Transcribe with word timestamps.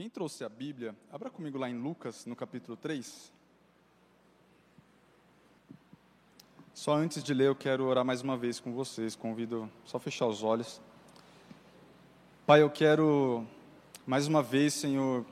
Quem 0.00 0.08
trouxe 0.08 0.42
a 0.44 0.48
Bíblia, 0.48 0.96
abra 1.12 1.28
comigo 1.28 1.58
lá 1.58 1.68
em 1.68 1.78
Lucas, 1.78 2.24
no 2.24 2.34
capítulo 2.34 2.74
3. 2.74 3.30
Só 6.72 6.94
antes 6.94 7.22
de 7.22 7.34
ler, 7.34 7.48
eu 7.48 7.54
quero 7.54 7.84
orar 7.84 8.02
mais 8.02 8.22
uma 8.22 8.34
vez 8.34 8.58
com 8.58 8.72
vocês. 8.72 9.14
Convido 9.14 9.70
só 9.84 9.98
fechar 9.98 10.24
os 10.26 10.42
olhos. 10.42 10.80
Pai, 12.46 12.62
eu 12.62 12.70
quero 12.70 13.46
mais 14.06 14.26
uma 14.26 14.42
vez, 14.42 14.72
Senhor, 14.72 15.22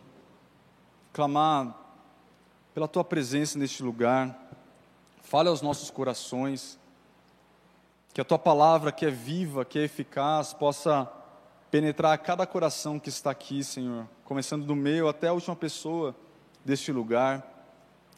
clamar 1.15 1.75
pela 2.75 2.87
tua 2.87 3.03
presença 3.03 3.59
neste 3.59 3.83
lugar. 3.83 4.39
Fale 5.23 5.49
aos 5.49 5.63
nossos 5.63 5.89
corações. 5.89 6.79
Que 8.13 8.21
a 8.21 8.25
tua 8.25 8.39
palavra, 8.39 8.93
que 8.93 9.07
é 9.07 9.11
viva, 9.11 9.65
que 9.65 9.79
é 9.79 9.85
eficaz, 9.85 10.53
possa 10.53 11.11
penetrar 11.71 12.17
cada 12.19 12.47
coração 12.47 12.99
que 12.99 13.09
está 13.09 13.31
aqui, 13.31 13.63
Senhor, 13.63 14.09
começando 14.25 14.65
do 14.65 14.75
meu 14.75 15.09
até 15.09 15.29
a 15.29 15.33
última 15.33 15.55
pessoa 15.55 16.15
deste 16.65 16.93
lugar. 16.93 17.55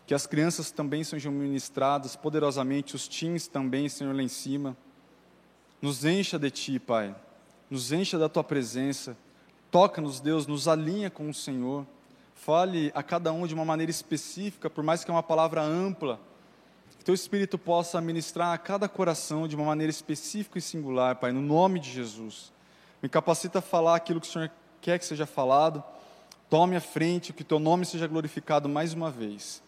Que 0.07 0.15
as 0.15 0.27
crianças 0.27 0.71
também 0.71 1.05
sejam 1.05 1.33
ministradas 1.33 2.17
poderosamente, 2.17 2.97
os 2.97 3.07
teens 3.07 3.47
também, 3.47 3.89
Senhor, 3.89 4.15
lá 4.15 4.23
em 4.23 4.29
cima. 4.29 4.77
Nos 5.81 6.05
encha 6.05 6.39
de 6.39 6.51
Ti, 6.51 6.79
Pai. 6.79 7.15
Nos 7.69 7.93
encha 7.93 8.19
da 8.19 8.29
Tua 8.29 8.43
presença. 8.43 9.17
Toca-nos, 9.71 10.21
Deus, 10.21 10.47
nos 10.47 10.67
alinha 10.67 11.11
com 11.11 11.29
o 11.29 11.35
Senhor. 11.35 11.87
Fale 12.35 12.91
a 12.95 13.03
cada 13.03 13.33
um 13.33 13.47
de 13.47 13.55
uma 13.55 13.65
maneira 13.65 13.91
específica, 13.91 14.69
por 14.69 14.83
mais 14.83 15.05
que 15.05 15.11
é 15.11 15.15
uma 15.15 15.23
palavra 15.23 15.63
ampla. 15.63 16.19
Que 16.99 17.05
Teu 17.05 17.15
Espírito 17.15 17.57
possa 17.57 18.01
ministrar 18.01 18.53
a 18.53 18.59
cada 18.59 18.89
coração 18.89 19.47
de 19.47 19.55
uma 19.55 19.65
maneira 19.65 19.91
específica 19.91 20.59
e 20.59 20.63
singular, 20.63 21.17
Pai, 21.17 21.33
no 21.33 21.41
nome 21.41 21.79
de 21.79 21.91
Jesus. 21.91 22.53
Me 23.03 23.09
capacita 23.09 23.61
a 23.61 23.63
falar 23.63 23.97
aquilo 23.97 24.21
que 24.21 24.29
o 24.29 24.31
Senhor 24.31 24.51
quer 24.81 24.99
que 24.99 25.05
seja 25.05 25.27
falado. 25.27 25.83
Tome 26.49 26.77
a 26.77 26.81
frente, 26.81 27.33
que 27.33 27.45
Teu 27.45 27.59
nome 27.59 27.87
seja 27.87 28.07
glorificado 28.07 28.69
mais 28.69 28.93
uma 28.93 29.11
vez. 29.11 29.63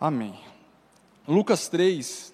Amém. 0.00 0.38
Lucas 1.26 1.68
3, 1.68 2.32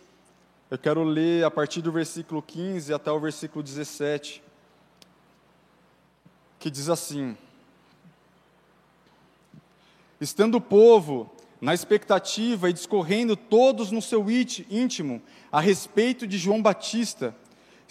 eu 0.71 0.79
quero 0.79 1.03
ler 1.03 1.45
a 1.45 1.51
partir 1.51 1.83
do 1.83 1.93
versículo 1.93 2.41
15 2.41 2.95
até 2.95 3.11
o 3.11 3.21
versículo 3.21 3.63
17, 3.63 4.43
que 6.59 6.71
diz 6.71 6.89
assim: 6.89 7.37
Estando 10.21 10.57
o 10.57 10.61
povo 10.61 11.31
na 11.61 11.75
expectativa 11.75 12.71
e 12.71 12.73
discorrendo 12.73 13.37
todos 13.37 13.91
no 13.91 14.01
seu 14.01 14.27
íntimo 14.31 15.23
a 15.51 15.61
respeito 15.61 16.27
de 16.27 16.39
João 16.39 16.63
Batista, 16.63 17.35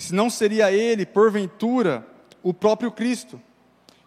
se 0.04 0.14
não 0.14 0.30
seria 0.30 0.70
ele, 0.70 1.06
porventura, 1.06 2.06
o 2.42 2.54
próprio 2.54 2.92
Cristo. 2.92 3.42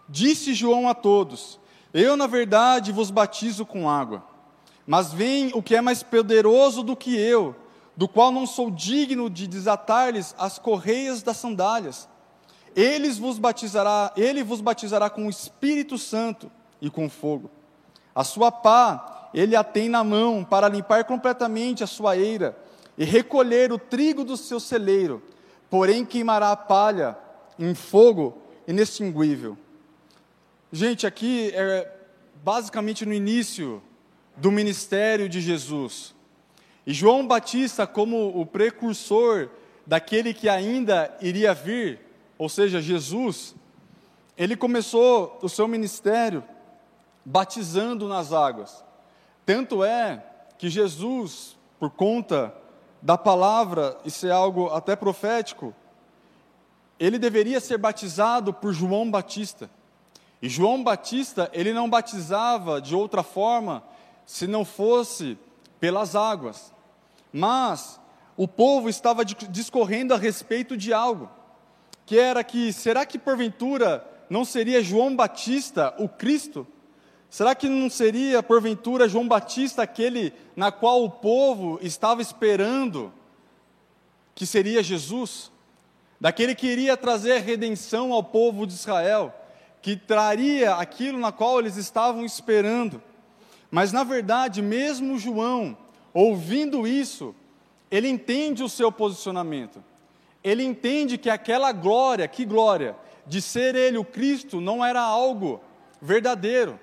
Disse 0.06 0.52
João 0.52 0.88
a 0.88 0.94
todos: 0.94 1.58
Eu, 1.92 2.16
na 2.16 2.26
verdade, 2.26 2.92
vos 2.92 3.10
batizo 3.10 3.64
com 3.64 3.88
água, 3.88 4.22
mas 4.86 5.12
vem 5.12 5.50
o 5.54 5.62
que 5.62 5.74
é 5.74 5.80
mais 5.80 6.02
poderoso 6.02 6.82
do 6.82 6.94
que 6.94 7.16
eu, 7.16 7.56
do 7.96 8.06
qual 8.06 8.30
não 8.30 8.46
sou 8.46 8.70
digno 8.70 9.30
de 9.30 9.46
desatar-lhes 9.46 10.34
as 10.38 10.58
correias 10.58 11.22
das 11.22 11.38
sandálias. 11.38 12.06
Ele 12.74 13.08
vos 13.12 13.38
batizará, 13.38 14.12
ele 14.18 14.44
vos 14.44 14.60
batizará 14.60 15.08
com 15.08 15.26
o 15.26 15.30
Espírito 15.30 15.96
Santo 15.96 16.52
e 16.78 16.90
com 16.90 17.08
fogo. 17.08 17.50
A 18.14 18.22
sua 18.22 18.52
pá 18.52 19.30
ele 19.32 19.56
a 19.56 19.64
tem 19.64 19.88
na 19.88 20.04
mão 20.04 20.44
para 20.44 20.68
limpar 20.68 21.04
completamente 21.04 21.82
a 21.82 21.86
sua 21.86 22.18
eira 22.18 22.56
e 22.98 23.04
recolher 23.04 23.72
o 23.72 23.78
trigo 23.78 24.24
do 24.24 24.36
seu 24.36 24.60
celeiro 24.60 25.22
porém 25.70 26.04
queimará 26.04 26.52
a 26.52 26.56
palha 26.56 27.16
em 27.58 27.74
fogo 27.74 28.36
inextinguível. 28.66 29.56
Gente, 30.72 31.06
aqui 31.06 31.50
é 31.54 31.92
basicamente 32.42 33.06
no 33.06 33.12
início 33.12 33.82
do 34.36 34.50
ministério 34.50 35.28
de 35.28 35.40
Jesus. 35.40 36.14
E 36.86 36.92
João 36.92 37.26
Batista, 37.26 37.86
como 37.86 38.38
o 38.38 38.44
precursor 38.44 39.48
daquele 39.86 40.34
que 40.34 40.48
ainda 40.48 41.16
iria 41.20 41.54
vir, 41.54 42.00
ou 42.38 42.48
seja, 42.48 42.80
Jesus, 42.80 43.54
ele 44.36 44.56
começou 44.56 45.38
o 45.42 45.48
seu 45.48 45.66
ministério 45.66 46.44
batizando 47.24 48.06
nas 48.06 48.32
águas. 48.32 48.84
Tanto 49.44 49.82
é 49.82 50.22
que 50.58 50.68
Jesus, 50.68 51.56
por 51.78 51.90
conta 51.90 52.54
da 53.00 53.16
palavra, 53.16 53.96
isso 54.04 54.26
é 54.26 54.30
algo 54.30 54.68
até 54.68 54.96
profético, 54.96 55.74
ele 56.98 57.18
deveria 57.18 57.60
ser 57.60 57.78
batizado 57.78 58.52
por 58.52 58.72
João 58.72 59.10
Batista. 59.10 59.70
E 60.40 60.48
João 60.48 60.82
Batista, 60.82 61.50
ele 61.52 61.72
não 61.72 61.88
batizava 61.88 62.80
de 62.80 62.94
outra 62.94 63.22
forma 63.22 63.82
se 64.24 64.46
não 64.46 64.64
fosse 64.64 65.38
pelas 65.78 66.16
águas. 66.16 66.72
Mas 67.32 68.00
o 68.36 68.48
povo 68.48 68.88
estava 68.88 69.24
discorrendo 69.24 70.14
a 70.14 70.16
respeito 70.16 70.76
de 70.76 70.92
algo, 70.92 71.30
que 72.04 72.18
era 72.18 72.42
que 72.44 72.72
será 72.72 73.04
que 73.06 73.18
porventura 73.18 74.06
não 74.28 74.44
seria 74.44 74.82
João 74.82 75.14
Batista 75.14 75.94
o 75.98 76.08
Cristo? 76.08 76.66
Será 77.36 77.54
que 77.54 77.68
não 77.68 77.90
seria, 77.90 78.42
porventura, 78.42 79.06
João 79.06 79.28
Batista 79.28 79.82
aquele 79.82 80.32
na 80.56 80.72
qual 80.72 81.04
o 81.04 81.10
povo 81.10 81.78
estava 81.82 82.22
esperando 82.22 83.12
que 84.34 84.46
seria 84.46 84.82
Jesus? 84.82 85.52
Daquele 86.18 86.54
que 86.54 86.66
iria 86.66 86.96
trazer 86.96 87.42
redenção 87.42 88.10
ao 88.10 88.24
povo 88.24 88.66
de 88.66 88.72
Israel, 88.72 89.34
que 89.82 89.96
traria 89.96 90.76
aquilo 90.76 91.18
na 91.18 91.30
qual 91.30 91.58
eles 91.58 91.76
estavam 91.76 92.24
esperando. 92.24 93.02
Mas, 93.70 93.92
na 93.92 94.02
verdade, 94.02 94.62
mesmo 94.62 95.18
João, 95.18 95.76
ouvindo 96.14 96.86
isso, 96.86 97.34
ele 97.90 98.08
entende 98.08 98.62
o 98.62 98.68
seu 98.68 98.90
posicionamento. 98.90 99.84
Ele 100.42 100.64
entende 100.64 101.18
que 101.18 101.28
aquela 101.28 101.70
glória, 101.70 102.26
que 102.26 102.46
glória, 102.46 102.96
de 103.26 103.42
ser 103.42 103.74
ele 103.74 103.98
o 103.98 104.04
Cristo, 104.06 104.58
não 104.58 104.82
era 104.82 105.02
algo 105.02 105.60
verdadeiro 106.00 106.80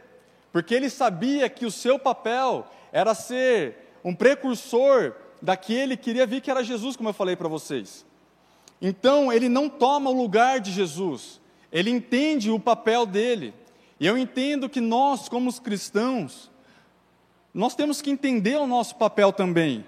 porque 0.53 0.75
ele 0.75 0.88
sabia 0.88 1.50
que 1.50 1.66
o 1.66 1.72
seu 1.72 1.97
papel 1.97 2.68
era 2.91 3.16
ser 3.16 3.97
um 4.06 4.14
precursor 4.14 5.16
daquele 5.41 5.97
que 5.97 6.12
iria 6.12 6.28
vir, 6.28 6.41
que 6.41 6.52
era 6.52 6.64
Jesus, 6.64 6.96
como 6.96 7.09
eu 7.09 7.14
falei 7.14 7.36
para 7.36 7.47
vocês. 7.47 8.06
Então, 8.80 9.34
ele 9.34 9.50
não 9.50 9.68
toma 9.68 10.12
o 10.12 10.13
lugar 10.13 10.59
de 10.59 10.72
Jesus, 10.72 11.42
ele 11.72 11.90
entende 11.90 12.52
o 12.52 12.59
papel 12.59 13.08
dele. 13.08 13.52
E 14.00 14.06
eu 14.06 14.16
entendo 14.16 14.69
que 14.69 14.80
nós, 14.80 15.28
como 15.28 15.50
os 15.50 15.58
cristãos, 15.58 16.52
nós 17.52 17.74
temos 17.74 18.00
que 18.00 18.12
entender 18.12 18.58
o 18.58 18.68
nosso 18.68 18.96
papel 18.96 19.34
também. 19.34 19.84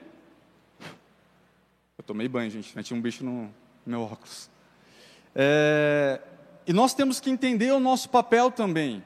Eu 1.96 2.04
tomei 2.04 2.28
banho, 2.28 2.50
gente, 2.50 2.74
tinha 2.84 2.98
um 2.98 3.02
bicho 3.02 3.24
no 3.24 3.54
meu 3.86 4.02
óculos. 4.02 4.50
É, 5.36 6.20
e 6.66 6.74
nós 6.74 6.96
temos 6.96 7.20
que 7.20 7.30
entender 7.30 7.72
o 7.72 7.80
nosso 7.80 8.10
papel 8.10 8.50
também. 8.50 9.04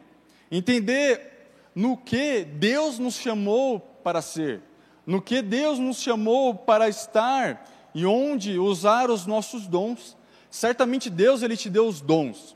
Entender 0.50 1.39
no 1.74 1.96
que 1.97 2.44
Deus 2.44 3.00
nos 3.00 3.16
chamou 3.16 3.80
para 3.80 4.22
ser, 4.22 4.62
no 5.06 5.22
que 5.22 5.41
Deus 5.41 5.80
nos 5.80 6.02
chamou 6.02 6.53
para 6.56 6.90
estar 6.90 7.66
e 7.94 8.06
onde 8.06 8.59
usar 8.59 9.09
os 9.09 9.25
nossos 9.25 9.68
dons. 9.68 10.18
Certamente 10.50 11.09
Deus 11.09 11.41
ele 11.41 11.57
te 11.57 11.69
deu 11.69 11.88
os 11.88 12.02
dons. 12.02 12.56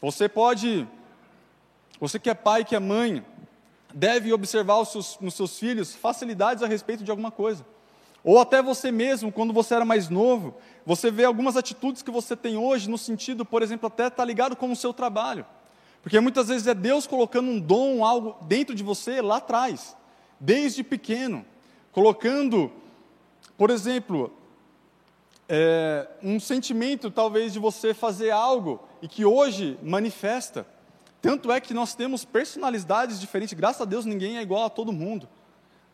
Você 0.00 0.28
pode, 0.28 0.86
você 2.00 2.18
que 2.18 2.30
é 2.30 2.34
pai, 2.34 2.64
que 2.64 2.74
é 2.74 2.80
mãe, 2.80 3.24
deve 3.94 4.32
observar 4.32 4.84
seus, 4.84 5.18
nos 5.20 5.34
seus 5.34 5.58
filhos 5.58 5.94
facilidades 5.94 6.62
a 6.62 6.66
respeito 6.66 7.04
de 7.04 7.10
alguma 7.10 7.30
coisa. 7.30 7.64
Ou 8.24 8.40
até 8.40 8.62
você 8.62 8.92
mesmo, 8.92 9.32
quando 9.32 9.52
você 9.52 9.74
era 9.74 9.84
mais 9.84 10.08
novo, 10.08 10.54
você 10.86 11.10
vê 11.10 11.24
algumas 11.24 11.56
atitudes 11.56 12.02
que 12.02 12.10
você 12.10 12.36
tem 12.36 12.56
hoje 12.56 12.88
no 12.88 12.96
sentido, 12.96 13.44
por 13.44 13.62
exemplo, 13.62 13.88
até 13.88 14.04
estar 14.04 14.16
tá 14.16 14.24
ligado 14.24 14.54
com 14.54 14.70
o 14.70 14.76
seu 14.76 14.92
trabalho. 14.92 15.44
Porque 16.02 16.18
muitas 16.18 16.48
vezes 16.48 16.66
é 16.66 16.74
Deus 16.74 17.06
colocando 17.06 17.48
um 17.48 17.60
dom, 17.60 18.04
algo 18.04 18.36
dentro 18.46 18.74
de 18.74 18.82
você 18.82 19.22
lá 19.22 19.36
atrás, 19.36 19.96
desde 20.38 20.82
pequeno, 20.82 21.44
colocando, 21.92 22.72
por 23.56 23.70
exemplo, 23.70 24.32
é, 25.48 26.08
um 26.22 26.40
sentimento 26.40 27.10
talvez 27.10 27.52
de 27.52 27.60
você 27.60 27.94
fazer 27.94 28.30
algo 28.30 28.80
e 29.00 29.06
que 29.06 29.24
hoje 29.24 29.78
manifesta. 29.82 30.66
Tanto 31.20 31.52
é 31.52 31.60
que 31.60 31.72
nós 31.72 31.94
temos 31.94 32.24
personalidades 32.24 33.20
diferentes, 33.20 33.54
graças 33.54 33.82
a 33.82 33.84
Deus 33.84 34.04
ninguém 34.04 34.38
é 34.38 34.42
igual 34.42 34.64
a 34.64 34.70
todo 34.70 34.92
mundo, 34.92 35.28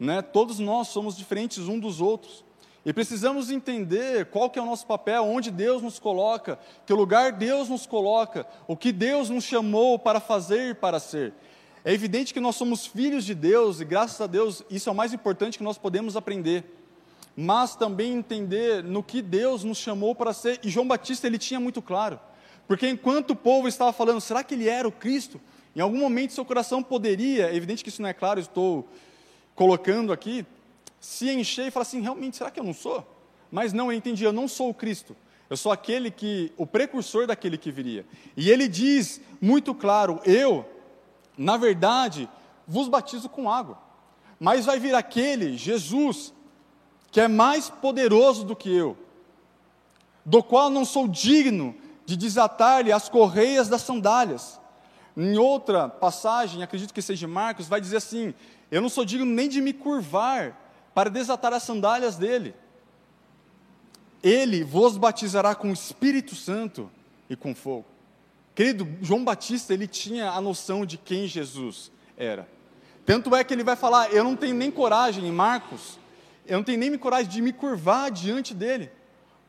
né? 0.01 0.23
todos 0.23 0.59
nós 0.59 0.89
somos 0.89 1.17
diferentes 1.17 1.69
um 1.69 1.79
dos 1.79 2.01
outros. 2.01 2.43
E 2.85 2.93
precisamos 2.93 3.51
entender 3.51 4.27
qual 4.27 4.49
que 4.49 4.59
é 4.59 4.63
o 4.63 4.67
nosso 4.67 4.87
papel, 4.87 5.25
onde 5.25 5.51
Deus 5.51 5.83
nos 5.83 5.99
coloca, 5.99 6.59
que 6.87 6.93
lugar 6.93 7.33
Deus 7.33 7.69
nos 7.69 7.87
coloca, 7.87 8.47
o 8.67 8.77
que 8.77 8.93
Deus 8.93 9.29
nos 9.29 9.45
chamou 9.45 9.99
para 9.99 10.21
fazer 10.21 10.71
e 10.71 10.75
para 10.75 11.01
ser. 11.01 11.35
É 11.85 11.93
evidente 11.93 12.33
que 12.33 12.41
nós 12.41 12.57
somos 12.57 12.87
filhos 12.87 13.25
de 13.25 13.35
Deus 13.35 13.81
e 13.81 13.85
graças 13.85 14.21
a 14.21 14.27
Deus 14.27 14.63
isso 14.71 14.89
é 14.89 14.93
o 14.93 14.95
mais 14.95 15.13
importante 15.13 15.59
que 15.59 15.65
nós 15.65 15.79
podemos 15.79 16.17
aprender. 16.17 16.65
Mas 17.37 17.77
também 17.77 18.13
entender 18.15 18.83
no 18.83 19.03
que 19.03 19.23
Deus 19.23 19.63
nos 19.63 19.79
chamou 19.79 20.15
para 20.15 20.33
ser. 20.33 20.59
E 20.65 20.69
João 20.69 20.89
Batista 20.89 21.27
ele 21.27 21.39
tinha 21.39 21.61
muito 21.61 21.81
claro. 21.81 22.19
Porque 22.67 22.89
enquanto 22.89 23.31
o 23.31 23.37
povo 23.37 23.69
estava 23.69 23.93
falando, 23.93 24.21
será 24.21 24.43
que 24.43 24.55
ele 24.55 24.69
era 24.69 24.89
o 24.89 24.93
Cristo? 24.93 25.41
Em 25.75 25.81
algum 25.81 25.99
momento 25.99 26.33
seu 26.33 26.45
coração 26.45 26.83
poderia, 26.83 27.49
é 27.49 27.55
evidente 27.55 27.83
que 27.85 27.89
isso 27.89 28.03
não 28.03 28.09
é 28.09 28.13
claro, 28.13 28.41
estou 28.41 28.89
colocando 29.55 30.13
aqui, 30.13 30.45
se 31.01 31.31
encher 31.31 31.67
e 31.67 31.71
falar 31.71 31.83
assim: 31.83 32.01
realmente, 32.01 32.37
será 32.37 32.51
que 32.51 32.61
eu 32.61 32.65
não 32.65 32.75
sou? 32.75 33.07
Mas 33.51 33.73
não, 33.73 33.91
eu 33.91 33.97
entendi, 33.97 34.25
eu 34.25 34.33
não 34.33 34.47
sou 34.47 34.71
o 34.71 34.75
Cristo. 34.75 35.17
Eu 35.49 35.57
sou 35.57 35.73
aquele 35.73 36.11
que, 36.11 36.53
o 36.57 36.67
precursor 36.67 37.27
daquele 37.27 37.57
que 37.57 37.71
viria. 37.71 38.05
E 38.37 38.51
ele 38.51 38.69
diz 38.69 39.21
muito 39.41 39.75
claro: 39.75 40.21
eu, 40.25 40.67
na 41.37 41.57
verdade, 41.57 42.29
vos 42.67 42.89
batizo 42.89 43.29
com 43.29 43.51
água. 43.51 43.79
Mas 44.39 44.67
vai 44.67 44.79
vir 44.79 44.95
aquele, 44.95 45.57
Jesus, 45.57 46.33
que 47.11 47.21
é 47.21 47.27
mais 47.27 47.71
poderoso 47.71 48.45
do 48.45 48.55
que 48.55 48.73
eu, 48.73 48.97
do 50.25 50.43
qual 50.43 50.71
não 50.71 50.85
sou 50.85 51.09
digno 51.09 51.75
de 52.05 52.17
desatar-lhe 52.17 52.93
as 52.93 53.09
correias 53.09 53.69
das 53.69 53.83
sandálias. 53.83 54.61
Em 55.17 55.37
outra 55.37 55.89
passagem, 55.89 56.63
acredito 56.63 56.95
que 56.95 57.03
seja 57.03 57.27
Marcos, 57.27 57.67
vai 57.67 57.81
dizer 57.81 57.97
assim: 57.97 58.35
Eu 58.71 58.81
não 58.81 58.89
sou 58.89 59.05
digno 59.05 59.27
nem 59.27 59.49
de 59.49 59.61
me 59.61 59.73
curvar 59.73 60.68
para 60.99 61.11
desatar 61.11 61.53
as 61.53 61.63
sandálias 61.63 62.17
dele. 62.17 62.57
Ele 64.21 64.65
vos 64.65 64.97
batizará 64.97 65.55
com 65.55 65.71
o 65.71 65.73
Espírito 65.73 66.35
Santo 66.35 66.91
e 67.31 67.37
com 67.37 67.55
fogo. 67.55 67.85
Querido, 68.53 68.85
João 69.01 69.23
Batista, 69.25 69.73
ele 69.73 69.87
tinha 69.87 70.33
a 70.33 70.41
noção 70.41 70.85
de 70.85 70.99
quem 70.99 71.29
Jesus 71.29 71.93
era. 72.17 72.49
Tanto 73.07 73.33
é 73.37 73.45
que 73.45 73.55
ele 73.55 73.63
vai 73.63 73.77
falar: 73.77 74.13
Eu 74.13 74.25
não 74.25 74.35
tenho 74.35 74.57
nem 74.57 74.73
coragem, 74.73 75.25
em 75.25 75.31
Marcos, 75.31 76.01
eu 76.45 76.57
não 76.57 76.65
tenho 76.65 76.81
nem 76.81 76.99
coragem 76.99 77.31
de 77.31 77.41
me 77.41 77.53
curvar 77.53 78.11
diante 78.11 78.53
dele. 78.53 78.91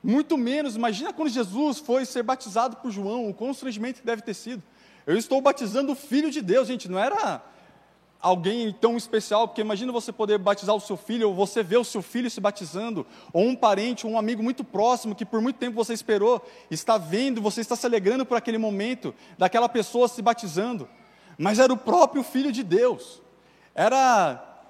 Muito 0.04 0.38
menos, 0.38 0.76
imagina 0.76 1.12
quando 1.12 1.30
Jesus 1.30 1.80
foi 1.80 2.06
ser 2.06 2.22
batizado 2.22 2.76
por 2.76 2.92
João, 2.92 3.28
o 3.28 3.34
constrangimento 3.34 4.02
que 4.02 4.06
deve 4.06 4.22
ter 4.22 4.36
sido. 4.36 4.62
Eu 5.04 5.18
estou 5.18 5.42
batizando 5.42 5.94
o 5.94 5.96
Filho 5.96 6.30
de 6.30 6.44
Deus, 6.44 6.68
gente, 6.68 6.88
não 6.88 7.00
era 7.00 7.42
alguém 8.22 8.72
tão 8.74 8.98
especial, 8.98 9.48
porque 9.48 9.62
imagina 9.62 9.92
você 9.92 10.12
poder 10.12 10.38
batizar 10.38 10.76
o 10.76 10.80
seu 10.80 10.98
filho, 10.98 11.30
ou 11.30 11.36
você 11.36 11.64
ver 11.64 11.78
o 11.78 11.84
seu 11.84 12.02
filho 12.02 12.30
se 12.30 12.42
batizando, 12.42 13.06
ou 13.32 13.48
um 13.48 13.56
parente, 13.56 14.06
ou 14.06 14.14
um 14.14 14.18
amigo 14.18 14.44
muito 14.44 14.64
próximo, 14.64 15.16
que 15.16 15.26
por 15.26 15.42
muito 15.42 15.58
tempo 15.58 15.76
você 15.76 15.94
esperou, 15.94 16.46
está 16.70 16.98
vendo, 16.98 17.42
você 17.42 17.62
está 17.62 17.76
se 17.76 17.86
alegrando 17.86 18.26
por 18.26 18.38
aquele 18.38 18.58
momento, 18.58 19.14
daquela 19.38 19.70
pessoa 19.70 20.08
se 20.08 20.22
batizando. 20.22 20.88
Mas 21.38 21.58
era 21.60 21.72
o 21.72 21.78
próprio 21.78 22.22
Filho 22.22 22.52
de 22.52 22.64
Deus. 22.64 23.22
Era, 23.74 24.66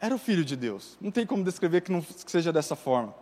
era 0.00 0.14
o 0.14 0.18
Filho 0.18 0.44
de 0.44 0.56
Deus. 0.56 0.98
Não 1.00 1.12
tem 1.12 1.24
como 1.24 1.44
descrever 1.44 1.82
que 1.82 1.92
não 1.92 2.02
que 2.02 2.30
seja 2.30 2.52
dessa 2.52 2.74
forma. 2.74 3.14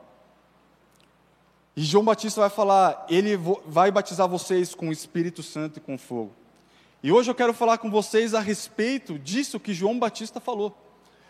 E 1.76 1.82
João 1.82 2.02
Batista 2.02 2.40
vai 2.40 2.49
falar, 2.49 3.05
ele 3.11 3.37
vai 3.67 3.90
batizar 3.90 4.26
vocês 4.26 4.75
com 4.75 4.88
o 4.88 4.93
Espírito 4.93 5.43
Santo 5.43 5.76
e 5.76 5.81
com 5.81 5.99
fogo. 5.99 6.32
E 7.02 7.12
hoje 7.12 7.31
eu 7.31 7.34
quero 7.34 7.52
falar 7.52 7.78
com 7.78 7.90
vocês 7.90 8.34
a 8.34 8.40
respeito 8.40 9.19
disso 9.19 9.60
que 9.60 9.75
João 9.75 9.98
Batista 9.98 10.40
falou, 10.40 10.76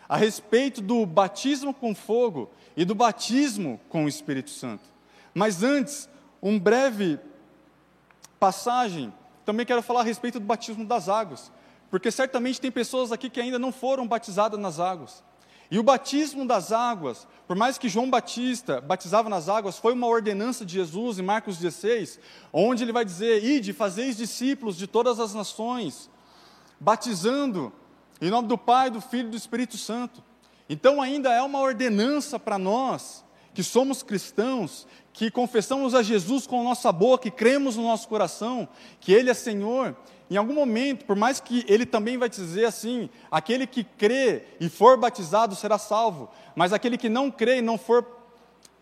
a 0.09 0.17
respeito 0.17 0.81
do 0.81 1.05
batismo 1.05 1.75
com 1.75 1.95
fogo 1.95 2.49
e 2.77 2.85
do 2.85 2.95
batismo 2.95 3.81
com 3.89 4.05
o 4.05 4.09
Espírito 4.09 4.51
Santo. 4.51 4.85
Mas 5.35 5.63
antes, 5.63 6.09
um 6.43 6.59
breve 6.59 7.19
passagem, 8.39 9.13
também 9.45 9.67
quero 9.67 9.83
falar 9.83 10.01
a 10.01 10.05
respeito 10.05 10.39
do 10.39 10.47
batismo 10.47 10.85
das 10.85 11.09
águas, 11.09 11.51
porque 11.91 12.11
certamente 12.11 12.61
tem 12.61 12.71
pessoas 12.71 13.13
aqui 13.13 13.29
que 13.29 13.41
ainda 13.41 13.59
não 13.59 13.73
foram 13.73 14.07
batizadas 14.07 14.59
nas 14.59 14.79
águas. 14.79 15.23
E 15.71 15.79
o 15.79 15.83
batismo 15.83 16.47
das 16.47 16.71
águas, 16.71 17.27
por 17.47 17.57
mais 17.57 17.77
que 17.77 17.89
João 17.89 18.09
Batista 18.09 18.81
batizava 18.81 19.29
nas 19.29 19.49
águas, 19.49 19.79
foi 19.79 19.93
uma 19.93 20.07
ordenança 20.07 20.65
de 20.65 20.75
Jesus 20.75 21.19
em 21.19 21.23
Marcos 21.23 21.59
16, 21.59 22.21
onde 22.53 22.85
ele 22.85 22.93
vai 22.93 23.05
dizer: 23.05 23.45
Ide, 23.45 23.73
fazeis 23.73 24.17
discípulos 24.17 24.77
de 24.77 24.87
todas 24.87 25.19
as 25.19 25.35
nações, 25.35 26.09
batizando 26.79 27.73
em 28.21 28.31
nome 28.31 28.49
do 28.49 28.57
Pai, 28.57 28.91
do 28.91 29.01
Filho 29.01 29.29
e 29.29 29.31
do 29.31 29.37
Espírito 29.37 29.77
Santo. 29.77 30.23
Então 30.69 31.01
ainda 31.03 31.33
é 31.33 31.43
uma 31.43 31.61
ordenança 31.61 32.39
para 32.39 32.59
nós, 32.59 33.25
que 33.53 33.63
somos 33.63 34.03
cristãos, 34.03 34.87
que 35.13 35.31
confessamos 35.31 35.95
a 35.95 36.03
Jesus 36.03 36.47
com 36.47 36.61
a 36.61 36.65
nossa 36.65 36.93
boca 36.93 37.27
e 37.27 37.31
cremos 37.31 37.77
no 37.77 37.85
nosso 37.85 38.09
coração, 38.09 38.69
que 39.01 39.13
Ele 39.13 39.31
é 39.31 39.35
Senhor, 39.35 39.97
em 40.31 40.37
algum 40.37 40.55
momento, 40.55 41.05
por 41.05 41.15
mais 41.15 41.39
que 41.39 41.65
ele 41.69 41.87
também 41.87 42.19
vai 42.19 42.29
dizer 42.29 42.65
assim: 42.65 43.09
aquele 43.31 43.67
que 43.67 43.85
crê 43.85 44.43
e 44.61 44.69
for 44.69 44.97
batizado 44.97 45.55
será 45.55 45.79
salvo, 45.79 46.29
mas 46.55 46.73
aquele 46.73 46.99
que 46.99 47.09
não 47.09 47.31
crê 47.31 47.59
e 47.59 47.63
não 47.63 47.79
for 47.79 48.17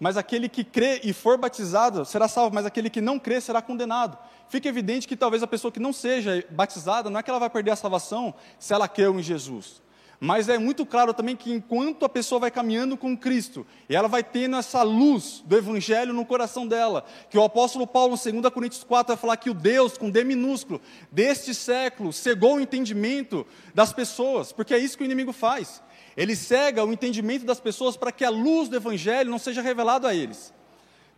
mas 0.01 0.17
aquele 0.17 0.49
que 0.49 0.65
crê 0.65 1.01
e 1.05 1.13
for 1.13 1.39
batizado 1.39 2.05
será 2.05 2.27
salvo, 2.27 2.55
mas 2.55 2.67
aquele 2.67 2.91
que 2.91 3.01
não 3.01 3.19
crê 3.19 3.41
será 3.41 3.63
condenado. 3.63 4.19
Fica 4.49 4.69
evidente 4.69 5.07
que 5.07 5.17
talvez 5.17 5.43
a 5.43 5.47
pessoa 5.47 5.71
que 5.71 5.81
não 5.81 5.93
seja 5.93 6.45
batizada, 6.51 7.09
não 7.09 7.21
é 7.21 7.23
que 7.23 7.31
ela 7.31 7.39
vai 7.39 7.49
perder 7.49 7.71
a 7.71 7.77
salvação 7.77 8.35
se 8.59 8.75
ela 8.75 8.89
creu 8.89 9.19
em 9.19 9.23
Jesus. 9.23 9.81
Mas 10.21 10.49
é 10.49 10.59
muito 10.59 10.87
claro 10.87 11.13
também 11.13 11.37
que 11.37 11.53
enquanto 11.53 12.05
a 12.05 12.09
pessoa 12.09 12.41
vai 12.41 12.51
caminhando 12.51 12.97
com 12.97 13.17
Cristo, 13.17 13.67
e 13.89 13.95
ela 13.95 14.09
vai 14.09 14.23
tendo 14.23 14.57
essa 14.57 14.83
luz 14.83 15.43
do 15.45 15.57
Evangelho 15.57 16.13
no 16.13 16.25
coração 16.25 16.67
dela, 16.67 17.05
que 17.29 17.37
o 17.37 17.43
apóstolo 17.43 17.87
Paulo, 17.87 18.19
em 18.27 18.41
2 18.41 18.55
Coríntios 18.55 18.85
4, 18.85 19.15
vai 19.15 19.21
falar 19.21 19.37
que 19.37 19.51
o 19.51 19.55
Deus, 19.55 19.99
com 19.99 20.11
D 20.11 20.25
minúsculo, 20.25 20.81
deste 21.11 21.55
século, 21.55 22.13
cegou 22.13 22.57
o 22.57 22.61
entendimento 22.61 23.47
das 23.75 23.93
pessoas, 23.93 24.53
porque 24.53 24.75
é 24.75 24.79
isso 24.79 24.97
que 24.97 25.03
o 25.03 25.07
inimigo 25.07 25.33
faz. 25.33 25.83
Ele 26.17 26.37
cega 26.37 26.85
o 26.85 26.93
entendimento 26.93 27.45
das 27.45 27.61
pessoas 27.61 27.97
para 27.97 28.13
que 28.13 28.25
a 28.25 28.31
luz 28.31 28.69
do 28.69 28.77
Evangelho 28.77 29.31
não 29.31 29.39
seja 29.39 29.61
revelada 29.61 30.09
a 30.09 30.15
eles. 30.15 30.55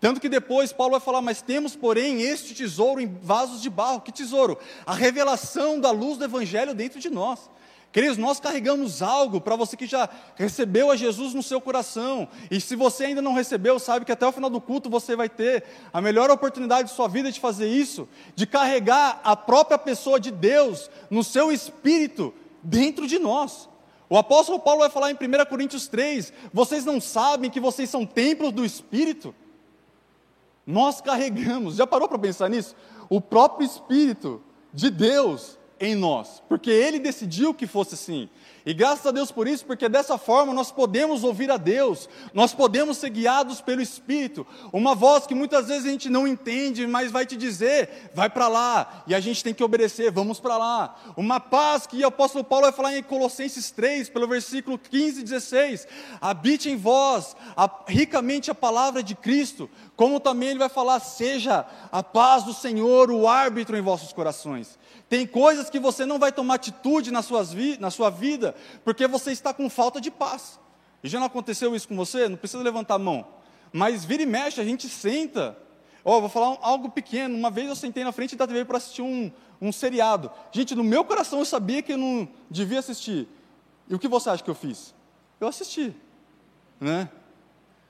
Tanto 0.00 0.20
que 0.20 0.28
depois 0.28 0.72
Paulo 0.72 0.92
vai 0.92 1.00
falar, 1.00 1.22
mas 1.22 1.40
temos, 1.40 1.74
porém, 1.74 2.22
este 2.22 2.54
tesouro 2.54 3.00
em 3.00 3.06
vasos 3.22 3.62
de 3.62 3.70
barro. 3.70 4.00
Que 4.00 4.12
tesouro? 4.12 4.58
A 4.84 4.94
revelação 4.94 5.80
da 5.80 5.90
luz 5.90 6.18
do 6.18 6.24
Evangelho 6.24 6.74
dentro 6.74 7.00
de 7.00 7.08
nós. 7.08 7.50
Queridos, 7.96 8.18
nós 8.18 8.38
carregamos 8.38 9.00
algo 9.00 9.40
para 9.40 9.56
você 9.56 9.74
que 9.74 9.86
já 9.86 10.06
recebeu 10.34 10.90
a 10.90 10.96
Jesus 10.96 11.32
no 11.32 11.42
seu 11.42 11.62
coração. 11.62 12.28
E 12.50 12.60
se 12.60 12.76
você 12.76 13.06
ainda 13.06 13.22
não 13.22 13.32
recebeu, 13.32 13.78
sabe 13.78 14.04
que 14.04 14.12
até 14.12 14.26
o 14.26 14.32
final 14.32 14.50
do 14.50 14.60
culto 14.60 14.90
você 14.90 15.16
vai 15.16 15.30
ter 15.30 15.64
a 15.94 15.98
melhor 15.98 16.30
oportunidade 16.30 16.90
de 16.90 16.94
sua 16.94 17.08
vida 17.08 17.32
de 17.32 17.40
fazer 17.40 17.68
isso, 17.68 18.06
de 18.34 18.46
carregar 18.46 19.18
a 19.24 19.34
própria 19.34 19.78
pessoa 19.78 20.20
de 20.20 20.30
Deus 20.30 20.90
no 21.08 21.24
seu 21.24 21.50
espírito 21.50 22.34
dentro 22.62 23.06
de 23.06 23.18
nós. 23.18 23.66
O 24.10 24.18
apóstolo 24.18 24.60
Paulo 24.60 24.80
vai 24.80 24.90
falar 24.90 25.10
em 25.10 25.14
1 25.14 25.46
Coríntios 25.48 25.88
3: 25.88 26.34
vocês 26.52 26.84
não 26.84 27.00
sabem 27.00 27.50
que 27.50 27.58
vocês 27.58 27.88
são 27.88 28.04
templos 28.04 28.52
do 28.52 28.62
Espírito? 28.62 29.34
Nós 30.66 31.00
carregamos, 31.00 31.76
já 31.76 31.86
parou 31.86 32.08
para 32.08 32.18
pensar 32.18 32.50
nisso? 32.50 32.76
O 33.08 33.22
próprio 33.22 33.64
Espírito 33.64 34.42
de 34.70 34.90
Deus 34.90 35.55
em 35.80 35.94
nós, 35.94 36.42
porque 36.48 36.70
Ele 36.70 36.98
decidiu 36.98 37.54
que 37.54 37.66
fosse 37.66 37.94
assim. 37.94 38.28
E 38.66 38.74
graças 38.74 39.06
a 39.06 39.12
Deus 39.12 39.30
por 39.30 39.46
isso, 39.46 39.64
porque 39.64 39.88
dessa 39.88 40.18
forma 40.18 40.52
nós 40.52 40.72
podemos 40.72 41.22
ouvir 41.22 41.48
a 41.52 41.56
Deus, 41.56 42.08
nós 42.34 42.52
podemos 42.52 42.96
ser 42.96 43.10
guiados 43.10 43.60
pelo 43.60 43.80
Espírito. 43.80 44.44
Uma 44.72 44.92
voz 44.92 45.24
que 45.24 45.36
muitas 45.36 45.68
vezes 45.68 45.86
a 45.86 45.90
gente 45.90 46.10
não 46.10 46.26
entende, 46.26 46.84
mas 46.84 47.12
vai 47.12 47.24
te 47.24 47.36
dizer, 47.36 48.10
vai 48.12 48.28
para 48.28 48.48
lá, 48.48 49.04
e 49.06 49.14
a 49.14 49.20
gente 49.20 49.44
tem 49.44 49.54
que 49.54 49.62
obedecer, 49.62 50.10
vamos 50.10 50.40
para 50.40 50.56
lá. 50.56 50.96
Uma 51.16 51.38
paz 51.38 51.86
que 51.86 52.02
o 52.02 52.08
apóstolo 52.08 52.42
Paulo 52.42 52.64
vai 52.64 52.72
falar 52.72 52.98
em 52.98 53.04
Colossenses 53.04 53.70
3, 53.70 54.08
pelo 54.08 54.26
versículo 54.26 54.76
15 54.76 55.20
e 55.20 55.22
16: 55.22 55.86
habite 56.20 56.68
em 56.68 56.76
vós 56.76 57.36
a, 57.56 57.70
ricamente 57.86 58.50
a 58.50 58.54
palavra 58.54 59.00
de 59.00 59.14
Cristo, 59.14 59.70
como 59.94 60.18
também 60.18 60.48
ele 60.48 60.58
vai 60.58 60.68
falar, 60.68 60.98
seja 60.98 61.64
a 61.92 62.02
paz 62.02 62.42
do 62.42 62.52
Senhor 62.52 63.12
o 63.12 63.28
árbitro 63.28 63.76
em 63.76 63.80
vossos 63.80 64.12
corações. 64.12 64.76
Tem 65.08 65.24
coisas 65.24 65.70
que 65.70 65.78
você 65.78 66.04
não 66.04 66.18
vai 66.18 66.32
tomar 66.32 66.54
atitude 66.54 67.12
na, 67.12 67.22
suas 67.22 67.52
vi 67.52 67.78
na 67.78 67.92
sua 67.92 68.10
vida, 68.10 68.55
porque 68.84 69.06
você 69.06 69.32
está 69.32 69.52
com 69.52 69.68
falta 69.68 70.00
de 70.00 70.10
paz. 70.10 70.58
E 71.02 71.08
já 71.08 71.18
não 71.18 71.26
aconteceu 71.26 71.74
isso 71.74 71.88
com 71.88 71.96
você? 71.96 72.28
Não 72.28 72.36
precisa 72.36 72.62
levantar 72.62 72.94
a 72.94 72.98
mão. 72.98 73.26
Mas 73.72 74.04
vira 74.04 74.22
e 74.22 74.26
mexe, 74.26 74.60
a 74.60 74.64
gente 74.64 74.88
senta. 74.88 75.56
Ó, 76.04 76.16
oh, 76.16 76.20
vou 76.20 76.30
falar 76.30 76.50
um, 76.50 76.58
algo 76.60 76.90
pequeno. 76.90 77.36
Uma 77.36 77.50
vez 77.50 77.68
eu 77.68 77.76
sentei 77.76 78.04
na 78.04 78.12
frente 78.12 78.36
da 78.36 78.46
TV 78.46 78.64
para 78.64 78.78
assistir 78.78 79.02
um, 79.02 79.30
um 79.60 79.72
seriado. 79.72 80.30
Gente, 80.52 80.74
no 80.74 80.84
meu 80.84 81.04
coração 81.04 81.38
eu 81.38 81.44
sabia 81.44 81.82
que 81.82 81.92
eu 81.92 81.98
não 81.98 82.28
devia 82.50 82.78
assistir. 82.78 83.28
E 83.88 83.94
o 83.94 83.98
que 83.98 84.08
você 84.08 84.30
acha 84.30 84.42
que 84.42 84.50
eu 84.50 84.54
fiz? 84.54 84.94
Eu 85.40 85.48
assisti. 85.48 85.94
Né? 86.80 87.08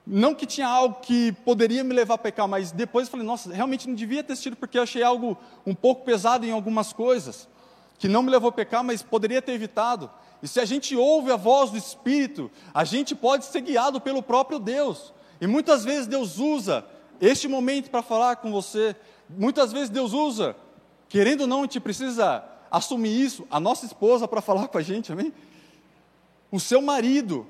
Não 0.07 0.35
que 0.35 0.47
tinha 0.47 0.69
algo 0.69 1.01
que 1.01 1.33
poderia 1.45 1.83
me 1.83 1.93
levar 1.93 2.15
a 2.15 2.19
pecar, 2.19 2.47
mas 2.47 2.71
depois 2.71 3.07
eu 3.07 3.11
falei, 3.11 3.27
nossa, 3.27 3.53
realmente 3.53 3.89
não 3.89 3.95
devia 3.95 4.23
ter 4.23 4.35
assistido 4.35 4.57
porque 4.57 4.79
eu 4.79 4.83
achei 4.83 5.03
algo 5.03 5.37
um 5.67 5.75
pouco 5.75 6.05
pesado 6.05 6.47
em 6.47 6.53
algumas 6.53 6.93
coisas, 6.93 7.49
que 7.99 8.07
não 8.07 8.23
me 8.23 8.31
levou 8.31 8.51
a 8.51 8.53
pecar, 8.53 8.85
mas 8.85 9.03
poderia 9.03 9.43
ter 9.43 9.53
evitado. 9.53 10.09
E 10.43 10.49
se 10.49 10.61
a 10.61 10.65
gente 10.65 10.95
ouve 10.95 11.31
a 11.33 11.37
voz 11.37 11.71
do 11.71 11.77
Espírito, 11.77 12.51
a 12.73 12.85
gente 12.85 13.15
pode 13.15 13.45
ser 13.47 13.61
guiado 13.61 14.01
pelo 14.01 14.23
próprio 14.23 14.59
Deus. 14.59 15.13
E 15.41 15.47
muitas 15.47 15.85
vezes 15.85 16.07
Deus 16.07 16.39
usa 16.39 16.85
este 17.21 17.49
momento 17.49 17.91
para 17.91 18.03
falar 18.03 18.37
com 18.37 18.51
você. 18.51 18.95
Muitas 19.29 19.73
vezes 19.73 19.91
Deus 19.91 20.13
usa, 20.13 20.57
querendo 21.09 21.43
ou 21.43 21.47
não, 21.47 21.61
a 21.61 21.63
gente 21.63 21.81
precisa 21.81 22.45
assumir 22.71 23.21
isso, 23.21 23.47
a 23.51 23.59
nossa 23.59 23.87
esposa 23.87 24.29
para 24.29 24.41
falar 24.41 24.69
com 24.69 24.79
a 24.79 24.83
gente, 24.83 25.13
amém? 25.13 25.33
O 26.51 26.61
seu 26.61 26.83
marido, 26.83 27.47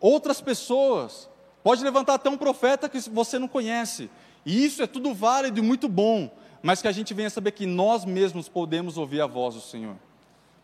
outras 0.00 0.40
pessoas, 0.40 1.28
Pode 1.68 1.84
levantar 1.84 2.14
até 2.14 2.30
um 2.30 2.36
profeta 2.38 2.88
que 2.88 2.98
você 3.10 3.38
não 3.38 3.46
conhece. 3.46 4.10
E 4.46 4.64
isso 4.64 4.82
é 4.82 4.86
tudo 4.86 5.12
válido 5.12 5.58
e 5.58 5.62
muito 5.62 5.86
bom, 5.86 6.30
mas 6.62 6.80
que 6.80 6.88
a 6.88 6.92
gente 6.92 7.12
venha 7.12 7.28
saber 7.28 7.52
que 7.52 7.66
nós 7.66 8.06
mesmos 8.06 8.48
podemos 8.48 8.96
ouvir 8.96 9.20
a 9.20 9.26
voz 9.26 9.54
do 9.54 9.60
Senhor. 9.60 9.96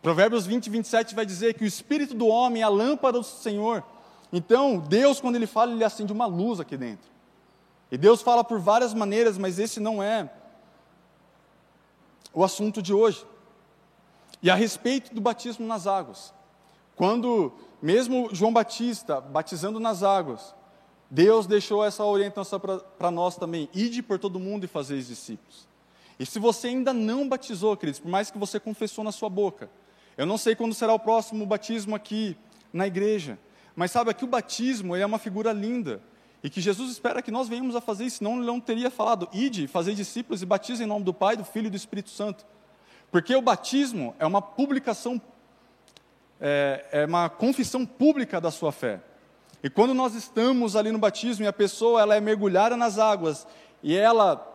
Provérbios 0.05 0.45
20, 0.45 0.69
27 0.69 1.15
vai 1.15 1.25
dizer 1.25 1.55
que 1.55 1.65
o 1.65 1.67
espírito 1.67 2.13
do 2.13 2.27
homem 2.27 2.61
é 2.61 2.65
a 2.67 2.69
lâmpada 2.69 3.19
do 3.19 3.25
Senhor. 3.25 3.83
Então, 4.31 4.79
Deus, 4.79 5.19
quando 5.19 5.37
Ele 5.37 5.47
fala, 5.47 5.73
Ele 5.73 5.83
acende 5.83 6.13
uma 6.13 6.27
luz 6.27 6.61
aqui 6.61 6.77
dentro. 6.77 7.09
E 7.91 7.97
Deus 7.97 8.21
fala 8.21 8.45
por 8.45 8.59
várias 8.59 8.93
maneiras, 8.93 9.39
mas 9.39 9.59
esse 9.59 9.81
não 9.81 10.03
é 10.03 10.31
o 12.35 12.45
assunto 12.45 12.83
de 12.83 12.93
hoje. 12.93 13.25
E 14.43 14.51
a 14.51 14.55
respeito 14.55 15.15
do 15.15 15.23
batismo 15.23 15.67
nas 15.67 15.87
águas. 15.87 16.35
Quando, 16.97 17.55
mesmo 17.81 18.29
João 18.31 18.53
Batista 18.53 19.23
batizando 19.23 19.81
nas 19.81 20.03
águas, 20.03 20.55
Deus 21.11 21.47
deixou 21.47 21.83
essa 21.83 22.05
orientação 22.05 22.61
para 22.61 23.11
nós 23.11 23.37
também: 23.37 23.71
ide 23.73 24.03
por 24.03 24.19
todo 24.19 24.39
mundo 24.39 24.65
e 24.65 24.69
fazer 24.69 25.01
discípulos. 25.01 25.67
E 26.21 26.27
se 26.27 26.39
você 26.39 26.69
ainda 26.69 26.93
não 26.93 27.27
batizou, 27.27 27.75
queridos, 27.75 28.01
por 28.01 28.11
mais 28.11 28.31
que 28.31 28.37
você 28.37 28.61
confessou 28.61 29.03
na 29.03 29.11
sua 29.11 29.31
boca, 29.31 29.71
eu 30.17 30.27
não 30.27 30.39
sei 30.39 30.55
quando 30.55 30.75
será 30.75 30.93
o 30.93 30.99
próximo 30.99 31.45
batismo 31.45 31.95
aqui 31.95 32.37
na 32.73 32.87
igreja, 32.87 33.39
mas 33.75 33.91
sabe 33.91 34.13
que 34.15 34.25
o 34.25 34.29
batismo 34.29 34.95
é 34.95 35.05
uma 35.05 35.19
figura 35.19 35.53
linda 35.53 36.01
e 36.43 36.51
que 36.51 36.61
Jesus 36.61 36.91
espera 36.91 37.23
que 37.23 37.31
nós 37.31 37.49
venhamos 37.49 37.75
a 37.75 37.81
fazer, 37.81 38.09
senão 38.11 38.37
ele 38.37 38.47
não 38.47 38.61
teria 38.61 38.91
falado, 38.91 39.29
ide, 39.33 39.67
fazer 39.67 39.95
discípulos 39.95 40.43
e 40.43 40.47
batize 40.47 40.83
em 40.85 40.87
nome 40.87 41.05
do 41.05 41.15
Pai, 41.15 41.37
do 41.37 41.45
Filho 41.45 41.69
e 41.69 41.71
do 41.71 41.77
Espírito 41.77 42.11
Santo. 42.11 42.45
Porque 43.11 43.35
o 43.35 43.41
batismo 43.41 44.15
é 44.19 44.27
uma 44.27 44.43
publicação, 44.43 45.21
é, 46.41 46.85
é 46.93 47.07
uma 47.07 47.29
confissão 47.29 47.87
pública 47.87 48.41
da 48.41 48.51
sua 48.51 48.73
fé. 48.73 49.01
E 49.63 49.71
quando 49.71 49.95
nós 49.95 50.15
estamos 50.15 50.77
ali 50.77 50.93
no 50.93 50.99
batismo 50.99 51.45
e 51.45 51.49
a 51.49 51.53
pessoa 51.53 52.03
ela 52.03 52.15
é 52.15 52.21
mergulhada 52.21 52.77
nas 52.77 52.99
águas 52.99 53.47
e 53.83 53.97
ela 53.97 54.47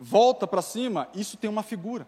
volta 0.00 0.46
para 0.46 0.62
cima, 0.62 1.08
isso 1.14 1.36
tem 1.36 1.50
uma 1.50 1.62
figura. 1.62 2.06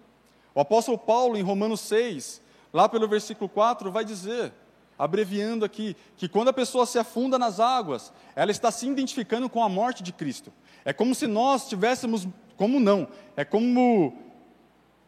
O 0.56 0.60
apóstolo 0.60 0.96
Paulo, 0.96 1.36
em 1.36 1.42
Romanos 1.42 1.82
6, 1.82 2.40
lá 2.72 2.88
pelo 2.88 3.06
versículo 3.06 3.46
4, 3.46 3.92
vai 3.92 4.06
dizer, 4.06 4.54
abreviando 4.98 5.66
aqui, 5.66 5.94
que 6.16 6.30
quando 6.30 6.48
a 6.48 6.52
pessoa 6.52 6.86
se 6.86 6.98
afunda 6.98 7.38
nas 7.38 7.60
águas, 7.60 8.10
ela 8.34 8.50
está 8.50 8.70
se 8.70 8.88
identificando 8.88 9.50
com 9.50 9.62
a 9.62 9.68
morte 9.68 10.02
de 10.02 10.14
Cristo. 10.14 10.50
É 10.82 10.94
como 10.94 11.14
se 11.14 11.26
nós 11.26 11.68
tivéssemos, 11.68 12.26
como 12.56 12.80
não, 12.80 13.06
é 13.36 13.44
como 13.44 14.16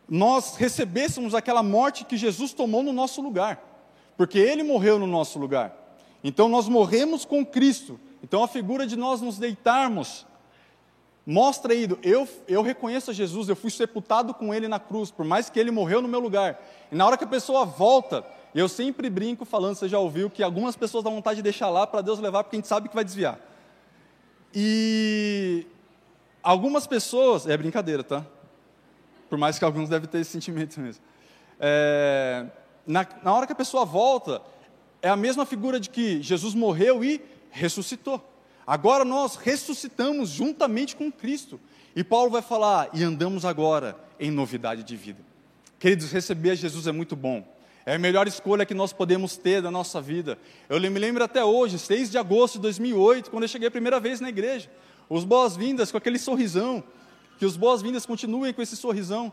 nós 0.07 0.55
recebêssemos 0.57 1.35
aquela 1.35 1.63
morte 1.63 2.05
que 2.05 2.19
Jesus 2.19 2.53
tomou 2.53 2.83
no 2.83 2.93
nosso 2.93 3.23
lugar, 3.23 3.59
porque 4.19 4.39
Ele 4.39 4.63
morreu 4.63 4.99
no 4.99 5.07
nosso 5.07 5.39
lugar. 5.39 5.75
Então 6.23 6.47
nós 6.47 6.69
morremos 6.69 7.25
com 7.25 7.43
Cristo. 7.43 7.99
Então 8.23 8.45
a 8.45 8.49
figura 8.49 8.87
de 8.87 8.97
nós 8.97 9.23
nos 9.23 9.39
deitarmos 9.39 10.27
Mostra 11.31 11.75
aí, 11.75 11.87
eu, 12.03 12.27
eu 12.49 12.63
reconheço 12.63 13.11
a 13.11 13.13
Jesus, 13.13 13.51
eu 13.51 13.55
fui 13.55 13.71
sepultado 13.71 14.33
com 14.33 14.55
Ele 14.55 14.67
na 14.67 14.81
cruz, 14.81 15.11
por 15.11 15.27
mais 15.27 15.51
que 15.51 15.61
Ele 15.61 15.71
morreu 15.71 16.01
no 16.01 16.09
meu 16.09 16.21
lugar. 16.21 16.59
E 16.91 16.97
na 16.97 17.05
hora 17.05 17.19
que 17.19 17.25
a 17.25 17.27
pessoa 17.27 17.67
volta, 17.67 18.25
eu 18.55 18.67
sempre 18.67 19.11
brinco 19.11 19.45
falando, 19.45 19.75
você 19.75 19.91
já 19.91 19.99
ouviu, 19.99 20.31
que 20.31 20.43
algumas 20.43 20.75
pessoas 20.75 21.05
dão 21.05 21.15
vontade 21.15 21.37
de 21.37 21.43
deixar 21.43 21.69
lá 21.69 21.87
para 21.87 22.01
Deus 22.01 22.19
levar, 22.19 22.45
porque 22.45 22.57
a 22.57 22.59
gente 22.59 22.67
sabe 22.67 22.89
que 22.89 22.95
vai 22.95 23.05
desviar. 23.05 23.39
E 24.55 25.67
algumas 26.43 26.87
pessoas, 26.87 27.47
é 27.47 27.55
brincadeira, 27.59 28.03
tá? 28.03 28.25
Por 29.29 29.37
mais 29.37 29.59
que 29.59 29.67
alguns 29.67 29.91
devem 29.91 30.09
ter 30.09 30.21
esse 30.21 30.31
sentimento 30.31 30.81
mesmo. 30.81 31.05
É, 31.61 32.47
na, 32.87 33.07
na 33.23 33.35
hora 33.35 33.47
que 33.47 33.53
a 33.53 33.55
pessoa 33.55 33.85
volta, 33.85 34.41
é 35.03 35.11
a 35.11 35.17
mesma 35.17 35.45
figura 35.45 35.79
de 35.79 35.91
que 35.91 36.23
Jesus 36.23 36.55
morreu 36.55 37.05
e 37.05 37.21
ressuscitou. 37.51 38.19
Agora 38.69 39.03
nós 39.03 39.37
ressuscitamos 39.37 40.29
juntamente 40.29 40.95
com 40.95 41.11
Cristo. 41.11 41.59
E 41.97 42.05
Paulo 42.05 42.31
vai 42.31 42.43
falar, 42.43 42.91
e 42.93 43.03
andamos 43.03 43.47
agora 43.47 43.97
em 44.21 44.31
novidade 44.31 44.83
de 44.83 44.95
vida. 44.95 45.25
Queridos, 45.79 46.13
receber 46.13 46.51
a 46.51 46.55
Jesus 46.55 46.87
é 46.87 46.93
muito 46.93 47.17
bom. 47.17 47.43
É 47.87 47.95
a 47.95 47.99
melhor 47.99 48.29
escolha 48.29 48.67
que 48.67 48.75
nós 48.75 48.93
podemos 48.93 49.39
ter 49.39 49.63
da 49.63 49.71
nossa 49.71 50.03
vida. 50.03 50.39
Eu 50.69 50.79
me 50.79 50.99
lembro 50.99 51.25
até 51.25 51.43
hoje, 51.43 51.79
6 51.79 52.11
de 52.11 52.19
agosto 52.19 52.57
de 52.57 52.61
2008, 52.61 53.31
quando 53.31 53.45
eu 53.45 53.49
cheguei 53.49 53.69
a 53.69 53.71
primeira 53.71 53.99
vez 53.99 54.21
na 54.21 54.29
igreja. 54.29 54.71
Os 55.09 55.25
boas-vindas 55.25 55.91
com 55.91 55.97
aquele 55.97 56.19
sorrisão. 56.19 56.85
Que 57.39 57.47
os 57.47 57.57
boas-vindas 57.57 58.05
continuem 58.05 58.53
com 58.53 58.61
esse 58.61 58.77
sorrisão. 58.77 59.33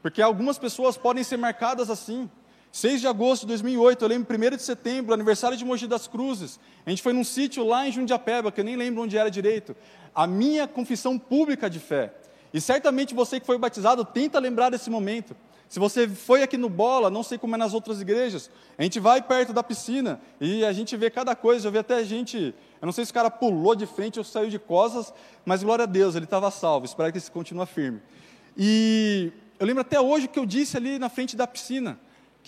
Porque 0.00 0.22
algumas 0.22 0.56
pessoas 0.56 0.96
podem 0.96 1.24
ser 1.24 1.36
marcadas 1.36 1.90
assim. 1.90 2.30
6 2.70 3.00
de 3.00 3.06
agosto 3.06 3.42
de 3.42 3.48
2008, 3.48 4.04
eu 4.04 4.08
lembro 4.08 4.36
1 4.36 4.56
de 4.56 4.62
setembro, 4.62 5.14
aniversário 5.14 5.56
de 5.56 5.64
Mogi 5.64 5.86
das 5.86 6.06
Cruzes. 6.06 6.60
A 6.84 6.90
gente 6.90 7.02
foi 7.02 7.12
num 7.12 7.24
sítio 7.24 7.66
lá 7.66 7.88
em 7.88 7.92
Jundiapeba, 7.92 8.52
que 8.52 8.60
eu 8.60 8.64
nem 8.64 8.76
lembro 8.76 9.02
onde 9.02 9.16
era 9.16 9.30
direito. 9.30 9.74
A 10.14 10.26
minha 10.26 10.68
confissão 10.68 11.18
pública 11.18 11.68
de 11.68 11.80
fé. 11.80 12.12
E 12.52 12.60
certamente 12.60 13.14
você 13.14 13.40
que 13.40 13.46
foi 13.46 13.58
batizado, 13.58 14.04
tenta 14.04 14.38
lembrar 14.38 14.70
desse 14.70 14.90
momento. 14.90 15.34
Se 15.68 15.78
você 15.78 16.08
foi 16.08 16.42
aqui 16.42 16.56
no 16.56 16.68
Bola, 16.70 17.10
não 17.10 17.22
sei 17.22 17.36
como 17.36 17.54
é 17.54 17.58
nas 17.58 17.74
outras 17.74 18.00
igrejas, 18.00 18.50
a 18.78 18.82
gente 18.82 18.98
vai 18.98 19.20
perto 19.20 19.52
da 19.52 19.62
piscina 19.62 20.18
e 20.40 20.64
a 20.64 20.72
gente 20.72 20.96
vê 20.96 21.10
cada 21.10 21.36
coisa. 21.36 21.68
Eu 21.68 21.72
vi 21.72 21.78
até 21.78 22.02
gente, 22.04 22.54
eu 22.80 22.86
não 22.86 22.92
sei 22.92 23.04
se 23.04 23.10
o 23.10 23.14
cara 23.14 23.30
pulou 23.30 23.74
de 23.74 23.84
frente 23.86 24.18
ou 24.18 24.24
saiu 24.24 24.48
de 24.48 24.58
costas, 24.58 25.12
mas 25.44 25.62
glória 25.62 25.82
a 25.82 25.86
Deus, 25.86 26.14
ele 26.14 26.24
estava 26.24 26.50
salvo. 26.50 26.86
Espero 26.86 27.12
que 27.12 27.18
ele 27.18 27.30
continue 27.30 27.66
firme. 27.66 28.00
E 28.56 29.30
eu 29.60 29.66
lembro 29.66 29.82
até 29.82 30.00
hoje 30.00 30.26
que 30.26 30.38
eu 30.38 30.46
disse 30.46 30.76
ali 30.76 30.98
na 30.98 31.10
frente 31.10 31.36
da 31.36 31.46
piscina 31.46 31.98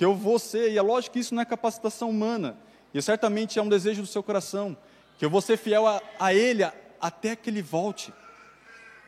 que 0.01 0.05
eu 0.07 0.15
vou 0.15 0.39
ser, 0.39 0.73
e 0.73 0.79
é 0.79 0.81
lógico 0.81 1.13
que 1.13 1.19
isso 1.19 1.35
não 1.35 1.43
é 1.43 1.45
capacitação 1.45 2.09
humana, 2.09 2.57
e 2.95 3.03
certamente 3.03 3.59
é 3.59 3.63
um 3.63 3.69
desejo 3.69 4.01
do 4.01 4.09
seu 4.09 4.23
coração, 4.23 4.75
que 5.19 5.25
eu 5.27 5.29
vou 5.29 5.43
ser 5.43 5.59
fiel 5.59 5.87
a, 5.87 6.01
a 6.19 6.33
Ele 6.33 6.65
até 6.99 7.37
que 7.37 7.51
Ele 7.51 7.61
volte. 7.61 8.11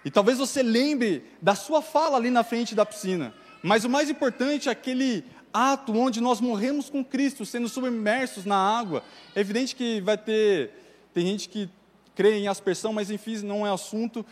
E 0.05 0.11
talvez 0.11 0.37
você 0.37 0.63
lembre 0.63 1.25
da 1.41 1.55
sua 1.55 1.81
fala 1.81 2.19
ali 2.19 2.29
na 2.29 2.45
frente 2.45 2.75
da 2.75 2.85
piscina, 2.85 3.33
mas 3.63 3.87
o 3.87 3.89
mais 3.89 4.11
importante 4.11 4.69
é 4.69 4.73
aquele 4.73 5.25
ato 5.51 5.97
onde 5.97 6.21
nós 6.21 6.43
morremos 6.43 6.91
com 6.91 7.03
Cristo, 7.03 7.47
sendo 7.47 7.71
submersos 7.71 8.45
na 8.45 8.59
água. 8.59 9.03
É 9.35 9.41
evidente 9.41 9.75
que 9.75 9.99
vai 10.03 10.19
ter, 10.19 10.73
tem 11.15 11.25
gente 11.25 11.49
que 11.49 11.71
crê 12.15 12.37
em 12.37 12.49
aspersão, 12.49 12.93
mas 12.93 13.11
enfim, 13.11 13.39
não 13.39 13.67
é 13.67 13.73
assunto. 13.73 14.27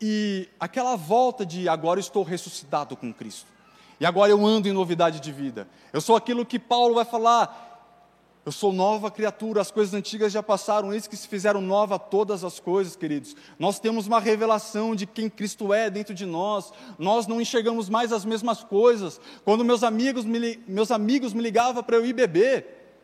E 0.00 0.48
aquela 0.60 0.94
volta 0.94 1.44
de 1.44 1.68
agora 1.68 1.98
estou 1.98 2.22
ressuscitado 2.22 2.96
com 2.96 3.12
Cristo. 3.12 3.58
E 4.00 4.06
agora 4.06 4.32
eu 4.32 4.44
ando 4.44 4.66
em 4.66 4.72
novidade 4.72 5.20
de 5.20 5.30
vida. 5.30 5.68
Eu 5.92 6.00
sou 6.00 6.16
aquilo 6.16 6.46
que 6.46 6.58
Paulo 6.58 6.94
vai 6.94 7.04
falar. 7.04 7.68
Eu 8.46 8.50
sou 8.50 8.72
nova 8.72 9.10
criatura, 9.10 9.60
as 9.60 9.70
coisas 9.70 9.92
antigas 9.92 10.32
já 10.32 10.42
passaram, 10.42 10.94
eis 10.94 11.06
que 11.06 11.14
se 11.14 11.28
fizeram 11.28 11.60
nova 11.60 11.98
todas 11.98 12.42
as 12.42 12.58
coisas, 12.58 12.96
queridos. 12.96 13.36
Nós 13.58 13.78
temos 13.78 14.06
uma 14.06 14.18
revelação 14.18 14.94
de 14.94 15.04
quem 15.06 15.28
Cristo 15.28 15.74
é 15.74 15.90
dentro 15.90 16.14
de 16.14 16.24
nós. 16.24 16.72
Nós 16.98 17.26
não 17.26 17.38
enxergamos 17.38 17.90
mais 17.90 18.10
as 18.10 18.24
mesmas 18.24 18.64
coisas. 18.64 19.20
Quando 19.44 19.62
meus 19.62 19.82
amigos 19.84 20.24
me, 20.24 20.58
meus 20.66 20.90
amigos 20.90 21.34
me 21.34 21.42
ligavam 21.42 21.82
para 21.82 21.96
eu 21.96 22.06
ir 22.06 22.14
beber, 22.14 22.96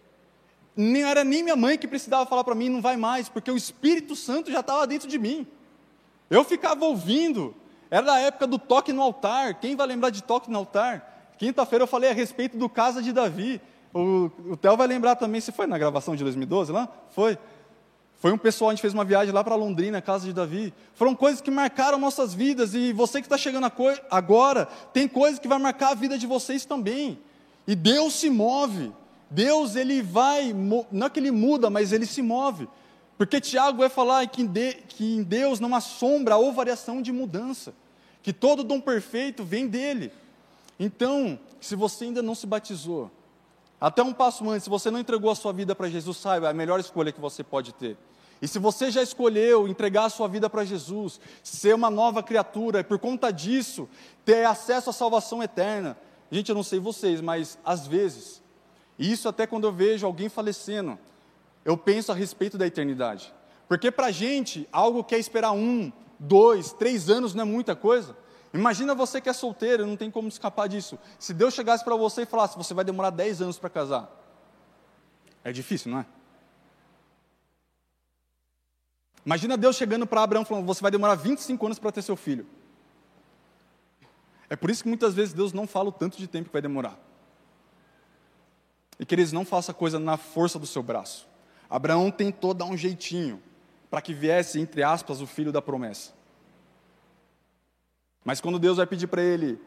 nem 0.74 1.02
era 1.02 1.22
nem 1.22 1.42
minha 1.42 1.56
mãe 1.56 1.76
que 1.76 1.86
precisava 1.86 2.24
falar 2.24 2.42
para 2.42 2.54
mim, 2.54 2.70
não 2.70 2.80
vai 2.80 2.96
mais, 2.96 3.28
porque 3.28 3.50
o 3.50 3.56
Espírito 3.56 4.16
Santo 4.16 4.50
já 4.50 4.60
estava 4.60 4.86
dentro 4.86 5.06
de 5.06 5.18
mim. 5.18 5.46
Eu 6.30 6.44
ficava 6.44 6.86
ouvindo, 6.86 7.54
era 7.90 8.04
da 8.04 8.18
época 8.18 8.46
do 8.46 8.58
toque 8.58 8.92
no 8.92 9.02
altar. 9.02 9.54
Quem 9.54 9.76
vai 9.76 9.86
lembrar 9.86 10.10
de 10.10 10.22
toque 10.22 10.50
no 10.50 10.58
altar? 10.58 11.34
Quinta-feira 11.38 11.82
eu 11.82 11.88
falei 11.88 12.10
a 12.10 12.12
respeito 12.12 12.56
do 12.56 12.68
Casa 12.68 13.02
de 13.02 13.12
Davi. 13.12 13.60
O, 13.92 14.30
o 14.50 14.56
Theo 14.56 14.76
vai 14.76 14.86
lembrar 14.86 15.16
também, 15.16 15.40
se 15.40 15.52
foi 15.52 15.66
na 15.66 15.78
gravação 15.78 16.16
de 16.16 16.22
2012 16.22 16.72
lá? 16.72 16.88
Foi. 17.10 17.38
Foi 18.18 18.32
um 18.32 18.38
pessoal, 18.38 18.70
a 18.70 18.72
gente 18.72 18.80
fez 18.80 18.94
uma 18.94 19.04
viagem 19.04 19.32
lá 19.32 19.44
para 19.44 19.54
Londrina, 19.54 20.00
Casa 20.00 20.24
de 20.24 20.32
Davi. 20.32 20.72
Foram 20.94 21.14
coisas 21.14 21.42
que 21.42 21.50
marcaram 21.50 21.98
nossas 21.98 22.32
vidas. 22.32 22.74
E 22.74 22.92
você 22.92 23.20
que 23.20 23.26
está 23.26 23.36
chegando 23.36 23.70
agora, 24.10 24.66
tem 24.92 25.06
coisas 25.06 25.38
que 25.38 25.46
vai 25.46 25.58
marcar 25.58 25.90
a 25.90 25.94
vida 25.94 26.18
de 26.18 26.26
vocês 26.26 26.64
também. 26.64 27.18
E 27.66 27.74
Deus 27.74 28.14
se 28.14 28.30
move. 28.30 28.90
Deus, 29.30 29.76
ele 29.76 30.00
vai, 30.00 30.54
não 30.90 31.06
é 31.06 31.10
que 31.10 31.20
ele 31.20 31.30
muda, 31.30 31.68
mas 31.68 31.92
ele 31.92 32.06
se 32.06 32.22
move. 32.22 32.68
Porque 33.18 33.40
Tiago 33.40 33.78
vai 33.78 33.88
falar 33.88 34.26
que 34.26 34.42
em 35.00 35.22
Deus 35.22 35.58
não 35.58 35.74
há 35.74 35.80
sombra 35.80 36.36
ou 36.36 36.52
variação 36.52 37.00
de 37.00 37.10
mudança, 37.12 37.74
que 38.22 38.32
todo 38.32 38.62
dom 38.62 38.80
perfeito 38.80 39.42
vem 39.44 39.66
dele. 39.66 40.12
Então, 40.78 41.38
se 41.60 41.74
você 41.74 42.04
ainda 42.04 42.22
não 42.22 42.34
se 42.34 42.46
batizou, 42.46 43.10
até 43.80 44.02
um 44.02 44.12
passo 44.12 44.48
antes, 44.50 44.64
se 44.64 44.70
você 44.70 44.90
não 44.90 44.98
entregou 45.00 45.30
a 45.30 45.34
sua 45.34 45.52
vida 45.52 45.74
para 45.74 45.88
Jesus, 45.88 46.18
saiba, 46.18 46.48
é 46.48 46.50
a 46.50 46.54
melhor 46.54 46.78
escolha 46.78 47.12
que 47.12 47.20
você 47.20 47.42
pode 47.42 47.72
ter. 47.72 47.96
E 48.40 48.46
se 48.46 48.58
você 48.58 48.90
já 48.90 49.02
escolheu 49.02 49.66
entregar 49.66 50.04
a 50.04 50.10
sua 50.10 50.28
vida 50.28 50.50
para 50.50 50.64
Jesus, 50.64 51.18
ser 51.42 51.74
uma 51.74 51.88
nova 51.88 52.22
criatura, 52.22 52.80
e 52.80 52.84
por 52.84 52.98
conta 52.98 53.30
disso, 53.30 53.88
ter 54.26 54.44
acesso 54.44 54.90
à 54.90 54.92
salvação 54.92 55.42
eterna, 55.42 55.96
gente, 56.30 56.50
eu 56.50 56.54
não 56.54 56.62
sei 56.62 56.78
vocês, 56.78 57.22
mas 57.22 57.58
às 57.64 57.86
vezes, 57.86 58.42
e 58.98 59.10
isso 59.10 59.26
até 59.26 59.46
quando 59.46 59.64
eu 59.64 59.72
vejo 59.72 60.06
alguém 60.06 60.28
falecendo, 60.28 60.98
eu 61.66 61.76
penso 61.76 62.12
a 62.12 62.14
respeito 62.14 62.56
da 62.56 62.64
eternidade. 62.64 63.34
Porque 63.66 63.90
para 63.90 64.06
a 64.06 64.10
gente, 64.12 64.68
algo 64.70 65.02
que 65.02 65.16
é 65.16 65.18
esperar 65.18 65.50
um, 65.50 65.92
dois, 66.16 66.72
três 66.72 67.10
anos 67.10 67.34
não 67.34 67.42
é 67.42 67.44
muita 67.44 67.74
coisa. 67.74 68.16
Imagina 68.54 68.94
você 68.94 69.20
que 69.20 69.28
é 69.28 69.32
solteiro, 69.32 69.84
não 69.84 69.96
tem 69.96 70.08
como 70.08 70.28
escapar 70.28 70.68
disso. 70.68 70.96
Se 71.18 71.34
Deus 71.34 71.52
chegasse 71.52 71.84
para 71.84 71.96
você 71.96 72.22
e 72.22 72.26
falasse, 72.26 72.56
você 72.56 72.72
vai 72.72 72.84
demorar 72.84 73.10
dez 73.10 73.42
anos 73.42 73.58
para 73.58 73.68
casar. 73.68 74.08
É 75.42 75.50
difícil, 75.50 75.90
não 75.90 75.98
é? 75.98 76.06
Imagina 79.24 79.56
Deus 79.56 79.74
chegando 79.74 80.06
para 80.06 80.22
Abraão 80.22 80.44
falando, 80.44 80.64
você 80.64 80.80
vai 80.80 80.92
demorar 80.92 81.16
25 81.16 81.66
anos 81.66 81.80
para 81.80 81.90
ter 81.90 82.02
seu 82.02 82.14
filho. 82.14 82.46
É 84.48 84.54
por 84.54 84.70
isso 84.70 84.84
que 84.84 84.88
muitas 84.88 85.14
vezes 85.14 85.34
Deus 85.34 85.52
não 85.52 85.66
fala 85.66 85.88
o 85.88 85.92
tanto 85.92 86.16
de 86.16 86.28
tempo 86.28 86.48
que 86.48 86.52
vai 86.52 86.62
demorar. 86.62 86.96
E 89.00 89.04
que 89.04 89.12
eles 89.16 89.32
não 89.32 89.44
façam 89.44 89.74
coisa 89.74 89.98
na 89.98 90.16
força 90.16 90.60
do 90.60 90.66
seu 90.66 90.80
braço. 90.80 91.34
Abraão 91.68 92.10
tentou 92.10 92.54
dar 92.54 92.64
um 92.64 92.76
jeitinho 92.76 93.42
para 93.90 94.00
que 94.00 94.14
viesse, 94.14 94.60
entre 94.60 94.82
aspas, 94.82 95.20
o 95.20 95.26
filho 95.26 95.52
da 95.52 95.62
promessa. 95.62 96.12
Mas 98.24 98.40
quando 98.40 98.58
Deus 98.58 98.76
vai 98.76 98.86
pedir 98.86 99.06
para 99.06 99.22
ele, 99.22 99.58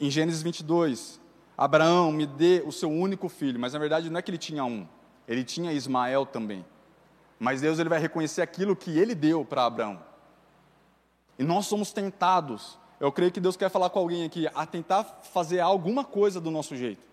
em 0.00 0.10
Gênesis 0.10 0.42
22, 0.42 1.20
Abraão, 1.56 2.12
me 2.12 2.24
dê 2.24 2.62
o 2.64 2.70
seu 2.70 2.88
único 2.88 3.28
filho, 3.28 3.58
mas 3.58 3.72
na 3.72 3.80
verdade 3.80 4.08
não 4.08 4.18
é 4.18 4.22
que 4.22 4.30
ele 4.30 4.38
tinha 4.38 4.64
um, 4.64 4.86
ele 5.26 5.42
tinha 5.42 5.72
Ismael 5.72 6.24
também. 6.24 6.64
Mas 7.38 7.60
Deus 7.60 7.78
ele 7.78 7.88
vai 7.88 7.98
reconhecer 7.98 8.42
aquilo 8.42 8.76
que 8.76 8.96
ele 8.96 9.14
deu 9.14 9.44
para 9.44 9.64
Abraão. 9.64 10.00
E 11.38 11.42
nós 11.42 11.66
somos 11.66 11.92
tentados, 11.92 12.78
eu 13.00 13.10
creio 13.12 13.30
que 13.30 13.40
Deus 13.40 13.56
quer 13.56 13.70
falar 13.70 13.90
com 13.90 13.98
alguém 13.98 14.24
aqui, 14.24 14.48
a 14.54 14.66
tentar 14.66 15.04
fazer 15.04 15.60
alguma 15.60 16.04
coisa 16.04 16.40
do 16.40 16.50
nosso 16.50 16.76
jeito. 16.76 17.07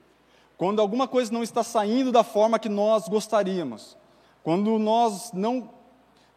Quando 0.57 0.79
alguma 0.79 1.07
coisa 1.07 1.31
não 1.33 1.43
está 1.43 1.63
saindo 1.63 2.11
da 2.11 2.23
forma 2.23 2.59
que 2.59 2.69
nós 2.69 3.07
gostaríamos, 3.07 3.97
quando 4.43 4.77
nós 4.79 5.31
não 5.33 5.73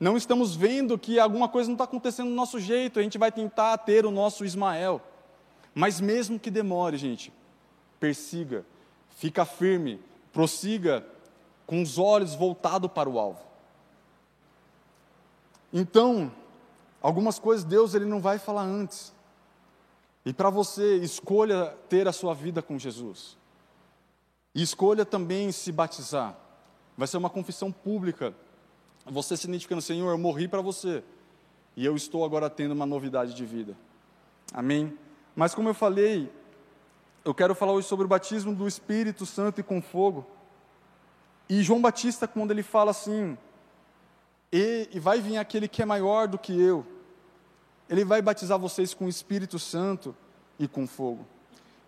não 0.01 0.17
estamos 0.17 0.55
vendo 0.55 0.97
que 0.97 1.19
alguma 1.19 1.49
coisa 1.49 1.69
não 1.69 1.75
está 1.75 1.83
acontecendo 1.83 2.29
do 2.29 2.35
nosso 2.35 2.61
jeito, 2.61 3.01
a 3.01 3.03
gente 3.03 3.19
vai 3.19 3.33
tentar 3.33 3.77
ter 3.79 4.07
o 4.07 4.13
nosso 4.13 4.45
Ismael. 4.45 5.03
Mas 5.75 6.01
mesmo 6.01 6.39
que 6.39 6.53
demore, 6.53 6.97
gente, 6.97 7.33
persiga, 7.99 8.65
fica 9.11 9.45
firme, 9.45 10.01
prossiga 10.33 11.05
com 11.67 11.83
os 11.83 11.99
olhos 11.99 12.35
voltados 12.35 12.91
para 12.93 13.09
o 13.09 13.19
alvo. 13.19 13.41
Então, 15.73 16.33
algumas 17.03 17.39
coisas 17.39 17.65
Deus 17.65 17.93
ele 17.95 18.07
não 18.07 18.21
vai 18.21 18.39
falar 18.39 18.63
antes. 18.63 19.13
E 20.25 20.33
para 20.33 20.49
você, 20.49 20.97
escolha 20.97 21.77
ter 21.89 22.07
a 22.07 22.13
sua 22.13 22.35
vida 22.35 22.63
com 22.63 22.79
Jesus. 22.79 23.37
E 24.55 24.63
escolha 24.63 25.05
também 25.05 25.53
se 25.53 25.71
batizar. 25.71 26.37
Vai 26.97 27.07
ser 27.07 27.17
uma 27.17 27.31
confissão 27.31 27.71
pública 27.71 28.35
você 29.11 29.37
se 29.37 29.47
identificando, 29.47 29.83
Senhor, 29.83 30.11
eu 30.11 30.19
morri 30.19 30.47
para 30.47 30.61
você, 30.61 31.03
e 31.77 31.85
eu 31.85 31.97
estou 31.97 32.25
agora 32.25 32.51
tendo 32.51 32.73
uma 32.73 32.87
novidade 32.87 33.35
de 33.35 33.45
vida. 33.45 33.77
Amém? 34.53 34.97
Mas 35.35 35.55
como 35.55 35.69
eu 35.69 35.75
falei, 35.75 36.31
eu 37.25 37.35
quero 37.35 37.55
falar 37.55 37.73
hoje 37.73 37.87
sobre 37.87 38.05
o 38.05 38.09
batismo 38.09 38.55
do 38.55 38.67
Espírito 38.67 39.25
Santo 39.25 39.61
e 39.61 39.63
com 39.63 39.81
fogo. 39.81 40.27
E 41.49 41.63
João 41.63 41.81
Batista, 41.81 42.27
quando 42.27 42.51
ele 42.51 42.63
fala 42.63 42.91
assim, 42.91 43.37
e, 44.53 44.89
e 44.93 45.01
vai 45.01 45.21
vir 45.21 45.39
aquele 45.39 45.69
que 45.69 45.83
é 45.83 45.85
maior 45.85 46.27
do 46.27 46.39
que 46.39 46.59
eu, 46.59 46.87
ele 47.89 48.05
vai 48.05 48.21
batizar 48.21 48.59
vocês 48.59 48.93
com 48.93 49.07
o 49.07 49.09
Espírito 49.09 49.59
Santo 49.59 50.15
e 50.59 50.69
com 50.69 50.87
fogo. 50.87 51.27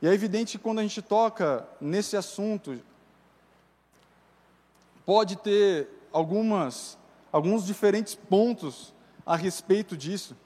E 0.02 0.08
é 0.08 0.12
evidente 0.12 0.56
que 0.56 0.64
quando 0.64 0.78
a 0.78 0.82
gente 0.82 1.02
toca 1.02 1.68
nesse 1.80 2.16
assunto, 2.16 2.80
pode 5.04 5.36
ter 5.36 5.88
algumas 6.12 6.98
alguns 7.32 7.64
diferentes 7.64 8.14
pontos 8.14 8.92
a 9.24 9.36
respeito 9.36 9.96
disso. 9.96 10.36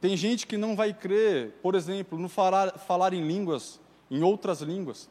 Tem 0.00 0.16
gente 0.16 0.46
que 0.46 0.56
não 0.56 0.74
vai 0.74 0.92
crer, 0.92 1.52
por 1.62 1.74
exemplo, 1.74 2.18
no 2.18 2.28
falar, 2.28 2.78
falar 2.78 3.14
em 3.14 3.26
línguas, 3.26 3.80
em 4.10 4.22
outras 4.22 4.60
línguas. 4.60 5.08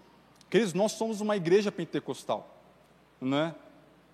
Queridos, 0.50 0.74
nós 0.74 0.92
somos 0.92 1.22
uma 1.22 1.36
igreja 1.36 1.72
pentecostal, 1.72 2.58
não 3.20 3.38
é? 3.38 3.56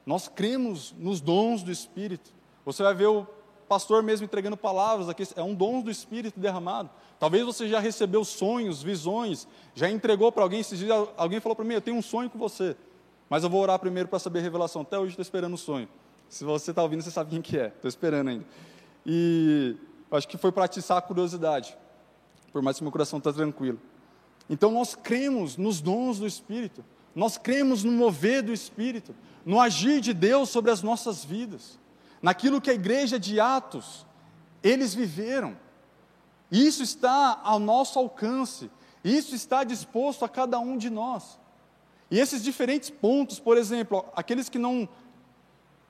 Nós 0.05 0.27
cremos 0.27 0.93
nos 0.98 1.19
dons 1.19 1.63
do 1.63 1.71
Espírito. 1.71 2.31
Você 2.65 2.81
vai 2.81 2.93
ver 2.93 3.07
o 3.07 3.27
pastor 3.69 4.01
mesmo 4.01 4.25
entregando 4.25 4.57
palavras 4.57 5.07
aqui, 5.07 5.23
é 5.35 5.43
um 5.43 5.53
dom 5.53 5.79
do 5.79 5.91
Espírito 5.91 6.39
derramado. 6.39 6.89
Talvez 7.19 7.45
você 7.45 7.67
já 7.69 7.79
recebeu 7.79 8.25
sonhos, 8.25 8.81
visões, 8.81 9.47
já 9.75 9.89
entregou 9.89 10.31
para 10.31 10.41
alguém, 10.41 10.59
esses 10.59 10.79
dias 10.79 11.07
alguém 11.15 11.39
falou 11.39 11.55
para 11.55 11.63
mim, 11.63 11.75
eu 11.75 11.81
tenho 11.81 11.95
um 11.95 12.01
sonho 12.01 12.29
com 12.31 12.39
você, 12.39 12.75
mas 13.29 13.43
eu 13.43 13.49
vou 13.49 13.62
orar 13.62 13.77
primeiro 13.77 14.10
para 14.10 14.17
saber 14.17 14.39
a 14.39 14.41
revelação. 14.41 14.82
Até 14.82 14.97
hoje 14.97 15.12
estou 15.12 15.21
esperando 15.21 15.53
o 15.53 15.58
sonho. 15.58 15.88
Se 16.27 16.43
você 16.43 16.71
está 16.71 16.82
ouvindo, 16.82 17.03
você 17.03 17.12
sabe 17.12 17.29
quem 17.29 17.41
que 17.41 17.58
é. 17.58 17.67
Estou 17.67 17.88
esperando 17.88 18.29
ainda. 18.29 18.45
E 19.05 19.75
acho 20.12 20.27
que 20.27 20.38
foi 20.38 20.51
para 20.51 20.65
atiçar 20.65 20.97
a 20.97 21.01
curiosidade, 21.01 21.77
por 22.51 22.63
mais 22.63 22.77
que 22.77 22.84
meu 22.84 22.91
coração 22.91 23.19
está 23.19 23.32
tranquilo. 23.32 23.79
Então 24.49 24.71
nós 24.71 24.95
cremos 24.95 25.58
nos 25.58 25.79
dons 25.79 26.17
do 26.17 26.25
Espírito, 26.25 26.84
nós 27.15 27.38
cremos 27.38 27.84
no 27.84 27.91
mover 27.91 28.41
do 28.41 28.51
Espírito, 28.51 29.15
no 29.45 29.60
agir 29.60 30.01
de 30.01 30.13
Deus 30.13 30.49
sobre 30.49 30.71
as 30.71 30.82
nossas 30.82 31.23
vidas, 31.23 31.77
naquilo 32.21 32.62
que 32.62 32.69
a 32.69 32.73
igreja 32.73 33.19
de 33.19 33.39
Atos, 33.39 34.05
eles 34.63 34.93
viveram. 34.93 35.58
Isso 36.51 36.84
está 36.84 37.39
ao 37.43 37.60
nosso 37.60 37.99
alcance, 37.99 38.69
isso 39.03 39.36
está 39.36 39.63
disposto 39.63 40.25
a 40.25 40.29
cada 40.29 40.60
um 40.60 40.77
de 40.77 40.89
nós. 40.89 41.39
E 42.12 42.19
esses 42.19 42.43
diferentes 42.43 42.89
pontos, 42.89 43.39
por 43.39 43.58
exemplo, 43.58 44.03
aqueles 44.15 44.49
que 44.49 44.58
não 44.58 44.89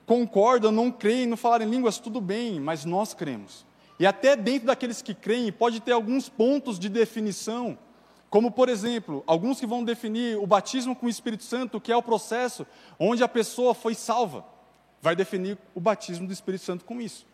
concordam, 0.04 0.70
não 0.70 0.90
creem, 0.90 1.26
não 1.26 1.36
falarem 1.36 1.68
línguas, 1.68 1.98
tudo 1.98 2.20
bem, 2.20 2.60
mas 2.60 2.84
nós 2.84 3.14
cremos. 3.14 3.64
E 3.98 4.06
até 4.06 4.36
dentro 4.36 4.66
daqueles 4.66 5.00
que 5.00 5.14
creem, 5.14 5.52
pode 5.52 5.80
ter 5.80 5.92
alguns 5.92 6.28
pontos 6.28 6.78
de 6.78 6.88
definição, 6.88 7.78
como, 8.28 8.50
por 8.50 8.68
exemplo, 8.68 9.24
alguns 9.26 9.60
que 9.60 9.66
vão 9.66 9.84
definir 9.84 10.38
o 10.38 10.46
batismo 10.46 10.94
com 10.94 11.06
o 11.06 11.08
Espírito 11.08 11.44
Santo, 11.44 11.80
que 11.80 11.92
é 11.92 11.96
o 11.96 12.02
processo 12.02 12.66
onde 12.98 13.22
a 13.22 13.28
pessoa 13.28 13.74
foi 13.74 13.94
salva, 13.94 14.44
vai 15.00 15.16
definir 15.16 15.58
o 15.74 15.80
batismo 15.80 16.26
do 16.26 16.32
Espírito 16.32 16.64
Santo 16.64 16.84
com 16.84 17.00
isso. 17.00 17.26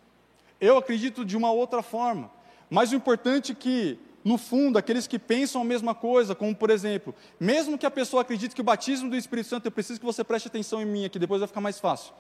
Eu 0.61 0.79
acredito 0.79 1.25
de 1.25 1.37
uma 1.37 1.51
outra 1.51 1.83
forma, 1.83 2.31
mas 2.71 2.93
o 2.93 2.97
importante 2.97 3.53
é 3.53 3.55
que, 3.55 3.99
no 4.25 4.39
fundo, 4.39 4.79
aqueles 4.79 5.07
que 5.07 5.19
pensam 5.19 5.61
a 5.61 5.65
mesma 5.65 5.95
coisa, 5.95 6.35
como 6.35 6.55
por 6.55 6.71
exemplo, 6.71 7.15
mesmo 7.39 7.77
que 7.77 7.87
a 7.87 7.91
pessoa 7.91 8.23
acredite 8.23 8.55
que 8.55 8.61
o 8.61 8.65
batismo 8.65 9.11
do 9.11 9.17
Espírito 9.17 9.49
Santo, 9.49 9.67
eu 9.67 9.73
preciso 9.73 10.01
que 10.01 10.07
você 10.07 10.25
preste 10.25 10.49
atenção 10.49 10.81
em 10.81 10.87
mim 10.87 11.05
aqui, 11.05 11.19
depois 11.19 11.41
vai 11.41 11.49
ficar 11.49 11.61
mais 11.61 11.79
fácil 11.79 12.15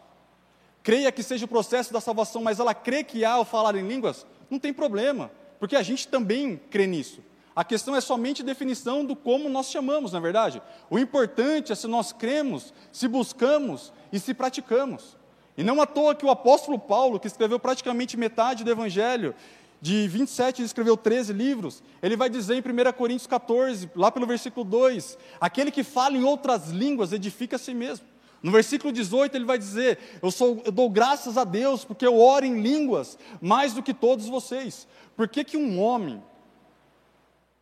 creia 0.87 1.11
que 1.11 1.21
seja 1.21 1.47
o 1.47 1.49
processo 1.49 1.93
da 1.93 2.01
salvação, 2.01 2.41
mas 2.41 2.61
ela 2.61 2.73
crê 2.73 3.03
que 3.03 3.25
há 3.25 3.41
o 3.41 3.45
falar 3.45 3.75
em 3.75 3.85
línguas, 3.85 4.25
não 4.49 4.57
tem 4.57 4.73
problema, 4.73 5.33
porque 5.59 5.75
a 5.75 5.83
gente 5.83 6.07
também 6.07 6.61
crê 6.71 6.87
nisso. 6.87 7.25
A 7.57 7.65
questão 7.65 7.97
é 7.97 8.01
somente 8.01 8.41
definição 8.41 9.05
do 9.05 9.17
como 9.17 9.49
nós 9.49 9.69
chamamos, 9.69 10.13
na 10.13 10.19
é 10.19 10.23
verdade. 10.23 10.63
O 10.89 10.97
importante 10.97 11.73
é 11.73 11.75
se 11.75 11.89
nós 11.89 12.13
cremos, 12.13 12.73
se 12.93 13.09
buscamos 13.09 13.93
e 14.13 14.21
se 14.21 14.33
praticamos. 14.33 15.17
E 15.57 15.64
não 15.64 15.81
à 15.81 15.87
toa 15.87 16.14
que 16.14 16.27
o 16.27 16.31
apóstolo 16.31 16.79
Paulo, 16.79 17.19
que 17.19 17.27
escreveu 17.27 17.59
praticamente 17.59 18.16
metade 18.16 18.62
do 18.62 18.71
Evangelho, 18.71 19.35
de 19.81 20.09
27 20.09 20.61
ele 20.61 20.66
escreveu 20.66 20.97
13 20.97 21.33
livros, 21.33 21.83
ele 22.03 22.16
vai 22.16 22.29
dizer 22.29 22.55
em 22.55 22.61
1 22.61 22.92
Coríntios 22.92 23.27
14, 23.27 23.90
lá 23.95 24.11
pelo 24.11 24.27
versículo 24.27 24.64
2: 24.64 25.19
aquele 25.40 25.71
que 25.71 25.85
fala 25.85 26.16
em 26.16 26.25
outras 26.25 26.71
línguas 26.71 27.12
edifica 27.12 27.57
a 27.57 27.59
si 27.59 27.75
mesmo. 27.75 28.07
No 28.42 28.53
versículo 28.53 28.92
18 28.92 29.37
ele 29.37 29.45
vai 29.45 29.59
dizer: 29.59 29.99
eu, 30.23 30.31
sou, 30.31 30.62
eu 30.64 30.73
dou 30.73 30.90
graças 30.90 31.37
a 31.38 31.45
Deus 31.45 31.85
porque 31.85 32.07
eu 32.07 32.19
oro 32.19 32.45
em 32.45 32.61
línguas 32.61 33.19
mais 33.40 33.73
do 33.73 33.83
que 33.83 33.95
todos 33.95 34.27
vocês. 34.27 34.87
Por 35.16 35.29
que, 35.29 35.42
que 35.42 35.57
um 35.57 35.81
homem, 35.81 36.23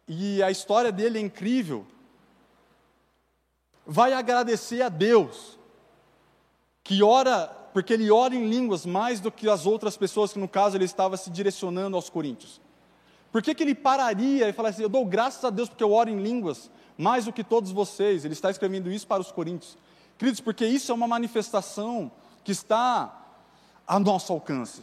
e 0.09 0.43
a 0.43 0.51
história 0.51 0.91
dele 0.91 1.19
é 1.19 1.23
incrível, 1.23 1.87
vai 3.87 4.13
agradecer 4.13 4.83
a 4.83 4.89
Deus, 4.89 5.59
que 6.83 7.03
ora, 7.03 7.55
porque 7.75 7.93
ele 7.93 8.09
ora 8.09 8.37
em 8.37 8.49
línguas 8.49 8.87
mais 8.87 9.19
do 9.19 9.33
que 9.33 9.49
as 9.49 9.67
outras 9.67 9.97
pessoas, 9.97 10.33
que 10.33 10.39
no 10.39 10.47
caso 10.47 10.77
ele 10.77 10.85
estava 10.85 11.17
se 11.17 11.29
direcionando 11.29 11.97
aos 11.97 12.09
coríntios. 12.09 12.61
Por 13.33 13.43
que, 13.43 13.53
que 13.53 13.65
ele 13.65 13.75
pararia 13.75 14.49
e 14.49 14.53
falaria 14.53 14.75
assim: 14.75 14.85
Eu 14.85 14.89
dou 14.89 15.05
graças 15.05 15.45
a 15.45 15.51
Deus 15.51 15.69
porque 15.69 15.83
eu 15.83 15.93
oro 15.93 16.09
em 16.09 16.23
línguas 16.23 16.71
mais 16.97 17.25
do 17.25 17.33
que 17.33 17.43
todos 17.43 17.73
vocês? 17.73 18.25
Ele 18.25 18.33
está 18.33 18.49
escrevendo 18.49 18.93
isso 18.93 19.09
para 19.09 19.21
os 19.21 19.33
coríntios. 19.33 19.77
Queridos, 20.17 20.41
porque 20.41 20.65
isso 20.65 20.93
é 20.93 20.95
uma 20.95 21.09
manifestação 21.09 22.13
que 22.45 22.53
está 22.53 23.13
a 23.85 23.99
nosso 23.99 24.33
alcance. 24.33 24.83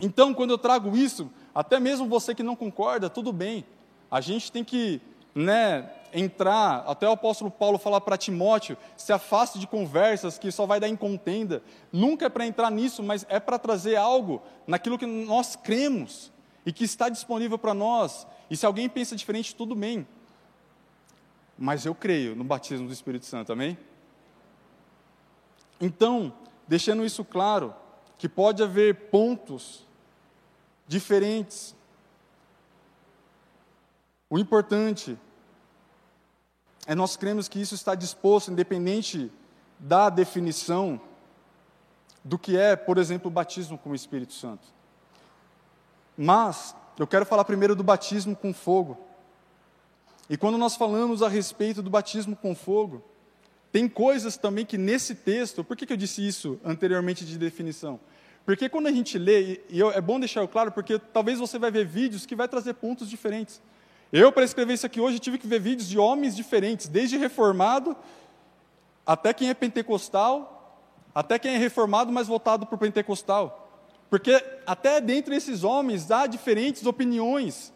Então, 0.00 0.34
quando 0.34 0.50
eu 0.50 0.58
trago 0.58 0.96
isso, 0.96 1.30
até 1.54 1.78
mesmo 1.78 2.08
você 2.08 2.34
que 2.34 2.42
não 2.42 2.56
concorda, 2.56 3.08
tudo 3.08 3.32
bem. 3.32 3.64
A 4.10 4.20
gente 4.20 4.50
tem 4.50 4.64
que 4.64 5.00
né, 5.32 5.88
entrar, 6.12 6.84
até 6.86 7.08
o 7.08 7.12
apóstolo 7.12 7.50
Paulo 7.50 7.78
falar 7.78 8.00
para 8.00 8.16
Timóteo, 8.16 8.76
se 8.96 9.12
afaste 9.12 9.58
de 9.58 9.66
conversas 9.66 10.38
que 10.38 10.50
só 10.52 10.66
vai 10.66 10.78
dar 10.78 10.88
em 10.88 10.96
contenda. 10.96 11.62
Nunca 11.92 12.26
é 12.26 12.28
para 12.28 12.46
entrar 12.46 12.70
nisso, 12.70 13.02
mas 13.02 13.24
é 13.28 13.40
para 13.40 13.58
trazer 13.58 13.96
algo 13.96 14.42
naquilo 14.66 14.98
que 14.98 15.06
nós 15.06 15.56
cremos 15.56 16.32
e 16.64 16.72
que 16.72 16.84
está 16.84 17.08
disponível 17.08 17.58
para 17.58 17.74
nós. 17.74 18.26
E 18.50 18.56
se 18.56 18.66
alguém 18.66 18.88
pensa 18.88 19.16
diferente, 19.16 19.54
tudo 19.54 19.74
bem. 19.74 20.06
Mas 21.58 21.86
eu 21.86 21.94
creio 21.94 22.34
no 22.34 22.44
batismo 22.44 22.86
do 22.86 22.92
Espírito 22.92 23.26
Santo, 23.26 23.52
amém? 23.52 23.78
Então, 25.80 26.32
deixando 26.66 27.04
isso 27.04 27.24
claro, 27.24 27.74
que 28.18 28.28
pode 28.28 28.62
haver 28.62 29.08
pontos 29.10 29.86
diferentes. 30.86 31.74
O 34.30 34.38
importante 34.38 35.18
é 36.86 36.94
nós 36.94 37.16
cremos 37.16 37.48
que 37.48 37.60
isso 37.60 37.74
está 37.74 37.94
disposto, 37.94 38.50
independente 38.50 39.30
da 39.78 40.10
definição 40.10 41.00
do 42.24 42.38
que 42.38 42.56
é, 42.56 42.76
por 42.76 42.98
exemplo, 42.98 43.28
o 43.28 43.30
batismo 43.32 43.78
com 43.78 43.90
o 43.90 43.94
Espírito 43.94 44.32
Santo. 44.32 44.66
Mas 46.16 46.74
eu 46.98 47.06
quero 47.06 47.26
falar 47.26 47.44
primeiro 47.44 47.74
do 47.74 47.82
batismo 47.82 48.36
com 48.36 48.52
fogo. 48.52 48.98
E 50.28 50.36
quando 50.36 50.58
nós 50.58 50.76
falamos 50.76 51.22
a 51.22 51.28
respeito 51.28 51.82
do 51.82 51.90
batismo 51.90 52.36
com 52.36 52.54
fogo, 52.54 53.02
tem 53.72 53.88
coisas 53.88 54.36
também 54.36 54.66
que 54.66 54.76
nesse 54.76 55.14
texto, 55.14 55.64
por 55.64 55.76
que, 55.76 55.86
que 55.86 55.92
eu 55.92 55.96
disse 55.96 56.26
isso 56.26 56.60
anteriormente 56.64 57.24
de 57.24 57.38
definição? 57.38 57.98
Porque 58.44 58.68
quando 58.68 58.88
a 58.88 58.92
gente 58.92 59.18
lê, 59.18 59.60
e 59.68 59.78
eu, 59.78 59.90
é 59.90 60.00
bom 60.00 60.18
deixar 60.18 60.46
claro, 60.48 60.72
porque 60.72 60.98
talvez 60.98 61.38
você 61.38 61.58
vai 61.58 61.70
ver 61.70 61.86
vídeos 61.86 62.26
que 62.26 62.36
vai 62.36 62.48
trazer 62.48 62.74
pontos 62.74 63.08
diferentes. 63.08 63.62
Eu, 64.12 64.30
para 64.30 64.44
escrever 64.44 64.74
isso 64.74 64.84
aqui 64.84 65.00
hoje, 65.00 65.18
tive 65.18 65.38
que 65.38 65.46
ver 65.46 65.58
vídeos 65.58 65.88
de 65.88 65.98
homens 65.98 66.36
diferentes, 66.36 66.86
desde 66.86 67.16
reformado, 67.16 67.96
até 69.06 69.32
quem 69.32 69.48
é 69.48 69.54
pentecostal, 69.54 70.82
até 71.14 71.38
quem 71.38 71.54
é 71.54 71.56
reformado, 71.56 72.12
mas 72.12 72.26
voltado 72.26 72.66
para 72.66 72.74
o 72.74 72.78
pentecostal. 72.78 73.70
Porque 74.10 74.44
até 74.66 75.00
dentro 75.00 75.32
desses 75.32 75.64
homens 75.64 76.10
há 76.10 76.26
diferentes 76.26 76.84
opiniões. 76.84 77.72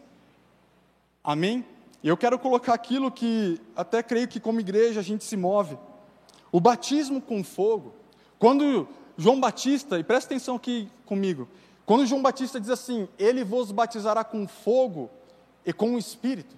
Amém? 1.23 1.65
E 2.03 2.07
eu 2.07 2.15
quero 2.15 2.37
colocar 2.37 2.75
aquilo 2.75 3.09
que 3.09 3.59
até 3.75 4.03
creio 4.03 4.27
que 4.27 4.39
como 4.39 4.59
igreja 4.59 4.99
a 4.99 5.03
gente 5.03 5.23
se 5.23 5.35
move. 5.35 5.75
O 6.51 6.59
batismo 6.59 7.19
com 7.19 7.43
fogo. 7.43 7.95
Quando 8.37 8.87
João 9.17 9.39
Batista, 9.39 9.97
e 9.97 10.03
presta 10.03 10.35
atenção 10.35 10.55
aqui 10.55 10.87
comigo, 11.03 11.49
quando 11.83 12.05
João 12.05 12.21
Batista 12.21 12.59
diz 12.59 12.69
assim: 12.69 13.09
Ele 13.17 13.43
vos 13.43 13.71
batizará 13.71 14.23
com 14.23 14.47
fogo 14.47 15.09
e 15.67 15.73
com 15.73 15.95
o 15.95 15.99
Espírito. 15.99 16.55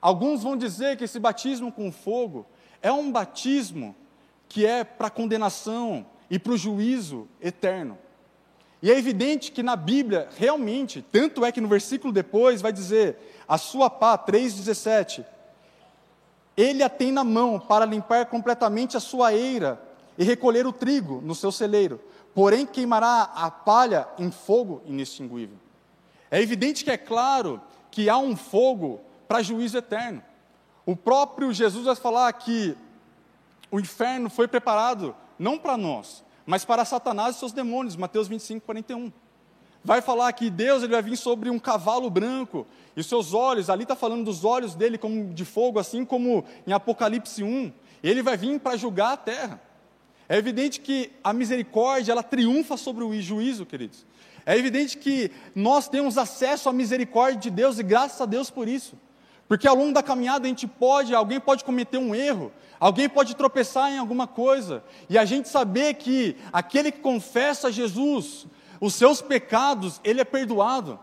Alguns 0.00 0.42
vão 0.42 0.56
dizer 0.56 0.96
que 0.96 1.04
esse 1.04 1.20
batismo 1.20 1.70
com 1.70 1.92
fogo 1.92 2.44
é 2.82 2.90
um 2.90 3.10
batismo 3.10 3.94
que 4.48 4.66
é 4.66 4.82
para 4.82 5.08
condenação 5.08 6.04
e 6.28 6.40
para 6.40 6.52
o 6.52 6.56
juízo 6.56 7.28
eterno. 7.40 7.96
E 8.82 8.90
é 8.90 8.98
evidente 8.98 9.52
que 9.52 9.62
na 9.62 9.76
Bíblia, 9.76 10.28
realmente, 10.36 11.02
tanto 11.02 11.44
é 11.44 11.52
que 11.52 11.60
no 11.60 11.68
versículo 11.68 12.12
depois 12.12 12.60
vai 12.60 12.72
dizer: 12.72 13.16
a 13.46 13.56
sua 13.56 13.88
pá, 13.88 14.18
3,17, 14.18 15.24
ele 16.56 16.82
a 16.82 16.88
tem 16.88 17.12
na 17.12 17.22
mão 17.22 17.60
para 17.60 17.84
limpar 17.84 18.26
completamente 18.26 18.96
a 18.96 19.00
sua 19.00 19.32
eira 19.32 19.80
e 20.16 20.24
recolher 20.24 20.66
o 20.66 20.72
trigo 20.72 21.20
no 21.24 21.34
seu 21.34 21.52
celeiro, 21.52 22.00
porém 22.34 22.66
queimará 22.66 23.30
a 23.34 23.50
palha 23.50 24.08
em 24.18 24.30
fogo 24.30 24.82
inextinguível. 24.84 25.56
É 26.30 26.40
evidente 26.40 26.84
que 26.84 26.90
é 26.90 26.96
claro 26.96 27.60
que 27.90 28.08
há 28.08 28.18
um 28.18 28.36
fogo 28.36 29.00
para 29.26 29.42
juízo 29.42 29.78
eterno. 29.78 30.22
O 30.86 30.96
próprio 30.96 31.52
Jesus 31.52 31.84
vai 31.84 31.96
falar 31.96 32.32
que 32.32 32.76
o 33.70 33.78
inferno 33.78 34.30
foi 34.30 34.48
preparado 34.48 35.14
não 35.38 35.58
para 35.58 35.76
nós, 35.76 36.24
mas 36.46 36.64
para 36.64 36.84
Satanás 36.84 37.36
e 37.36 37.38
seus 37.38 37.52
demônios, 37.52 37.96
Mateus 37.96 38.26
25, 38.26 38.64
41. 38.64 39.12
Vai 39.84 40.00
falar 40.00 40.32
que 40.32 40.50
Deus 40.50 40.82
ele 40.82 40.92
vai 40.92 41.02
vir 41.02 41.16
sobre 41.16 41.50
um 41.50 41.58
cavalo 41.58 42.10
branco, 42.10 42.66
e 42.96 43.02
seus 43.02 43.32
olhos, 43.32 43.70
ali 43.70 43.84
está 43.84 43.94
falando 43.94 44.24
dos 44.24 44.44
olhos 44.44 44.74
dele 44.74 44.98
como 44.98 45.32
de 45.32 45.44
fogo, 45.44 45.78
assim 45.78 46.04
como 46.04 46.44
em 46.66 46.72
Apocalipse 46.72 47.42
1. 47.42 47.72
Ele 48.02 48.22
vai 48.22 48.36
vir 48.36 48.58
para 48.58 48.76
julgar 48.76 49.12
a 49.12 49.16
terra. 49.16 49.62
É 50.28 50.36
evidente 50.36 50.80
que 50.80 51.12
a 51.22 51.32
misericórdia, 51.32 52.12
ela 52.12 52.22
triunfa 52.22 52.76
sobre 52.76 53.02
o 53.04 53.20
juízo, 53.20 53.64
queridos. 53.64 54.04
É 54.48 54.56
evidente 54.56 54.96
que 54.96 55.30
nós 55.54 55.90
temos 55.90 56.16
acesso 56.16 56.70
à 56.70 56.72
misericórdia 56.72 57.38
de 57.38 57.50
Deus 57.50 57.78
e 57.78 57.82
graças 57.82 58.18
a 58.18 58.24
Deus 58.24 58.48
por 58.48 58.66
isso. 58.66 58.98
Porque 59.46 59.68
ao 59.68 59.76
longo 59.76 59.92
da 59.92 60.02
caminhada 60.02 60.46
a 60.46 60.48
gente 60.48 60.66
pode, 60.66 61.14
alguém 61.14 61.38
pode 61.38 61.62
cometer 61.62 61.98
um 61.98 62.14
erro, 62.14 62.50
alguém 62.80 63.10
pode 63.10 63.36
tropeçar 63.36 63.92
em 63.92 63.98
alguma 63.98 64.26
coisa, 64.26 64.82
e 65.06 65.18
a 65.18 65.26
gente 65.26 65.50
saber 65.50 65.96
que 65.96 66.34
aquele 66.50 66.90
que 66.90 67.00
confessa 67.00 67.70
Jesus, 67.70 68.46
os 68.80 68.94
seus 68.94 69.20
pecados, 69.20 70.00
ele 70.02 70.22
é 70.22 70.24
perdoado. 70.24 70.98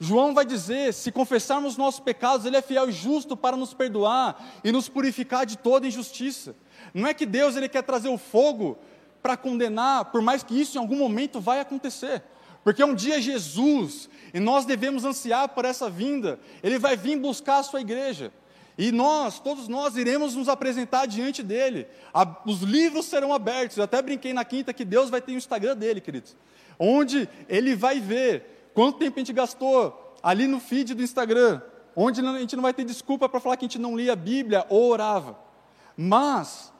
João 0.00 0.32
vai 0.32 0.46
dizer: 0.46 0.94
se 0.94 1.12
confessarmos 1.12 1.76
nossos 1.76 2.00
pecados, 2.00 2.46
Ele 2.46 2.56
é 2.56 2.62
fiel 2.62 2.88
e 2.88 2.92
justo 2.92 3.36
para 3.36 3.58
nos 3.58 3.74
perdoar 3.74 4.42
e 4.64 4.72
nos 4.72 4.88
purificar 4.88 5.44
de 5.44 5.58
toda 5.58 5.86
injustiça. 5.86 6.56
Não 6.94 7.06
é 7.06 7.12
que 7.12 7.26
Deus 7.26 7.56
ele 7.56 7.68
quer 7.68 7.82
trazer 7.82 8.08
o 8.08 8.16
fogo 8.16 8.78
para 9.22 9.36
condenar, 9.36 10.06
por 10.06 10.22
mais 10.22 10.42
que 10.42 10.58
isso 10.58 10.78
em 10.78 10.80
algum 10.80 10.96
momento 10.96 11.40
vai 11.40 11.60
acontecer. 11.60 12.22
Porque 12.64 12.82
um 12.82 12.94
dia 12.94 13.20
Jesus, 13.20 14.08
e 14.32 14.40
nós 14.40 14.64
devemos 14.64 15.04
ansiar 15.04 15.50
por 15.50 15.66
essa 15.66 15.90
vinda, 15.90 16.40
Ele 16.62 16.78
vai 16.78 16.96
vir 16.96 17.18
buscar 17.18 17.58
a 17.58 17.62
sua 17.62 17.82
igreja. 17.82 18.32
E 18.76 18.90
nós, 18.90 19.38
todos 19.38 19.68
nós, 19.68 19.96
iremos 19.96 20.34
nos 20.34 20.48
apresentar 20.48 21.06
diante 21.06 21.42
dele. 21.42 21.86
A, 22.12 22.26
os 22.44 22.62
livros 22.62 23.04
serão 23.04 23.32
abertos. 23.32 23.76
Eu 23.76 23.84
até 23.84 24.02
brinquei 24.02 24.32
na 24.32 24.44
quinta 24.44 24.72
que 24.72 24.84
Deus 24.84 25.10
vai 25.10 25.20
ter 25.20 25.32
o 25.32 25.36
Instagram 25.36 25.76
dele, 25.76 26.00
queridos. 26.00 26.34
Onde 26.78 27.28
ele 27.48 27.76
vai 27.76 28.00
ver 28.00 28.70
quanto 28.74 28.98
tempo 28.98 29.16
a 29.16 29.20
gente 29.20 29.32
gastou 29.32 30.16
ali 30.20 30.48
no 30.48 30.58
feed 30.58 30.94
do 30.94 31.02
Instagram. 31.02 31.60
Onde 31.94 32.20
a 32.20 32.38
gente 32.40 32.56
não 32.56 32.62
vai 32.62 32.74
ter 32.74 32.84
desculpa 32.84 33.28
para 33.28 33.38
falar 33.38 33.56
que 33.56 33.64
a 33.64 33.68
gente 33.68 33.78
não 33.78 33.96
lia 33.96 34.14
a 34.14 34.16
Bíblia 34.16 34.66
ou 34.68 34.90
orava. 34.90 35.38
Mas 35.96 36.72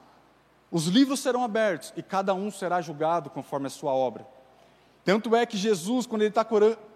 os 0.69 0.87
livros 0.87 1.21
serão 1.21 1.43
abertos 1.43 1.93
e 1.95 2.03
cada 2.03 2.33
um 2.33 2.51
será 2.51 2.81
julgado 2.81 3.29
conforme 3.29 3.67
a 3.67 3.69
sua 3.69 3.93
obra. 3.93 4.34
Tanto 5.05 5.35
é 5.35 5.45
que 5.45 5.55
Jesus, 5.55 6.07
quando 6.07 6.23
ele 6.23 6.29
está 6.29 6.45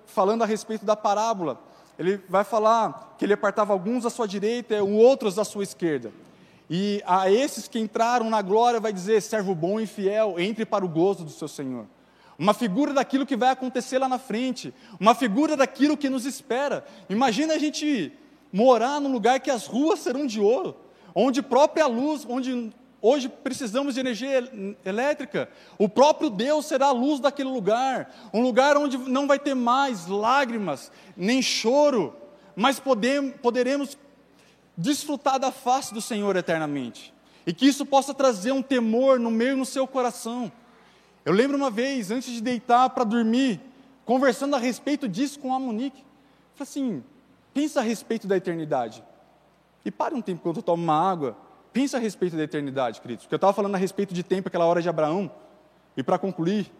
falando 0.08 0.42
a 0.42 0.46
respeito 0.46 0.84
da 0.84 0.96
parábola, 0.96 1.62
ele 1.98 2.20
vai 2.28 2.44
falar 2.44 3.16
que 3.18 3.24
ele 3.24 3.34
apartava 3.34 3.72
alguns 3.72 4.04
à 4.06 4.10
sua 4.10 4.28
direita 4.28 4.76
e 4.76 4.82
outros 4.82 5.38
à 5.38 5.46
sua 5.46 5.64
esquerda. 5.64 6.12
E 6.68 7.04
a 7.06 7.32
esses 7.32 7.68
que 7.68 7.78
entraram 7.78 8.30
na 8.30 8.42
glória 8.42 8.80
vai 8.80 8.92
dizer: 8.92 9.22
servo 9.22 9.54
bom 9.54 9.80
e 9.80 9.86
fiel, 9.86 10.40
entre 10.40 10.66
para 10.66 10.84
o 10.84 10.90
gozo 10.90 11.24
do 11.24 11.30
seu 11.30 11.48
Senhor. 11.48 11.86
Uma 12.38 12.54
figura 12.54 12.94
daquilo 12.94 13.26
que 13.26 13.36
vai 13.36 13.50
acontecer 13.50 14.00
lá 14.00 14.08
na 14.08 14.18
frente, 14.18 14.74
uma 15.00 15.14
figura 15.14 15.56
daquilo 15.56 15.98
que 15.98 16.10
nos 16.10 16.26
espera. 16.26 16.86
Imagina 17.10 17.54
a 17.54 17.58
gente 17.58 18.12
morar 18.52 19.00
num 19.00 19.12
lugar 19.12 19.40
que 19.40 19.52
as 19.52 19.68
ruas 19.68 20.00
serão 20.00 20.26
de 20.26 20.40
ouro, 20.40 20.76
onde 21.14 21.42
própria 21.42 21.86
luz, 21.86 22.26
onde 22.28 22.72
Hoje 23.02 23.30
precisamos 23.30 23.94
de 23.94 24.02
energia 24.02 24.50
elétrica. 24.86 25.50
O 25.78 25.88
próprio 25.88 26.30
Deus 26.30 26.66
será 26.66 26.88
a 26.88 26.92
luz 26.92 27.20
daquele 27.20 27.50
lugar, 27.50 28.14
um 28.34 28.42
lugar 28.42 28.76
onde 28.76 28.98
não 28.98 29.26
vai 29.26 29.40
ter 29.40 29.56
mais 29.56 30.08
lágrimas, 30.08 30.92
nem 31.16 31.42
choro, 31.42 32.16
mas 32.56 32.82
poderemos 33.42 33.98
desfrutar 34.76 35.40
da 35.40 35.52
face 35.52 35.94
do 35.94 36.02
Senhor 36.02 36.36
eternamente. 36.36 37.14
E 37.48 37.54
que 37.54 37.66
isso 37.66 37.86
possa 37.86 38.14
trazer 38.14 38.52
um 38.52 38.62
temor 38.62 39.18
no 39.18 39.32
meio 39.32 39.56
no 39.56 39.66
seu 39.66 39.88
coração. 39.88 40.52
Eu 41.24 41.34
lembro 41.34 41.56
uma 41.56 41.72
vez, 41.72 42.12
antes 42.12 42.32
de 42.32 42.42
deitar 42.42 42.90
para 42.90 43.06
dormir, 43.06 43.62
conversando 44.06 44.56
a 44.56 44.60
respeito 44.60 45.08
disso 45.08 45.40
com 45.40 45.54
a 45.54 45.60
Monique. 45.60 46.04
Falei 46.56 46.70
assim: 46.70 47.04
pensa 47.54 47.80
a 47.80 47.84
respeito 47.84 48.28
da 48.28 48.36
eternidade. 48.36 49.04
E 49.86 49.90
pare 49.90 50.14
um 50.14 50.22
tempo 50.22 50.42
quando 50.42 50.58
eu 50.58 50.64
tomo 50.64 50.84
uma 50.84 51.10
água 51.12 51.38
Pensa 51.72 51.98
a 51.98 52.00
respeito 52.00 52.36
da 52.36 52.44
eternidade, 52.44 53.00
queridos. 53.00 53.26
Porque 53.26 53.36
eu 53.36 53.38
estava 53.38 53.54
falando 53.54 53.76
a 53.76 53.78
respeito 53.78 54.14
de 54.14 54.24
tempo, 54.24 54.48
aquela 54.48 54.66
hora 54.66 54.82
de 54.82 54.90
Abraão. 54.90 55.32
E 55.96 56.02
para 56.02 56.18
concluir, 56.18 56.72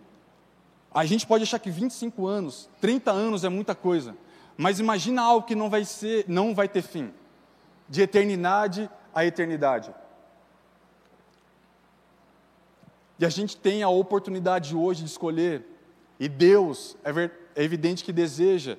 a 0.92 1.06
gente 1.06 1.28
pode 1.28 1.44
achar 1.44 1.60
que 1.60 1.70
25 1.70 2.26
anos, 2.26 2.70
30 2.82 3.12
anos 3.12 3.44
é 3.44 3.50
muita 3.50 3.76
coisa. 3.76 4.16
Mas 4.58 4.80
imagina 4.80 5.22
algo 5.22 5.46
que 5.46 5.56
não 5.56 5.70
vai 5.70 5.86
ser, 5.86 6.26
não 6.28 6.56
vai 6.56 6.68
ter 6.68 6.82
fim. 6.82 7.14
De 7.88 8.02
eternidade 8.02 8.90
a 9.14 9.26
eternidade. 9.26 9.94
E 13.20 13.26
a 13.26 13.30
gente 13.30 13.58
tem 13.58 13.84
a 13.84 13.90
oportunidade 13.90 14.76
hoje 14.76 15.04
de 15.04 15.10
escolher. 15.10 15.66
E 16.20 16.28
Deus, 16.28 16.98
é, 17.04 17.12
ver, 17.12 17.32
é 17.56 17.64
evidente 17.64 18.04
que 18.04 18.14
deseja. 18.14 18.78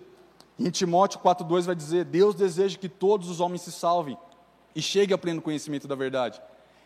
Em 0.58 0.70
Timóteo 0.70 1.20
4,2 1.20 1.62
vai 1.62 1.74
dizer: 1.74 2.04
Deus 2.04 2.34
deseja 2.34 2.78
que 2.78 2.88
todos 2.88 3.28
os 3.28 3.40
homens 3.40 3.62
se 3.62 3.72
salvem 3.72 4.16
e 4.74 4.82
chegue 4.82 5.12
ao 5.12 5.18
pleno 5.18 5.42
conhecimento 5.42 5.88
da 5.88 5.94
verdade. 5.94 6.40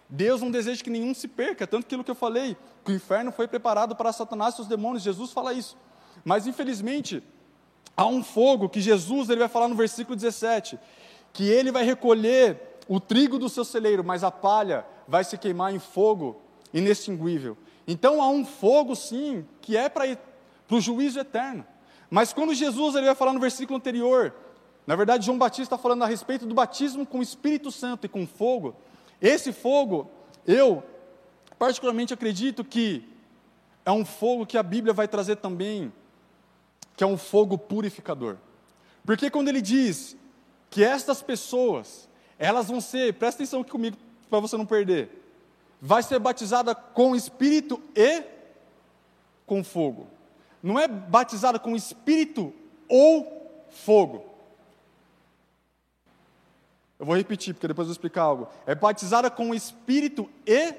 Deus 0.09 0.41
não 0.41 0.51
deseja 0.51 0.83
que 0.83 0.91
nenhum 0.91 1.15
se 1.15 1.27
perca, 1.27 1.67
tanto 1.67 1.87
aquilo 1.87 2.05
que 2.05 2.11
eu 2.11 2.15
falei, 2.15 2.57
que 2.85 2.93
o 2.93 2.95
inferno 2.95 3.33
foi 3.33 3.49
preparado 3.49 3.97
para 3.97 4.13
Satanás 4.13 4.55
e 4.55 4.57
seus 4.57 4.69
demônios, 4.69 5.03
Jesus 5.03 5.33
fala 5.33 5.53
isso. 5.53 5.77
Mas 6.25 6.47
infelizmente, 6.47 7.23
há 7.97 8.07
um 8.07 8.23
fogo 8.23 8.69
que 8.69 8.81
Jesus 8.81 9.29
ele 9.29 9.41
vai 9.41 9.49
falar 9.49 9.69
no 9.69 9.75
versículo 9.75 10.15
17, 10.15 10.79
que 11.33 11.49
ele 11.49 11.73
vai 11.73 11.85
recolher 11.85 12.79
o 12.87 13.01
trigo 13.01 13.39
do 13.39 13.49
seu 13.49 13.65
celeiro, 13.65 14.05
mas 14.05 14.23
a 14.23 14.31
palha 14.31 14.85
vai 15.09 15.25
se 15.25 15.39
queimar 15.39 15.75
em 15.75 15.79
fogo 15.79 16.41
inextinguível. 16.73 17.57
Então 17.87 18.23
há 18.23 18.29
um 18.29 18.45
fogo 18.45 18.95
sim, 18.95 19.47
que 19.61 19.77
é 19.77 19.89
para 19.89 20.17
o 20.71 20.81
juízo 20.81 21.19
eterno. 21.19 21.65
Mas 22.11 22.33
quando 22.33 22.55
Jesus 22.55 22.95
ele 22.95 23.07
vai 23.07 23.15
falar 23.15 23.33
no 23.33 23.41
versículo 23.41 23.77
anterior, 23.77 24.35
na 24.87 24.97
verdade, 24.97 25.25
João 25.25 25.39
Batista 25.39 25.63
está 25.63 25.79
falando 25.79 26.03
a 26.03 26.07
respeito 26.07 26.47
do 26.47 26.55
batismo 26.55 27.07
com 27.07 27.19
o 27.19 27.23
Espírito 27.23 27.71
Santo 27.71 28.05
e 28.05 28.09
com 28.09 28.27
fogo. 28.27 28.77
Esse 29.21 29.53
fogo, 29.53 30.11
eu 30.47 30.83
particularmente 31.59 32.13
acredito 32.13 32.63
que 32.63 33.09
é 33.85 33.91
um 33.91 34.05
fogo 34.05 34.45
que 34.45 34.59
a 34.59 34.63
Bíblia 34.63 34.93
vai 34.93 35.09
trazer 35.09 35.37
também, 35.37 35.93
que 36.97 37.03
é 37.03 37.07
um 37.07 37.17
fogo 37.17 37.57
purificador. 37.57 38.37
Porque 39.07 39.31
quando 39.31 39.49
ele 39.49 39.63
diz 39.63 40.17
que 40.69 40.85
estas 40.85 41.23
pessoas, 41.23 42.09
elas 42.39 42.69
vão 42.69 42.81
ser, 42.81 43.15
presta 43.15 43.43
atenção 43.43 43.63
aqui 43.63 43.71
comigo 43.71 43.97
para 44.29 44.41
você 44.41 44.57
não 44.57 44.67
perder, 44.67 45.23
vai 45.81 46.03
ser 46.03 46.19
batizada 46.19 46.75
com 46.75 47.17
Espírito 47.17 47.81
e 47.95 48.23
com 49.47 49.65
fogo. 49.65 50.09
Não 50.63 50.79
é 50.79 50.89
batizada 50.89 51.59
com 51.59 51.77
Espírito 51.77 52.53
ou 52.89 53.67
fogo. 53.71 54.34
Eu 56.99 57.07
vou 57.07 57.17
repetir, 57.17 57.55
porque 57.55 57.69
depois 57.69 57.87
eu 57.87 57.91
vou 57.91 57.97
explicar 57.97 58.23
algo. 58.23 58.49
É 58.67 58.75
batizada 58.75 59.31
com 59.31 59.55
espírito 59.55 60.29
e 60.47 60.75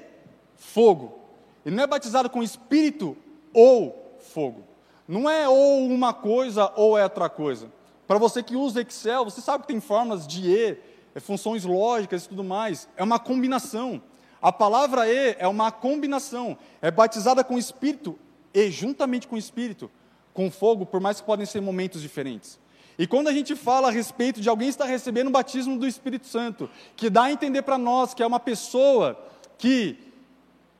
fogo. 0.56 1.18
E 1.64 1.70
não 1.70 1.82
é 1.82 1.86
batizada 1.86 2.28
com 2.28 2.42
espírito 2.42 3.16
ou 3.52 4.16
fogo. 4.20 4.64
Não 5.06 5.28
é 5.28 5.48
ou 5.48 5.86
uma 5.86 6.12
coisa 6.12 6.72
ou 6.74 6.98
é 6.98 7.04
outra 7.04 7.28
coisa. 7.28 7.70
Para 8.06 8.18
você 8.18 8.42
que 8.42 8.56
usa 8.56 8.80
Excel, 8.82 9.24
você 9.24 9.40
sabe 9.40 9.62
que 9.62 9.68
tem 9.68 9.80
formas 9.80 10.26
de 10.26 10.48
E, 10.48 10.78
é 11.14 11.20
funções 11.20 11.64
lógicas 11.64 12.24
e 12.24 12.28
tudo 12.28 12.44
mais. 12.44 12.88
É 12.96 13.02
uma 13.02 13.18
combinação. 13.18 14.00
A 14.40 14.52
palavra 14.52 15.08
E 15.08 15.36
é 15.38 15.48
uma 15.48 15.72
combinação. 15.72 16.56
É 16.80 16.90
batizada 16.90 17.42
com 17.42 17.58
espírito 17.58 18.18
e 18.54 18.70
juntamente 18.70 19.26
com 19.26 19.36
espírito, 19.36 19.90
com 20.32 20.50
fogo, 20.50 20.86
por 20.86 21.00
mais 21.00 21.20
que 21.20 21.26
podem 21.26 21.44
ser 21.44 21.60
momentos 21.60 22.00
diferentes. 22.00 22.58
E 22.98 23.06
quando 23.06 23.28
a 23.28 23.32
gente 23.32 23.54
fala 23.54 23.88
a 23.88 23.90
respeito 23.90 24.40
de 24.40 24.48
alguém 24.48 24.68
estar 24.68 24.86
recebendo 24.86 25.28
o 25.28 25.30
batismo 25.30 25.78
do 25.78 25.86
Espírito 25.86 26.26
Santo, 26.26 26.70
que 26.96 27.10
dá 27.10 27.24
a 27.24 27.32
entender 27.32 27.62
para 27.62 27.76
nós 27.76 28.14
que 28.14 28.22
é 28.22 28.26
uma 28.26 28.40
pessoa 28.40 29.18
que 29.58 29.98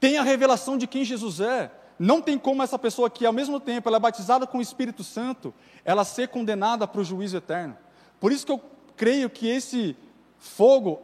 tem 0.01 0.17
a 0.19 0.23
revelação 0.23 0.79
de 0.79 0.87
quem 0.87 1.05
Jesus 1.05 1.41
é, 1.41 1.71
não 1.99 2.21
tem 2.21 2.39
como 2.39 2.63
essa 2.63 2.79
pessoa 2.79 3.09
que, 3.09 3.25
ao 3.25 3.33
mesmo 3.33 3.59
tempo, 3.59 3.89
ela 3.89 3.97
é 3.97 4.01
batizada 4.01 4.47
com 4.47 4.59
o 4.59 4.63
Espírito 4.63 5.03
Santo, 5.03 5.53
ela 5.85 6.05
ser 6.05 6.29
condenada 6.29 6.87
para 6.87 7.01
o 7.01 7.05
juízo 7.05 7.37
eterno. 7.37 7.77
Por 8.21 8.33
isso 8.33 8.45
que 8.45 8.53
eu 8.53 8.61
creio 8.97 9.31
que 9.31 9.47
esse 9.47 9.97
fogo 10.39 11.01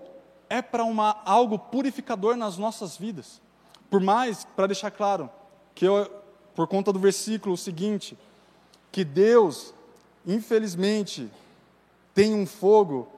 é 0.48 0.60
para 0.60 0.84
algo 1.24 1.58
purificador 1.58 2.36
nas 2.36 2.58
nossas 2.58 2.96
vidas. 2.96 3.40
Por 3.90 4.00
mais, 4.00 4.44
para 4.56 4.66
deixar 4.66 4.90
claro, 4.90 5.30
que 5.74 5.86
eu, 5.86 6.10
por 6.54 6.66
conta 6.66 6.92
do 6.92 6.98
versículo 6.98 7.56
seguinte, 7.56 8.18
que 8.90 9.04
Deus, 9.04 9.72
infelizmente, 10.26 11.30
tem 12.14 12.34
um 12.34 12.46
fogo 12.46 13.08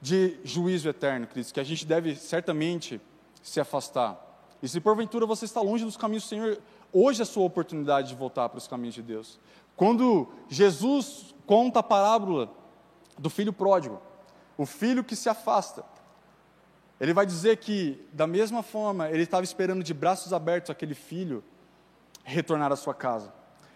de 0.00 0.38
juízo 0.42 0.88
eterno, 0.88 1.26
Cristo, 1.26 1.54
que 1.54 1.60
a 1.60 1.64
gente 1.64 1.86
deve 1.86 2.16
certamente 2.16 3.00
se 3.42 3.60
afastar. 3.60 4.18
E 4.62 4.68
se 4.68 4.80
porventura 4.80 5.26
você 5.26 5.44
está 5.44 5.60
longe 5.60 5.84
dos 5.84 5.96
caminhos 5.96 6.24
do 6.24 6.28
Senhor, 6.28 6.60
hoje 6.92 7.20
é 7.20 7.24
a 7.24 7.26
sua 7.26 7.44
oportunidade 7.44 8.08
de 8.08 8.14
voltar 8.14 8.48
para 8.48 8.58
os 8.58 8.68
caminhos 8.68 8.94
de 8.94 9.02
Deus. 9.02 9.38
Quando 9.76 10.28
Jesus 10.48 11.34
conta 11.46 11.80
a 11.80 11.82
parábola 11.82 12.50
do 13.18 13.30
filho 13.30 13.52
pródigo, 13.52 14.00
o 14.56 14.66
filho 14.66 15.02
que 15.02 15.16
se 15.16 15.28
afasta, 15.28 15.84
ele 17.00 17.12
vai 17.12 17.26
dizer 17.26 17.56
que, 17.56 18.00
da 18.12 18.26
mesma 18.26 18.62
forma, 18.62 19.10
ele 19.10 19.24
estava 19.24 19.42
esperando 19.42 19.82
de 19.82 19.92
braços 19.92 20.32
abertos 20.32 20.70
aquele 20.70 20.94
filho 20.94 21.42
retornar 22.22 22.70
à 22.70 22.76
sua 22.76 22.94
casa. 22.94 23.32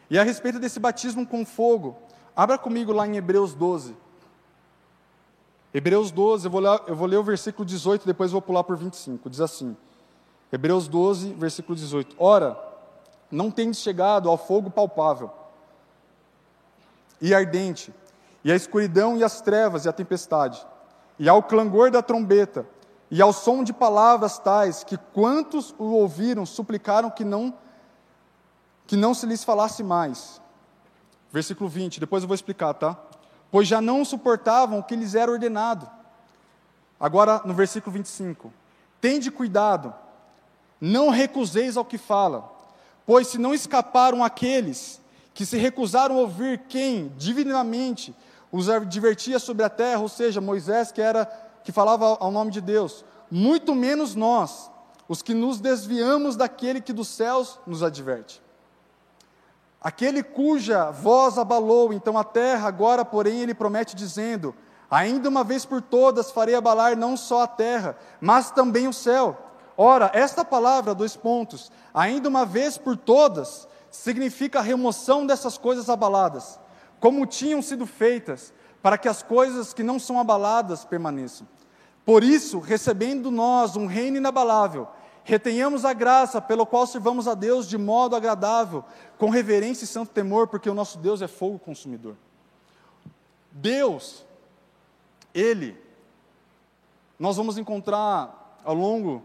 E 0.08 0.18
a 0.18 0.22
respeito 0.22 0.58
desse 0.58 0.78
batismo 0.78 1.26
com 1.26 1.44
fogo, 1.44 1.96
abra 2.34 2.56
comigo 2.56 2.92
lá 2.92 3.06
em 3.06 3.16
Hebreus 3.16 3.54
12. 3.54 3.96
Hebreus 5.74 6.10
12, 6.10 6.46
eu 6.46 6.50
vou, 6.50 6.60
ler, 6.60 6.80
eu 6.86 6.96
vou 6.96 7.06
ler 7.06 7.16
o 7.16 7.22
versículo 7.22 7.64
18, 7.64 8.06
depois 8.06 8.30
vou 8.30 8.40
pular 8.40 8.64
por 8.64 8.76
25. 8.76 9.28
Diz 9.28 9.40
assim: 9.40 9.76
Hebreus 10.52 10.88
12, 10.88 11.34
versículo 11.34 11.74
18. 11.74 12.16
Ora, 12.18 12.58
não 13.30 13.50
tendes 13.50 13.80
chegado 13.80 14.30
ao 14.30 14.38
fogo 14.38 14.70
palpável 14.70 15.30
e 17.20 17.34
ardente, 17.34 17.92
e 18.44 18.52
à 18.52 18.54
escuridão 18.54 19.16
e 19.16 19.24
às 19.24 19.40
trevas 19.40 19.84
e 19.84 19.88
à 19.88 19.92
tempestade, 19.92 20.64
e 21.18 21.28
ao 21.28 21.42
clangor 21.42 21.90
da 21.90 22.02
trombeta, 22.02 22.66
e 23.10 23.20
ao 23.20 23.32
som 23.32 23.64
de 23.64 23.72
palavras 23.72 24.38
tais 24.38 24.84
que 24.84 24.96
quantos 24.96 25.74
o 25.78 25.92
ouviram 25.92 26.44
suplicaram 26.44 27.10
que 27.10 27.24
não 27.24 27.54
que 28.86 28.96
não 28.96 29.14
se 29.14 29.26
lhes 29.26 29.44
falasse 29.44 29.82
mais. 29.82 30.40
Versículo 31.32 31.68
20, 31.68 32.00
depois 32.00 32.22
eu 32.22 32.28
vou 32.28 32.34
explicar, 32.34 32.74
tá? 32.74 32.96
Pois 33.50 33.66
já 33.66 33.80
não 33.80 34.04
suportavam 34.04 34.78
o 34.78 34.82
que 34.82 34.96
lhes 34.96 35.14
era 35.14 35.30
ordenado. 35.30 35.88
Agora 36.98 37.42
no 37.44 37.54
versículo 37.54 37.92
25. 37.92 38.52
Tende 39.00 39.30
cuidado 39.30 39.94
não 40.80 41.08
recuseis 41.08 41.76
ao 41.76 41.84
que 41.84 41.98
fala, 41.98 42.52
pois 43.06 43.28
se 43.28 43.38
não 43.38 43.54
escaparam 43.54 44.22
aqueles 44.22 45.00
que 45.32 45.46
se 45.46 45.56
recusaram 45.56 46.16
a 46.16 46.20
ouvir 46.20 46.64
quem 46.68 47.12
divinamente 47.16 48.14
os 48.50 48.68
advertia 48.68 49.38
sobre 49.38 49.64
a 49.64 49.70
terra, 49.70 50.00
ou 50.00 50.08
seja, 50.08 50.40
Moisés 50.40 50.92
que 50.92 51.00
era 51.00 51.26
que 51.64 51.72
falava 51.72 52.16
ao 52.20 52.30
nome 52.30 52.50
de 52.52 52.60
Deus, 52.60 53.04
muito 53.30 53.74
menos 53.74 54.14
nós, 54.14 54.70
os 55.08 55.20
que 55.20 55.34
nos 55.34 55.60
desviamos 55.60 56.36
daquele 56.36 56.80
que 56.80 56.92
dos 56.92 57.08
céus 57.08 57.58
nos 57.66 57.82
adverte. 57.82 58.40
Aquele 59.86 60.20
cuja 60.20 60.90
voz 60.90 61.38
abalou 61.38 61.92
então 61.92 62.18
a 62.18 62.24
terra, 62.24 62.66
agora, 62.66 63.04
porém, 63.04 63.42
ele 63.42 63.54
promete 63.54 63.94
dizendo: 63.94 64.52
Ainda 64.90 65.28
uma 65.28 65.44
vez 65.44 65.64
por 65.64 65.80
todas 65.80 66.28
farei 66.28 66.56
abalar 66.56 66.96
não 66.96 67.16
só 67.16 67.42
a 67.42 67.46
terra, 67.46 67.96
mas 68.20 68.50
também 68.50 68.88
o 68.88 68.92
céu. 68.92 69.38
Ora, 69.76 70.10
esta 70.12 70.44
palavra, 70.44 70.92
dois 70.92 71.14
pontos, 71.14 71.70
ainda 71.94 72.28
uma 72.28 72.44
vez 72.44 72.76
por 72.76 72.96
todas, 72.96 73.68
significa 73.88 74.58
a 74.58 74.62
remoção 74.62 75.24
dessas 75.24 75.56
coisas 75.56 75.88
abaladas, 75.88 76.58
como 76.98 77.24
tinham 77.24 77.62
sido 77.62 77.86
feitas, 77.86 78.52
para 78.82 78.98
que 78.98 79.06
as 79.06 79.22
coisas 79.22 79.72
que 79.72 79.84
não 79.84 80.00
são 80.00 80.18
abaladas 80.18 80.84
permaneçam. 80.84 81.46
Por 82.04 82.24
isso, 82.24 82.58
recebendo 82.58 83.30
nós 83.30 83.76
um 83.76 83.86
reino 83.86 84.16
inabalável, 84.16 84.88
retenhamos 85.26 85.84
a 85.84 85.92
graça 85.92 86.40
pelo 86.40 86.64
qual 86.64 86.86
servamos 86.86 87.26
a 87.26 87.34
Deus 87.34 87.68
de 87.68 87.76
modo 87.76 88.14
agradável, 88.14 88.84
com 89.18 89.28
reverência 89.28 89.84
e 89.84 89.88
santo 89.88 90.12
temor, 90.12 90.46
porque 90.46 90.70
o 90.70 90.74
nosso 90.74 90.98
Deus 90.98 91.20
é 91.20 91.26
fogo 91.26 91.58
consumidor. 91.58 92.14
Deus, 93.50 94.24
Ele, 95.34 95.76
nós 97.18 97.36
vamos 97.36 97.58
encontrar 97.58 98.60
ao 98.64 98.72
longo 98.72 99.20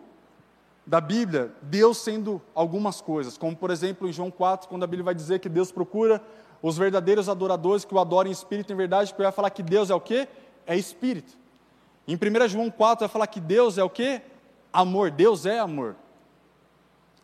da 0.87 0.99
Bíblia, 0.99 1.53
Deus 1.61 1.99
sendo 1.99 2.41
algumas 2.55 2.99
coisas, 2.99 3.37
como 3.37 3.55
por 3.55 3.69
exemplo 3.69 4.09
em 4.09 4.11
João 4.11 4.31
4, 4.31 4.67
quando 4.67 4.81
a 4.81 4.87
Bíblia 4.87 5.05
vai 5.05 5.13
dizer 5.13 5.37
que 5.37 5.47
Deus 5.47 5.71
procura 5.71 6.19
os 6.63 6.79
verdadeiros 6.79 7.29
adoradores 7.29 7.85
que 7.85 7.93
o 7.93 7.99
adorem 7.99 8.31
em 8.31 8.33
espírito 8.33 8.71
e 8.71 8.73
em 8.73 8.77
verdade, 8.77 9.11
porque 9.11 9.21
vai 9.21 9.31
falar 9.31 9.51
que 9.51 9.61
Deus 9.61 9.91
é 9.91 9.95
o 9.95 10.01
quê? 10.01 10.27
É 10.65 10.75
espírito. 10.75 11.37
Em 12.07 12.15
1 12.15 12.47
João 12.47 12.71
4 12.71 13.01
vai 13.01 13.09
falar 13.09 13.27
que 13.27 13.39
Deus 13.39 13.77
é 13.77 13.83
o 13.83 13.89
quê? 13.89 14.23
Amor, 14.73 15.11
Deus 15.11 15.45
é 15.45 15.59
amor. 15.59 15.95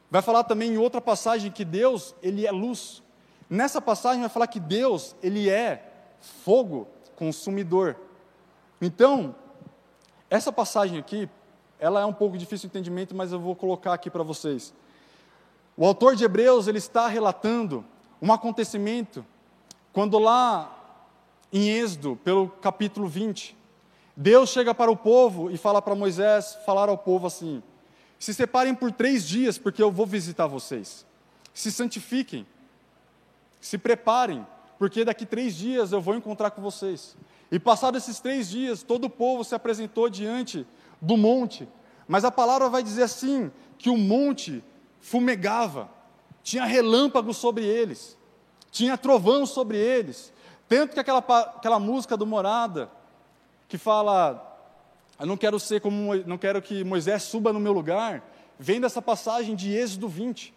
Vai 0.10 0.22
falar 0.22 0.44
também 0.44 0.74
em 0.74 0.78
outra 0.78 1.02
passagem 1.02 1.52
que 1.52 1.66
Deus, 1.66 2.16
ele 2.22 2.46
é 2.46 2.52
luz. 2.52 3.04
Nessa 3.50 3.82
passagem 3.82 4.22
vai 4.22 4.30
falar 4.30 4.48
que 4.48 4.60
Deus, 4.60 5.16
ele 5.22 5.50
é 5.50 5.92
fogo 6.20 6.88
consumidor. 7.16 7.98
Então, 8.82 9.36
essa 10.30 10.52
passagem 10.52 11.00
aqui, 11.00 11.30
ela 11.80 12.02
é 12.02 12.06
um 12.06 12.14
pouco 12.14 12.38
difícil 12.38 12.70
de 12.70 12.78
entendimento, 12.78 13.16
mas 13.16 13.32
eu 13.32 13.40
vou 13.40 13.56
colocar 13.56 13.94
aqui 13.94 14.10
para 14.10 14.24
vocês. 14.24 14.74
O 15.76 15.86
autor 15.86 16.16
de 16.16 16.24
Hebreus 16.24 16.68
ele 16.68 16.78
está 16.78 17.08
relatando 17.08 17.84
um 18.22 18.32
acontecimento 18.32 19.26
quando 19.94 20.20
lá 20.20 20.74
em 21.52 21.70
Êxodo, 21.70 22.20
pelo 22.24 22.50
capítulo 22.50 23.08
20, 23.08 23.57
Deus 24.20 24.50
chega 24.50 24.74
para 24.74 24.90
o 24.90 24.98
povo 24.98 25.52
e 25.52 25.58
fala 25.58 25.80
para 25.80 25.94
Moisés 25.94 26.58
falar 26.66 26.90
ao 26.90 26.98
povo 26.98 27.28
assim: 27.28 27.62
se 28.18 28.34
separem 28.34 28.74
por 28.74 28.92
três 28.92 29.28
dias, 29.28 29.60
porque 29.60 29.82
eu 29.82 29.92
vou 29.92 30.08
visitar 30.08 30.48
vocês. 30.48 31.06
Se 31.54 31.72
santifiquem, 31.72 32.44
se 33.62 33.78
preparem, 33.78 34.46
porque 34.80 35.06
daqui 35.06 35.24
três 35.24 35.56
dias 35.56 35.92
eu 35.92 36.02
vou 36.02 36.16
encontrar 36.16 36.50
com 36.50 36.64
vocês. 36.64 37.16
E 37.52 37.60
passados 37.60 38.02
esses 38.02 38.20
três 38.20 38.50
dias, 38.50 38.82
todo 38.82 39.04
o 39.04 39.10
povo 39.10 39.44
se 39.44 39.54
apresentou 39.54 40.10
diante 40.10 40.66
do 41.00 41.16
monte. 41.16 41.70
Mas 42.08 42.26
a 42.26 42.32
palavra 42.32 42.70
vai 42.70 42.82
dizer 42.82 43.04
assim: 43.04 43.52
que 43.78 43.92
o 43.92 43.98
monte 43.98 44.64
fumegava, 45.00 45.92
tinha 46.42 46.66
relâmpagos 46.66 47.38
sobre 47.38 47.66
eles, 47.66 48.18
tinha 48.72 48.98
trovão 48.98 49.46
sobre 49.46 49.78
eles. 49.78 50.34
Tanto 50.68 50.96
que 50.96 51.00
aquela, 51.00 51.20
aquela 51.20 51.78
música 51.78 52.18
do 52.18 52.26
Morada, 52.26 52.97
que 53.68 53.78
fala, 53.78 54.44
eu 55.20 55.26
não 55.26 55.38
quero 55.38 55.60
ser 55.60 55.82
como, 55.82 56.16
não 56.26 56.38
quero 56.38 56.62
que 56.62 56.84
Moisés 56.84 57.24
suba 57.24 57.52
no 57.52 57.60
meu 57.60 57.74
lugar, 57.74 58.24
vem 58.58 58.80
dessa 58.80 59.02
passagem 59.02 59.56
de 59.56 59.74
Êxodo 59.74 60.08
20, 60.08 60.54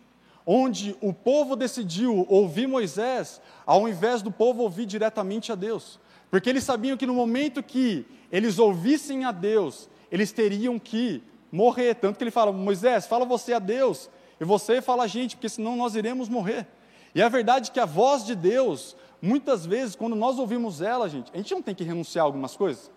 onde 0.46 0.96
o 1.00 1.12
povo 1.12 1.56
decidiu 1.56 2.26
ouvir 2.28 2.66
Moisés, 2.66 3.40
ao 3.66 3.88
invés 3.88 4.22
do 4.22 4.30
povo 4.30 4.62
ouvir 4.62 4.86
diretamente 4.86 5.52
a 5.52 5.54
Deus. 5.54 6.00
Porque 6.30 6.48
eles 6.48 6.64
sabiam 6.64 6.96
que 6.96 7.06
no 7.06 7.14
momento 7.14 7.62
que 7.62 8.06
eles 8.30 8.58
ouvissem 8.58 9.24
a 9.24 9.32
Deus, 9.32 9.88
eles 10.10 10.30
teriam 10.32 10.78
que 10.78 11.22
morrer. 11.50 11.94
Tanto 11.94 12.16
que 12.16 12.24
ele 12.24 12.30
fala: 12.30 12.52
Moisés, 12.52 13.06
fala 13.06 13.24
você 13.24 13.52
a 13.52 13.58
Deus, 13.58 14.08
e 14.40 14.44
você 14.44 14.80
fala 14.80 15.04
a 15.04 15.06
gente, 15.06 15.36
porque 15.36 15.48
senão 15.48 15.76
nós 15.76 15.94
iremos 15.94 16.28
morrer. 16.28 16.66
E 17.14 17.20
a 17.20 17.28
verdade 17.28 17.70
é 17.70 17.72
que 17.72 17.80
a 17.80 17.86
voz 17.86 18.24
de 18.24 18.36
Deus, 18.36 18.96
muitas 19.20 19.66
vezes, 19.66 19.96
quando 19.96 20.14
nós 20.14 20.38
ouvimos 20.38 20.80
ela, 20.80 21.08
gente, 21.08 21.30
a 21.34 21.36
gente 21.36 21.52
não 21.52 21.62
tem 21.62 21.74
que 21.74 21.82
renunciar 21.82 22.24
a 22.24 22.26
algumas 22.26 22.56
coisas. 22.56 22.90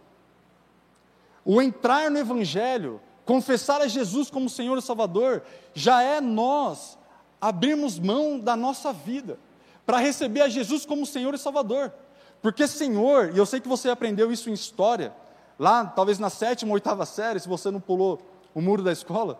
O 1.45 1.61
entrar 1.61 2.09
no 2.09 2.17
Evangelho, 2.17 3.01
confessar 3.25 3.81
a 3.81 3.87
Jesus 3.87 4.29
como 4.29 4.49
Senhor 4.49 4.77
e 4.77 4.81
Salvador, 4.81 5.43
já 5.73 6.01
é 6.01 6.21
nós 6.21 6.97
abrirmos 7.39 7.99
mão 7.99 8.39
da 8.39 8.55
nossa 8.55 8.93
vida 8.93 9.37
para 9.85 9.97
receber 9.97 10.41
a 10.41 10.49
Jesus 10.49 10.85
como 10.85 11.05
Senhor 11.05 11.33
e 11.33 11.37
Salvador. 11.37 11.93
Porque 12.41 12.67
Senhor, 12.67 13.31
e 13.33 13.37
eu 13.37 13.45
sei 13.45 13.59
que 13.59 13.67
você 13.67 13.89
aprendeu 13.89 14.31
isso 14.31 14.49
em 14.49 14.53
história, 14.53 15.13
lá 15.59 15.85
talvez 15.85 16.19
na 16.19 16.29
sétima 16.29 16.71
ou 16.71 16.75
oitava 16.75 17.05
série, 17.05 17.39
se 17.39 17.47
você 17.47 17.69
não 17.69 17.79
pulou 17.79 18.21
o 18.53 18.61
muro 18.61 18.83
da 18.83 18.91
escola, 18.91 19.39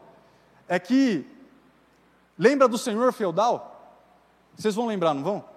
é 0.68 0.80
que 0.80 1.26
lembra 2.38 2.68
do 2.68 2.78
senhor 2.78 3.12
feudal? 3.14 3.74
Vocês 4.56 4.76
vão 4.76 4.86
lembrar, 4.86 5.14
não 5.14 5.24
vão? 5.24 5.54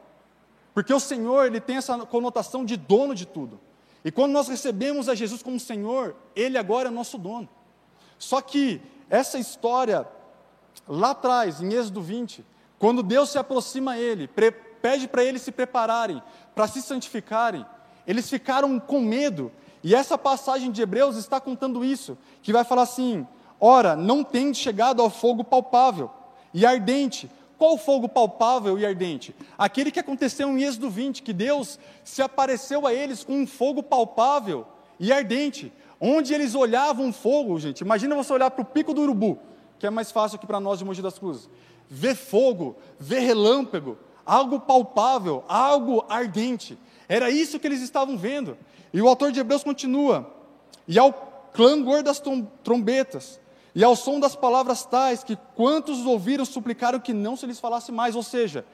Porque 0.76 0.92
o 0.92 1.00
Senhor, 1.00 1.46
ele 1.46 1.58
tem 1.58 1.76
essa 1.76 1.98
conotação 2.04 2.64
de 2.64 2.76
dono 2.76 3.14
de 3.14 3.24
tudo. 3.24 3.58
E 4.06 4.12
quando 4.12 4.30
nós 4.30 4.46
recebemos 4.46 5.08
a 5.08 5.16
Jesus 5.16 5.42
como 5.42 5.58
Senhor, 5.58 6.14
ele 6.36 6.56
agora 6.56 6.86
é 6.86 6.92
nosso 6.92 7.18
dono. 7.18 7.48
Só 8.16 8.40
que 8.40 8.80
essa 9.10 9.36
história 9.36 10.06
lá 10.86 11.10
atrás, 11.10 11.60
em 11.60 11.74
Êxodo 11.74 12.00
20, 12.00 12.46
quando 12.78 13.02
Deus 13.02 13.30
se 13.30 13.38
aproxima 13.38 13.94
a 13.94 13.98
ele, 13.98 14.30
pede 14.80 15.08
para 15.08 15.24
eles 15.24 15.42
se 15.42 15.50
prepararem, 15.50 16.22
para 16.54 16.68
se 16.68 16.82
santificarem, 16.82 17.66
eles 18.06 18.30
ficaram 18.30 18.78
com 18.78 19.00
medo. 19.00 19.50
E 19.82 19.92
essa 19.92 20.16
passagem 20.16 20.70
de 20.70 20.80
Hebreus 20.80 21.16
está 21.16 21.40
contando 21.40 21.84
isso, 21.84 22.16
que 22.42 22.52
vai 22.52 22.62
falar 22.62 22.82
assim: 22.82 23.26
ora, 23.58 23.96
não 23.96 24.22
tem 24.22 24.54
chegado 24.54 25.02
ao 25.02 25.10
fogo 25.10 25.42
palpável 25.42 26.12
e 26.54 26.64
ardente. 26.64 27.28
Qual 27.58 27.78
fogo 27.78 28.08
palpável 28.08 28.78
e 28.78 28.84
ardente? 28.84 29.34
Aquele 29.56 29.90
que 29.90 30.00
aconteceu 30.00 30.48
em 30.48 30.62
Êxodo 30.62 30.90
20, 30.90 31.22
que 31.22 31.32
Deus 31.32 31.78
se 32.04 32.20
apareceu 32.20 32.86
a 32.86 32.92
eles 32.92 33.24
com 33.24 33.32
um 33.32 33.46
fogo 33.46 33.82
palpável 33.82 34.66
e 35.00 35.12
ardente, 35.12 35.72
onde 36.00 36.34
eles 36.34 36.54
olhavam 36.54 37.12
fogo, 37.12 37.58
gente. 37.58 37.80
Imagina 37.80 38.14
você 38.14 38.32
olhar 38.32 38.50
para 38.50 38.62
o 38.62 38.64
pico 38.64 38.92
do 38.92 39.00
urubu, 39.02 39.38
que 39.78 39.86
é 39.86 39.90
mais 39.90 40.10
fácil 40.10 40.36
aqui 40.36 40.46
para 40.46 40.60
nós 40.60 40.78
de 40.78 40.84
Mogi 40.84 41.00
das 41.00 41.18
Cruzes. 41.18 41.48
Ver 41.88 42.14
fogo, 42.14 42.76
ver 42.98 43.20
relâmpago, 43.20 43.96
algo 44.24 44.60
palpável, 44.60 45.42
algo 45.48 46.04
ardente. 46.08 46.78
Era 47.08 47.30
isso 47.30 47.58
que 47.58 47.66
eles 47.66 47.80
estavam 47.80 48.18
vendo. 48.18 48.58
E 48.92 49.00
o 49.00 49.08
autor 49.08 49.32
de 49.32 49.40
Hebreus 49.40 49.64
continua: 49.64 50.30
e 50.86 50.98
ao 50.98 51.12
clangor 51.54 52.02
das 52.02 52.22
trombetas, 52.62 53.40
e 53.76 53.84
ao 53.84 53.94
som 53.94 54.18
das 54.18 54.34
palavras 54.34 54.86
tais, 54.86 55.22
que 55.22 55.36
quantos 55.54 56.06
ouviram 56.06 56.46
suplicaram 56.46 56.98
que 56.98 57.12
não 57.12 57.36
se 57.36 57.44
lhes 57.44 57.60
falasse 57.60 57.92
mais. 57.92 58.16
Ou 58.16 58.22
seja, 58.22 58.64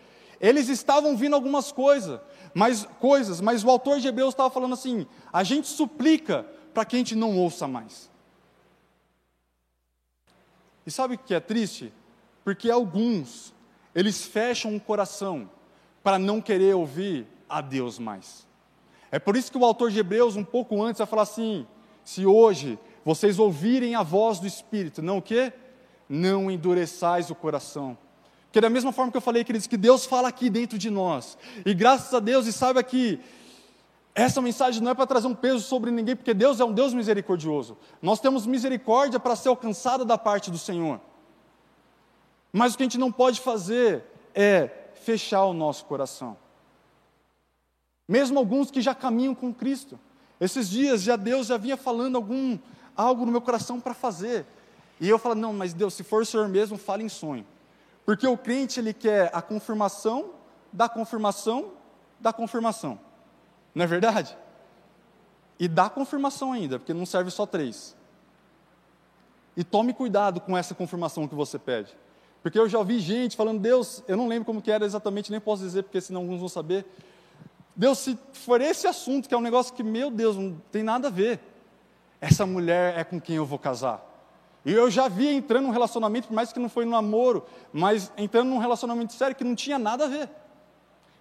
eles 0.41 0.69
estavam 0.69 1.11
ouvindo 1.11 1.35
algumas 1.35 1.73
coisas, 1.73 2.21
mas, 2.55 2.87
coisas, 3.01 3.41
mas 3.41 3.65
o 3.65 3.69
autor 3.69 3.99
de 3.99 4.07
Hebreus 4.07 4.33
estava 4.33 4.49
falando 4.49 4.75
assim: 4.75 5.05
a 5.33 5.43
gente 5.43 5.67
suplica 5.67 6.47
para 6.73 6.85
que 6.85 6.95
a 6.95 7.01
gente 7.01 7.17
não 7.17 7.37
ouça 7.37 7.67
mais. 7.67 8.09
E 10.87 10.91
sabe 10.93 11.17
o 11.17 11.19
que 11.19 11.35
é 11.35 11.41
triste? 11.41 11.93
Porque 12.45 12.71
alguns, 12.71 13.53
eles 13.93 14.25
fecham 14.25 14.77
o 14.77 14.81
coração 14.81 15.51
para 16.01 16.17
não 16.17 16.41
querer 16.41 16.77
ouvir 16.77 17.27
a 17.49 17.61
Deus 17.61 17.99
mais. 17.99 18.47
É 19.11 19.19
por 19.19 19.37
isso 19.37 19.51
que 19.51 19.59
o 19.59 19.65
autor 19.65 19.91
de 19.91 19.99
Hebreus, 19.99 20.37
um 20.37 20.45
pouco 20.45 20.81
antes, 20.81 20.99
vai 20.99 21.09
falar 21.09 21.23
assim: 21.23 21.67
se 22.05 22.25
hoje 22.25 22.79
vocês 23.05 23.39
ouvirem 23.39 23.95
a 23.95 24.03
voz 24.03 24.39
do 24.39 24.47
Espírito, 24.47 25.03
não 25.03 25.19
o 25.19 25.23
quê? 25.23 25.53
Não 26.09 26.51
endureçais 26.51 27.31
o 27.31 27.35
coração. 27.35 27.97
Porque 28.45 28.61
da 28.61 28.69
mesma 28.69 28.93
forma 28.93 29.11
que 29.11 29.17
eu 29.17 29.23
falei, 29.23 29.45
queridos, 29.45 29.67
que 29.67 29.77
Deus 29.77 30.05
fala 30.05 30.29
aqui 30.29 30.51
dentro 30.51 30.79
de 30.79 30.91
nós. 30.91 31.39
E 31.65 31.73
graças 31.73 32.13
a 32.13 32.21
Deus, 32.21 32.47
e 32.47 32.53
saiba 32.53 32.83
que 32.83 33.19
essa 34.15 34.43
mensagem 34.43 34.83
não 34.83 34.91
é 34.91 34.95
para 34.95 35.07
trazer 35.07 35.27
um 35.27 35.35
peso 35.35 35.61
sobre 35.61 35.91
ninguém, 35.91 36.15
porque 36.15 36.35
Deus 36.35 36.61
é 36.61 36.65
um 36.65 36.73
Deus 36.73 36.93
misericordioso. 36.93 37.79
Nós 38.03 38.21
temos 38.21 38.47
misericórdia 38.47 39.19
para 39.19 39.35
ser 39.35 39.49
alcançada 39.49 40.05
da 40.05 40.19
parte 40.19 40.51
do 40.51 40.59
Senhor. 40.59 41.01
Mas 42.53 42.75
o 42.75 42.77
que 42.77 42.83
a 42.83 42.85
gente 42.85 42.99
não 42.99 43.11
pode 43.11 43.41
fazer 43.41 44.05
é 44.35 44.69
fechar 44.95 45.45
o 45.47 45.55
nosso 45.55 45.87
coração. 45.87 46.37
Mesmo 48.07 48.39
alguns 48.39 48.71
que 48.71 48.83
já 48.83 48.95
caminham 48.95 49.35
com 49.35 49.55
Cristo. 49.55 49.99
Esses 50.39 50.69
dias 50.69 51.03
já 51.03 51.17
Deus 51.17 51.47
já 51.47 51.57
vinha 51.57 51.77
falando 51.79 52.17
algum 52.17 52.59
algo 53.03 53.27
no 53.27 53.33
meu 53.33 53.41
coração 53.41 53.81
para 53.81 53.95
fazer. 53.95 54.47
E 55.01 55.09
eu 55.09 55.19
falo: 55.19 55.35
"Não, 55.35 55.53
mas 55.53 55.73
Deus, 55.73 55.95
se 55.95 56.03
for 56.03 56.23
o 56.23 56.27
Senhor 56.27 56.49
mesmo, 56.49 56.79
fale 56.79 57.05
em 57.05 57.09
sonho". 57.09 57.47
Porque 58.05 58.27
o 58.27 58.37
crente 58.37 58.81
ele 58.81 58.93
quer 58.93 59.31
a 59.33 59.41
confirmação 59.43 60.31
da 60.73 60.89
confirmação 60.89 61.73
da 62.19 62.33
confirmação. 62.33 62.99
Não 63.75 63.85
é 63.85 63.87
verdade? 63.87 64.37
E 65.59 65.69
dá 65.69 65.91
confirmação 65.91 66.53
ainda, 66.53 66.79
porque 66.79 66.95
não 66.95 67.05
serve 67.05 67.31
só 67.31 67.45
três. 67.45 67.97
E 69.57 69.63
tome 69.63 69.93
cuidado 69.93 70.41
com 70.41 70.57
essa 70.57 70.75
confirmação 70.75 71.29
que 71.29 71.35
você 71.35 71.59
pede. 71.59 71.95
Porque 72.43 72.59
eu 72.59 72.69
já 72.69 72.79
ouvi 72.79 72.99
gente 72.99 73.37
falando, 73.37 73.61
Deus, 73.61 74.03
eu 74.09 74.17
não 74.17 74.27
lembro 74.27 74.45
como 74.45 74.63
que 74.63 74.71
era 74.71 74.85
exatamente, 74.85 75.31
nem 75.31 75.41
posso 75.41 75.63
dizer, 75.63 75.83
porque 75.83 76.01
senão 76.01 76.23
alguns 76.23 76.41
vão 76.41 76.49
saber. 76.49 76.87
Deus, 77.75 77.99
se 77.99 78.19
for 78.33 78.61
esse 78.61 78.87
assunto, 78.87 79.29
que 79.29 79.35
é 79.35 79.39
um 79.39 79.43
negócio 79.43 79.73
que, 79.75 79.83
meu 79.83 80.11
Deus, 80.11 80.37
não 80.37 80.61
tem 80.71 80.83
nada 80.83 81.09
a 81.09 81.11
ver, 81.11 81.41
essa 82.23 82.47
mulher 82.47 82.97
é 82.97 83.03
com 83.03 83.21
quem 83.21 83.35
eu 83.35 83.45
vou 83.45 83.59
casar. 83.59 84.01
E 84.65 84.73
eu 84.73 84.89
já 84.89 85.09
vi 85.09 85.27
entrando 85.27 85.65
num 85.65 85.73
relacionamento, 85.73 86.29
por 86.29 86.35
mais 86.35 86.53
que 86.53 86.61
não 86.61 86.69
foi 86.69 86.85
no 86.85 86.93
namoro, 86.93 87.45
mas 87.73 88.13
entrando 88.17 88.49
num 88.49 88.59
relacionamento 88.59 89.13
sério 89.13 89.35
que 89.35 89.43
não 89.43 89.57
tinha 89.57 89.77
nada 89.77 90.05
a 90.05 90.09
ver. 90.09 90.31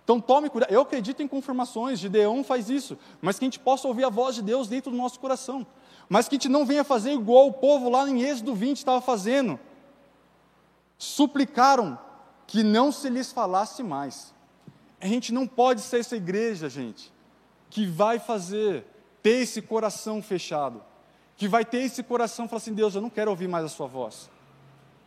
Então 0.04 0.22
tome 0.22 0.48
cuidado. 0.48 0.72
Eu 0.72 0.82
acredito 0.82 1.24
em 1.24 1.28
confirmações, 1.28 1.98
Gideão 1.98 2.44
faz 2.44 2.70
isso, 2.70 3.00
mas 3.20 3.40
que 3.40 3.46
a 3.46 3.48
gente 3.48 3.58
possa 3.58 3.88
ouvir 3.88 4.04
a 4.04 4.10
voz 4.10 4.36
de 4.36 4.44
Deus 4.44 4.68
dentro 4.68 4.92
do 4.92 4.98
nosso 4.98 5.20
coração. 5.20 5.66
Mas 6.08 6.28
que 6.28 6.36
a 6.36 6.38
gente 6.38 6.50
não 6.50 6.68
venha 6.68 6.84
fazer 6.84 7.14
igual 7.14 7.48
o 7.48 7.54
povo 7.54 7.90
lá 7.90 8.08
em 8.08 8.22
Êxodo 8.22 8.54
20 8.54 8.78
estava 8.78 9.02
fazendo. 9.02 9.60
Suplicaram 11.00 11.98
que 12.46 12.62
não 12.62 12.92
se 12.92 13.10
lhes 13.10 13.32
falasse 13.32 13.82
mais. 13.82 14.36
A 15.00 15.08
gente 15.08 15.34
não 15.34 15.48
pode 15.48 15.82
ser 15.82 16.02
essa 16.02 16.16
igreja, 16.16 16.70
gente, 16.70 17.12
que 17.72 17.88
vai 17.88 18.20
fazer, 18.20 18.86
ter 19.24 19.42
esse 19.42 19.64
coração 19.64 20.22
fechado, 20.22 20.91
que 21.42 21.48
vai 21.48 21.66
ter 21.66 21.80
esse 21.80 22.04
coração 22.04 22.48
falar 22.48 22.58
assim: 22.58 22.72
Deus, 22.72 22.94
eu 22.94 23.02
não 23.02 23.10
quero 23.10 23.32
ouvir 23.32 23.48
mais 23.48 23.66
a 23.66 23.68
Sua 23.68 23.88
voz, 23.88 24.30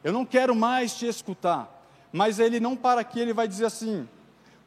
eu 0.03 0.13
não 0.13 0.27
quero 0.27 0.53
mais 0.53 0.93
te 0.93 1.07
escutar. 1.07 1.71
Mas 2.13 2.41
ele 2.41 2.59
não 2.59 2.75
para 2.75 3.03
aqui, 3.03 3.21
ele 3.21 3.33
vai 3.33 3.47
dizer 3.47 3.67
assim: 3.67 4.09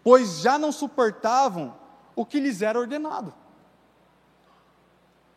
pois 0.02 0.40
já 0.40 0.58
não 0.58 0.72
suportavam 0.72 1.76
o 2.16 2.26
que 2.26 2.40
lhes 2.40 2.62
era 2.62 2.80
ordenado. 2.80 3.34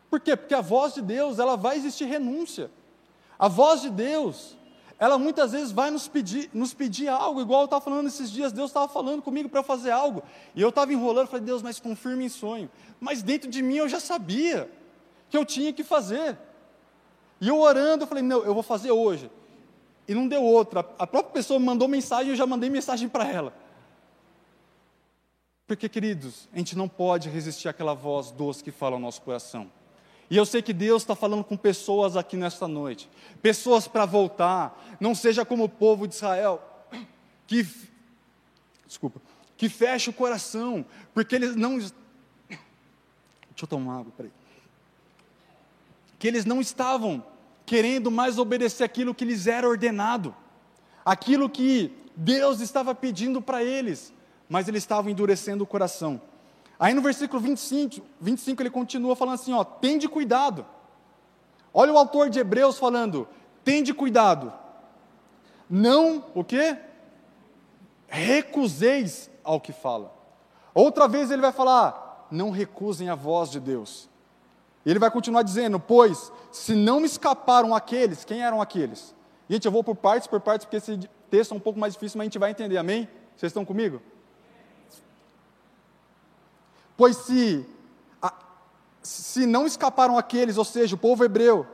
Por 0.09 0.21
quê? 0.21 0.37
Porque 0.37 0.53
a 0.53 0.61
voz 0.61 0.93
de 0.93 1.01
Deus, 1.01 1.37
ela 1.37 1.57
vai 1.57 1.75
existir 1.75 2.05
renúncia. 2.05 2.71
A 3.37 3.49
voz 3.49 3.81
de 3.81 3.89
Deus, 3.89 4.55
ela 4.97 5.17
muitas 5.17 5.51
vezes 5.51 5.73
vai 5.73 5.91
nos 5.91 6.07
pedir, 6.07 6.49
nos 6.53 6.73
pedir 6.73 7.09
algo, 7.09 7.41
igual 7.41 7.63
eu 7.63 7.65
estava 7.65 7.83
falando 7.83 8.07
esses 8.07 8.31
dias, 8.31 8.53
Deus 8.53 8.69
estava 8.69 8.87
falando 8.87 9.21
comigo 9.21 9.49
para 9.49 9.63
fazer 9.63 9.91
algo, 9.91 10.23
e 10.55 10.61
eu 10.61 10.69
estava 10.69 10.93
enrolando, 10.93 11.27
falei, 11.27 11.45
Deus, 11.45 11.61
mas 11.61 11.77
confirme 11.77 12.23
em 12.23 12.29
sonho. 12.29 12.71
Mas 13.01 13.21
dentro 13.21 13.49
de 13.49 13.61
mim 13.61 13.75
eu 13.75 13.89
já 13.89 13.99
sabia 13.99 14.69
que 15.31 15.37
eu 15.37 15.45
tinha 15.45 15.71
que 15.71 15.83
fazer. 15.83 16.37
E 17.39 17.47
eu 17.47 17.59
orando, 17.59 18.03
eu 18.03 18.07
falei, 18.07 18.21
não, 18.21 18.43
eu 18.43 18.53
vou 18.53 18.61
fazer 18.61 18.91
hoje. 18.91 19.31
E 20.07 20.13
não 20.13 20.27
deu 20.27 20.43
outra. 20.43 20.81
A 20.99 21.07
própria 21.07 21.33
pessoa 21.33 21.57
me 21.57 21.65
mandou 21.65 21.87
mensagem, 21.87 22.31
eu 22.31 22.35
já 22.35 22.45
mandei 22.45 22.69
mensagem 22.69 23.07
para 23.07 23.25
ela. 23.27 23.53
Porque, 25.65 25.87
queridos, 25.87 26.49
a 26.53 26.57
gente 26.57 26.77
não 26.77 26.89
pode 26.89 27.29
resistir 27.29 27.69
àquela 27.69 27.93
voz 27.93 28.29
doce 28.29 28.61
que 28.61 28.71
fala 28.71 28.97
ao 28.97 28.99
nosso 28.99 29.21
coração. 29.21 29.71
E 30.29 30.35
eu 30.35 30.45
sei 30.45 30.61
que 30.61 30.73
Deus 30.73 31.01
está 31.01 31.15
falando 31.15 31.45
com 31.45 31.55
pessoas 31.55 32.17
aqui 32.17 32.35
nesta 32.35 32.67
noite, 32.67 33.09
pessoas 33.41 33.87
para 33.87 34.05
voltar, 34.05 34.97
não 34.99 35.15
seja 35.15 35.45
como 35.45 35.63
o 35.63 35.69
povo 35.69 36.07
de 36.07 36.15
Israel, 36.15 36.61
que, 37.47 37.65
desculpa, 38.85 39.21
que 39.57 39.69
fecha 39.69 40.09
o 40.09 40.13
coração, 40.13 40.85
porque 41.13 41.35
eles 41.35 41.55
não. 41.55 41.77
Deixa 41.77 41.93
eu 43.61 43.67
tomar 43.67 43.99
água, 43.99 44.13
peraí. 44.15 44.31
Que 46.21 46.27
eles 46.27 46.45
não 46.45 46.61
estavam 46.61 47.25
querendo 47.65 48.11
mais 48.11 48.37
obedecer 48.37 48.83
aquilo 48.85 49.15
que 49.15 49.25
lhes 49.25 49.47
era 49.47 49.67
ordenado, 49.67 50.33
aquilo 51.03 51.49
que 51.49 51.91
Deus 52.15 52.61
estava 52.61 52.93
pedindo 52.93 53.41
para 53.41 53.63
eles 53.63 54.13
mas 54.51 54.67
eles 54.67 54.83
estavam 54.83 55.09
endurecendo 55.09 55.63
o 55.63 55.67
coração. 55.67 56.21
Aí 56.77 56.93
no 56.93 57.01
versículo 57.01 57.39
25, 57.39 58.05
25 58.19 58.61
ele 58.61 58.69
continua 58.69 59.15
falando 59.15 59.35
assim: 59.35 59.53
ó, 59.53 59.63
tende 59.63 60.09
cuidado. 60.09 60.65
Olha 61.73 61.93
o 61.93 61.97
autor 61.97 62.29
de 62.29 62.37
Hebreus 62.37 62.77
falando: 62.77 63.25
tende 63.63 63.93
cuidado. 63.93 64.51
Não, 65.69 66.25
o 66.35 66.43
quê? 66.43 66.77
Recuseis 68.09 69.31
ao 69.41 69.61
que 69.61 69.71
fala. 69.71 70.13
Outra 70.73 71.07
vez 71.07 71.31
ele 71.31 71.41
vai 71.41 71.53
falar: 71.53 72.27
não 72.29 72.49
recusem 72.49 73.07
a 73.07 73.15
voz 73.15 73.49
de 73.49 73.61
Deus. 73.61 74.09
E 74.85 74.89
ele 74.89 74.99
vai 74.99 75.11
continuar 75.11 75.43
dizendo: 75.43 75.79
pois 75.79 76.31
se 76.51 76.73
não 76.73 77.05
escaparam 77.05 77.75
aqueles, 77.75 78.25
quem 78.25 78.43
eram 78.43 78.61
aqueles? 78.61 79.15
Gente, 79.49 79.65
eu 79.65 79.71
vou 79.71 79.83
por 79.83 79.95
partes, 79.95 80.27
por 80.27 80.39
partes, 80.39 80.65
porque 80.65 80.77
esse 80.77 80.97
texto 81.29 81.53
é 81.53 81.57
um 81.57 81.59
pouco 81.59 81.79
mais 81.79 81.93
difícil, 81.93 82.17
mas 82.17 82.23
a 82.23 82.27
gente 82.27 82.39
vai 82.39 82.51
entender, 82.51 82.77
amém? 82.77 83.07
Vocês 83.35 83.49
estão 83.49 83.65
comigo? 83.65 84.01
Pois 86.95 87.17
se, 87.17 87.65
se 89.01 89.45
não 89.45 89.65
escaparam 89.65 90.17
aqueles, 90.17 90.57
ou 90.57 90.65
seja, 90.65 90.95
o 90.95 90.99
povo 90.99 91.25
hebreu, 91.25 91.65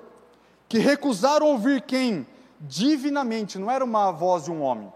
que 0.69 0.79
recusaram 0.79 1.47
ouvir 1.47 1.81
quem? 1.81 2.25
Divinamente, 2.59 3.59
não 3.59 3.69
era 3.69 3.83
uma 3.83 4.11
voz 4.11 4.45
de 4.45 4.51
um 4.51 4.61
homem, 4.61 4.91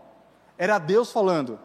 era 0.58 0.80
Deus 0.80 1.12
falando. 1.12 1.60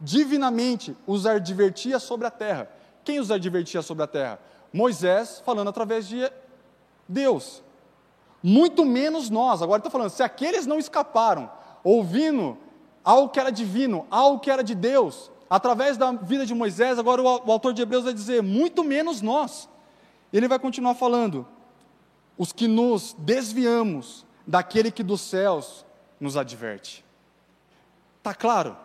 Divinamente 0.00 0.96
os 1.06 1.26
advertia 1.26 1.98
sobre 1.98 2.26
a 2.26 2.30
terra. 2.30 2.68
Quem 3.04 3.20
os 3.20 3.30
advertia 3.30 3.82
sobre 3.82 4.04
a 4.04 4.06
terra? 4.06 4.38
Moisés 4.72 5.42
falando 5.44 5.68
através 5.68 6.08
de 6.08 6.30
Deus. 7.08 7.62
Muito 8.42 8.84
menos 8.84 9.30
nós. 9.30 9.62
Agora 9.62 9.78
está 9.80 9.90
falando, 9.90 10.10
se 10.10 10.22
aqueles 10.22 10.66
não 10.66 10.78
escaparam, 10.78 11.50
ouvindo 11.84 12.56
algo 13.04 13.28
que 13.28 13.38
era 13.38 13.50
divino, 13.50 14.06
algo 14.10 14.40
que 14.40 14.50
era 14.50 14.62
de 14.62 14.74
Deus, 14.74 15.30
através 15.48 15.96
da 15.96 16.12
vida 16.12 16.46
de 16.46 16.54
Moisés, 16.54 16.98
agora 16.98 17.22
o, 17.22 17.52
autor 17.52 17.72
de 17.72 17.82
Hebreus 17.82 18.04
vai 18.04 18.14
dizer, 18.14 18.42
muito 18.42 18.82
menos 18.82 19.20
nós. 19.20 19.68
Ele 20.32 20.48
vai 20.48 20.58
continuar 20.58 20.94
falando, 20.94 21.46
os 22.38 22.52
que 22.52 22.66
nos 22.66 23.14
desviamos 23.18 24.24
daquele 24.46 24.90
que 24.90 25.02
dos 25.02 25.20
céus 25.20 25.84
nos 26.18 26.36
adverte. 26.36 27.04
Está 28.18 28.34
claro? 28.34 28.76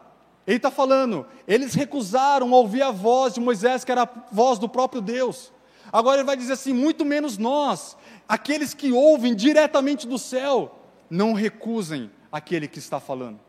Ele 0.46 0.58
está 0.58 0.72
falando, 0.72 1.26
eles 1.48 1.74
recusaram 1.74 2.52
ouvir 2.52 2.82
a 2.82 2.92
voz 2.92 3.34
de 3.34 3.40
Moisés, 3.40 3.84
que 3.84 3.92
era 3.92 4.04
a 4.04 4.10
voz 4.32 4.60
do 4.60 4.68
próprio 4.68 5.02
Deus. 5.02 5.52
Agora 5.92 6.18
ele 6.18 6.26
vai 6.26 6.38
dizer 6.38 6.54
assim: 6.54 6.74
muito 6.74 7.06
menos 7.06 7.38
nós, 7.38 7.98
aqueles 8.28 8.74
que 8.74 8.92
ouvem 8.92 9.36
diretamente 9.36 10.08
do 10.08 10.18
céu, 10.18 10.80
não 11.10 11.34
recusem 11.34 12.12
aquele 12.32 12.68
que 12.68 12.80
está 12.80 13.00
falando. 13.00 13.40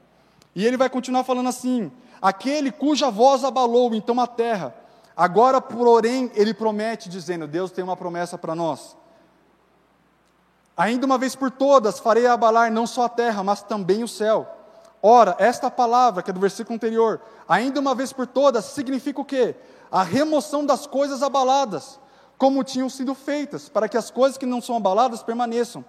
E 0.54 0.66
ele 0.66 0.76
vai 0.76 0.88
continuar 0.88 1.24
falando 1.24 1.48
assim: 1.48 1.90
aquele 2.20 2.70
cuja 2.70 3.10
voz 3.10 3.44
abalou 3.44 3.94
então 3.94 4.20
a 4.20 4.26
terra, 4.26 4.74
agora, 5.16 5.60
porém, 5.60 6.30
ele 6.34 6.54
promete, 6.54 7.08
dizendo: 7.08 7.46
Deus 7.46 7.70
tem 7.70 7.84
uma 7.84 7.96
promessa 7.96 8.38
para 8.38 8.54
nós. 8.54 8.96
Ainda 10.76 11.06
uma 11.06 11.18
vez 11.18 11.34
por 11.34 11.50
todas 11.50 11.98
farei 11.98 12.26
abalar 12.26 12.70
não 12.70 12.86
só 12.86 13.06
a 13.06 13.08
terra, 13.08 13.42
mas 13.42 13.62
também 13.62 14.04
o 14.04 14.08
céu. 14.08 14.46
Ora, 15.02 15.36
esta 15.38 15.70
palavra, 15.70 16.22
que 16.22 16.30
é 16.30 16.32
do 16.32 16.40
versículo 16.40 16.74
anterior, 16.76 17.20
ainda 17.48 17.80
uma 17.80 17.94
vez 17.94 18.12
por 18.12 18.26
todas, 18.26 18.64
significa 18.64 19.20
o 19.20 19.24
quê? 19.24 19.56
A 19.90 20.02
remoção 20.02 20.64
das 20.64 20.86
coisas 20.86 21.22
abaladas, 21.22 21.98
como 22.38 22.62
tinham 22.62 22.88
sido 22.88 23.14
feitas, 23.16 23.68
para 23.68 23.88
que 23.88 23.96
as 23.96 24.10
coisas 24.10 24.38
que 24.38 24.46
não 24.46 24.62
são 24.62 24.76
abaladas 24.76 25.24
permaneçam. 25.24 25.84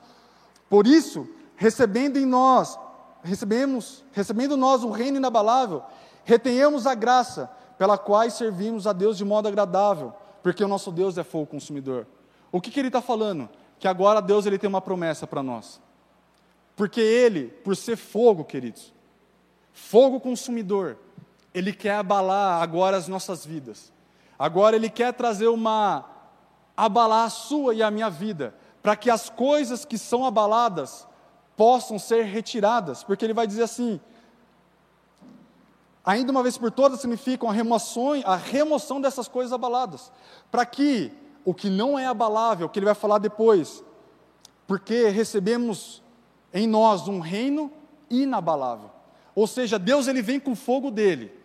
Por 0.67 0.87
isso, 0.87 1.29
recebendo 1.55 2.17
em 2.17 2.25
nós, 2.25 2.77
recebemos, 3.23 4.03
recebendo 4.11 4.57
nós 4.57 4.83
o 4.83 4.89
reino 4.89 5.17
inabalável, 5.17 5.83
retenhamos 6.25 6.87
a 6.87 6.95
graça 6.95 7.49
pela 7.77 7.97
qual 7.97 8.29
servimos 8.31 8.87
a 8.87 8.93
Deus 8.93 9.15
de 9.15 9.23
modo 9.23 9.47
agradável, 9.47 10.11
porque 10.41 10.63
o 10.63 10.67
nosso 10.67 10.91
Deus 10.91 11.17
é 11.19 11.23
fogo 11.23 11.45
consumidor. 11.45 12.07
O 12.51 12.59
que, 12.59 12.71
que 12.71 12.79
ele 12.79 12.87
está 12.89 13.01
falando? 13.01 13.47
Que 13.77 13.87
agora 13.87 14.19
Deus 14.19 14.45
ele 14.45 14.57
tem 14.57 14.67
uma 14.67 14.81
promessa 14.81 15.27
para 15.27 15.43
nós. 15.43 15.79
Porque 16.75 16.99
ele, 16.99 17.47
por 17.47 17.75
ser 17.75 17.95
fogo, 17.95 18.43
queridos, 18.43 18.91
fogo 19.71 20.19
consumidor, 20.19 20.97
ele 21.53 21.73
quer 21.73 21.95
abalar 21.95 22.61
agora 22.61 22.97
as 22.97 23.07
nossas 23.07 23.45
vidas. 23.45 23.91
Agora 24.37 24.75
ele 24.75 24.89
quer 24.89 25.13
trazer 25.13 25.47
uma 25.47 26.18
abalar 26.79 27.25
a 27.25 27.29
sua 27.29 27.73
e 27.73 27.83
a 27.83 27.91
minha 27.91 28.09
vida, 28.09 28.55
para 28.81 28.95
que 28.95 29.09
as 29.09 29.29
coisas 29.29 29.83
que 29.83 29.97
são 29.97 30.25
abaladas 30.25 31.05
possam 31.57 31.99
ser 31.99 32.23
retiradas, 32.23 33.03
porque 33.03 33.25
ele 33.25 33.33
vai 33.33 33.45
dizer 33.45 33.63
assim: 33.63 33.99
ainda 36.05 36.31
uma 36.31 36.41
vez 36.41 36.57
por 36.57 36.71
todas 36.71 37.01
significam 37.01 37.49
a 37.49 37.53
remoção, 37.53 38.13
a 38.23 38.37
remoção 38.37 39.01
dessas 39.01 39.27
coisas 39.27 39.51
abaladas, 39.51 40.09
para 40.49 40.65
que 40.65 41.11
o 41.43 41.53
que 41.53 41.69
não 41.69 41.99
é 41.99 42.05
abalável, 42.05 42.69
que 42.69 42.79
ele 42.79 42.85
vai 42.85 42.95
falar 42.95 43.17
depois, 43.17 43.83
porque 44.65 45.09
recebemos 45.09 46.01
em 46.53 46.65
nós 46.65 47.09
um 47.09 47.19
reino 47.19 47.69
inabalável. 48.09 48.89
Ou 49.35 49.47
seja, 49.47 49.77
Deus 49.77 50.07
ele 50.07 50.21
vem 50.21 50.39
com 50.39 50.51
o 50.51 50.55
fogo 50.55 50.89
dele. 50.89 51.37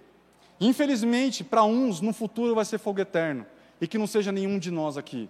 Infelizmente, 0.61 1.43
para 1.43 1.65
uns 1.65 2.01
no 2.01 2.13
futuro 2.13 2.55
vai 2.55 2.65
ser 2.65 2.79
fogo 2.79 3.01
eterno 3.01 3.45
e 3.85 3.87
que 3.87 3.99
não 3.99 4.07
seja 4.07 4.33
nenhum 4.33 4.59
de 4.59 4.71
nós 4.71 4.97
aqui. 4.97 5.29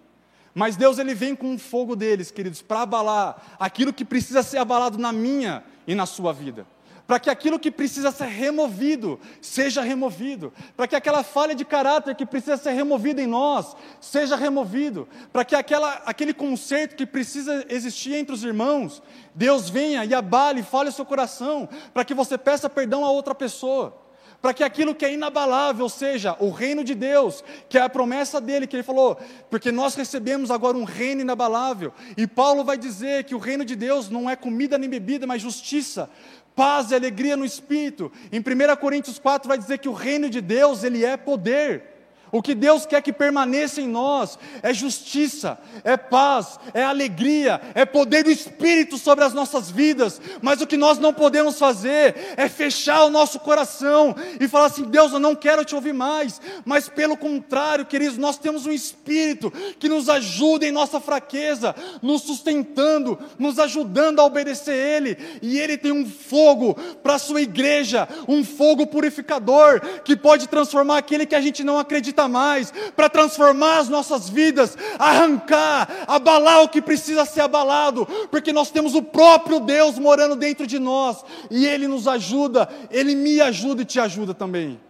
Mas 0.55 0.77
Deus 0.77 0.99
ele 0.99 1.13
vem 1.13 1.35
com 1.35 1.57
o 1.57 1.59
fogo 1.59 1.97
deles, 1.97 2.31
queridos, 2.31 2.63
para 2.63 2.83
abalar 2.83 3.57
aquilo 3.59 3.93
que 3.93 4.05
precisa 4.05 4.45
ser 4.45 4.59
abalado 4.59 4.97
na 4.97 5.13
minha 5.13 5.65
e 5.89 5.93
na 5.93 6.07
sua 6.07 6.33
vida. 6.33 6.65
Para 7.05 7.19
que 7.19 7.29
aquilo 7.29 7.59
que 7.59 7.73
precisa 7.73 8.13
ser 8.13 8.27
removido 8.27 9.19
seja 9.43 9.83
removido, 9.83 10.53
para 10.77 10.87
que 10.87 10.95
aquela 10.95 11.25
falha 11.25 11.53
de 11.53 11.65
caráter 11.65 12.15
que 12.15 12.25
precisa 12.25 12.57
ser 12.57 12.71
removida 12.71 13.21
em 13.21 13.27
nós 13.27 13.77
seja 14.01 14.37
removido, 14.37 15.09
para 15.33 15.45
que 15.45 15.57
aquela, 15.57 15.95
aquele 16.07 16.33
conserto 16.33 16.95
que 16.95 17.05
precisa 17.05 17.67
existir 17.69 18.15
entre 18.15 18.33
os 18.33 18.45
irmãos, 18.45 19.03
Deus 19.35 19.69
venha 19.69 20.05
e 20.05 20.15
abale, 20.15 20.63
fale 20.63 20.91
o 20.91 20.93
seu 20.93 21.05
coração, 21.05 21.69
para 21.93 22.05
que 22.05 22.15
você 22.15 22.39
peça 22.39 22.71
perdão 22.71 23.05
a 23.05 23.11
outra 23.11 23.35
pessoa 23.35 24.04
para 24.45 24.53
que 24.53 24.63
aquilo 24.63 24.95
que 24.95 25.07
é 25.07 25.15
inabalável 25.15 25.89
seja 25.89 26.37
o 26.39 26.51
reino 26.51 26.85
de 26.85 26.95
Deus, 26.95 27.43
que 27.67 27.79
é 27.79 27.81
a 27.81 27.89
promessa 27.89 28.43
dele, 28.43 28.67
que 28.67 28.77
ele 28.77 28.83
falou, 28.83 29.19
porque 29.49 29.73
nós 29.73 29.95
recebemos 29.95 30.51
agora 30.51 30.77
um 30.77 30.85
reino 30.85 31.23
inabalável, 31.23 31.95
e 32.15 32.27
Paulo 32.27 32.63
vai 32.63 32.77
dizer 32.77 33.25
que 33.25 33.35
o 33.35 33.39
reino 33.39 33.65
de 33.65 33.75
Deus 33.75 34.11
não 34.11 34.29
é 34.29 34.37
comida 34.37 34.77
nem 34.77 34.91
bebida, 34.91 35.27
mas 35.27 35.41
justiça, 35.41 36.11
paz 36.55 36.91
e 36.91 36.95
alegria 36.95 37.39
no 37.39 37.45
espírito. 37.47 38.13
Em 38.31 38.39
1 38.39 38.77
Coríntios 38.77 39.19
4 39.19 39.49
vai 39.49 39.57
dizer 39.57 39.79
que 39.79 39.89
o 39.89 39.95
reino 39.95 40.29
de 40.29 40.43
Deus, 40.43 40.85
ele 40.85 41.07
é 41.07 41.17
poder. 41.17 41.94
O 42.35 42.43
que 42.43 42.53
Deus 42.53 42.85
quer 42.85 43.01
que 43.01 43.13
permaneça 43.13 43.81
em 43.81 43.87
nós 43.87 44.37
é 44.61 44.75
justiça, 44.75 45.57
é 45.85 45.97
paz, 45.97 46.59
é 46.75 46.83
alegria, 46.83 47.61
é 47.77 47.85
poder 47.85 48.25
do 48.25 48.31
Espírito 48.31 48.99
sobre 48.99 49.25
as 49.25 49.33
nossas 49.33 49.71
vidas. 49.71 50.21
Mas 50.43 50.61
o 50.61 50.67
que 50.67 50.77
nós 50.77 50.99
não 50.99 51.15
podemos 51.15 51.61
fazer 51.61 52.35
é 52.37 52.49
fechar 52.49 53.05
o 53.05 53.09
nosso 53.09 53.39
coração 53.39 54.17
e 54.41 54.49
falar 54.49 54.67
assim: 54.67 54.83
Deus, 54.83 55.13
eu 55.13 55.21
não 55.21 55.37
quero 55.37 55.65
te 55.65 55.77
ouvir 55.77 55.93
mais. 55.93 56.41
Mas 56.65 56.89
pelo 56.89 57.17
contrário, 57.17 57.87
queridos, 57.87 58.19
nós 58.19 58.37
temos 58.37 58.67
um 58.67 58.73
Espírito 58.73 59.53
que 59.79 59.89
nos 59.89 60.09
ajuda 60.09 60.67
em 60.67 60.73
nossa 60.73 60.99
fraqueza, 60.99 61.73
nos 62.03 62.23
sustentando, 62.23 63.17
nos 63.39 63.61
ajudando 63.61 64.19
a 64.19 64.25
obedecer 64.25 64.75
Ele. 64.75 65.17
E 65.41 65.57
Ele 65.57 65.79
tem 65.79 65.93
um 65.93 66.05
fogo 66.05 66.75
para 67.01 67.15
a 67.15 67.19
sua 67.21 67.43
igreja, 67.43 68.09
um 68.27 68.43
fogo 68.43 68.89
purificador 68.89 69.81
que 70.05 70.17
pode 70.17 70.49
transformar 70.49 70.99
aquele 70.99 71.27
que 71.27 71.37
a 71.37 71.41
gente 71.41 71.63
não 71.63 71.79
acredita 71.79 72.24
mais, 72.29 72.73
para 72.95 73.09
transformar 73.09 73.79
as 73.79 73.89
nossas 73.89 74.29
vidas, 74.29 74.77
arrancar, 74.99 75.89
abalar 76.07 76.63
o 76.63 76.69
que 76.69 76.83
precisa 76.83 77.25
ser 77.25 77.43
abalado, 77.43 78.07
porque 78.31 78.53
nós 78.53 78.71
temos 78.71 78.95
o 78.95 79.03
próprio 79.03 79.61
Deus 79.61 79.99
morando 79.99 80.37
dentro 80.37 80.67
de 80.67 80.79
nós, 80.79 81.25
e 81.51 81.67
Ele 81.67 81.87
nos 81.87 82.09
ajuda, 82.09 82.69
Ele 82.91 83.15
me 83.15 83.41
ajuda 83.41 83.83
e 83.83 83.85
te 83.85 84.01
ajuda 84.01 84.35
também. 84.35 84.81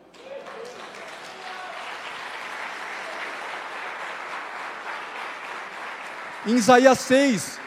Em 6.46 6.56
Isaías 6.56 6.98
6, 6.98 7.58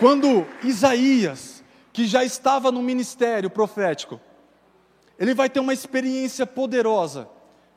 quando 0.00 0.46
Isaías, 0.64 1.62
que 1.92 2.06
já 2.06 2.24
estava 2.24 2.72
no 2.72 2.82
ministério 2.82 3.48
profético, 3.48 4.20
ele 5.18 5.34
vai 5.34 5.48
ter 5.48 5.60
uma 5.60 5.72
experiência 5.72 6.46
poderosa 6.46 7.28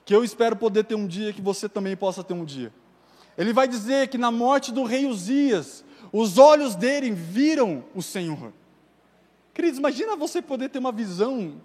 que 0.05 0.15
eu 0.15 0.23
espero 0.23 0.55
poder 0.55 0.83
ter 0.83 0.95
um 0.95 1.07
dia, 1.07 1.33
que 1.33 1.41
você 1.41 1.69
também 1.69 1.95
possa 1.95 2.23
ter 2.23 2.33
um 2.33 2.45
dia. 2.45 2.73
Ele 3.37 3.53
vai 3.53 3.67
dizer 3.67 4.07
que 4.09 4.17
na 4.17 4.31
morte 4.31 4.71
do 4.71 4.83
rei 4.83 5.05
Uzias, 5.05 5.83
os 6.11 6.37
olhos 6.37 6.75
dele 6.75 7.11
viram 7.11 7.83
o 7.95 8.01
Senhor. 8.01 8.53
Queridos, 9.53 9.79
imagina 9.79 10.15
você 10.15 10.41
poder 10.41 10.69
ter 10.69 10.79
uma 10.79 10.91
visão 10.91 11.61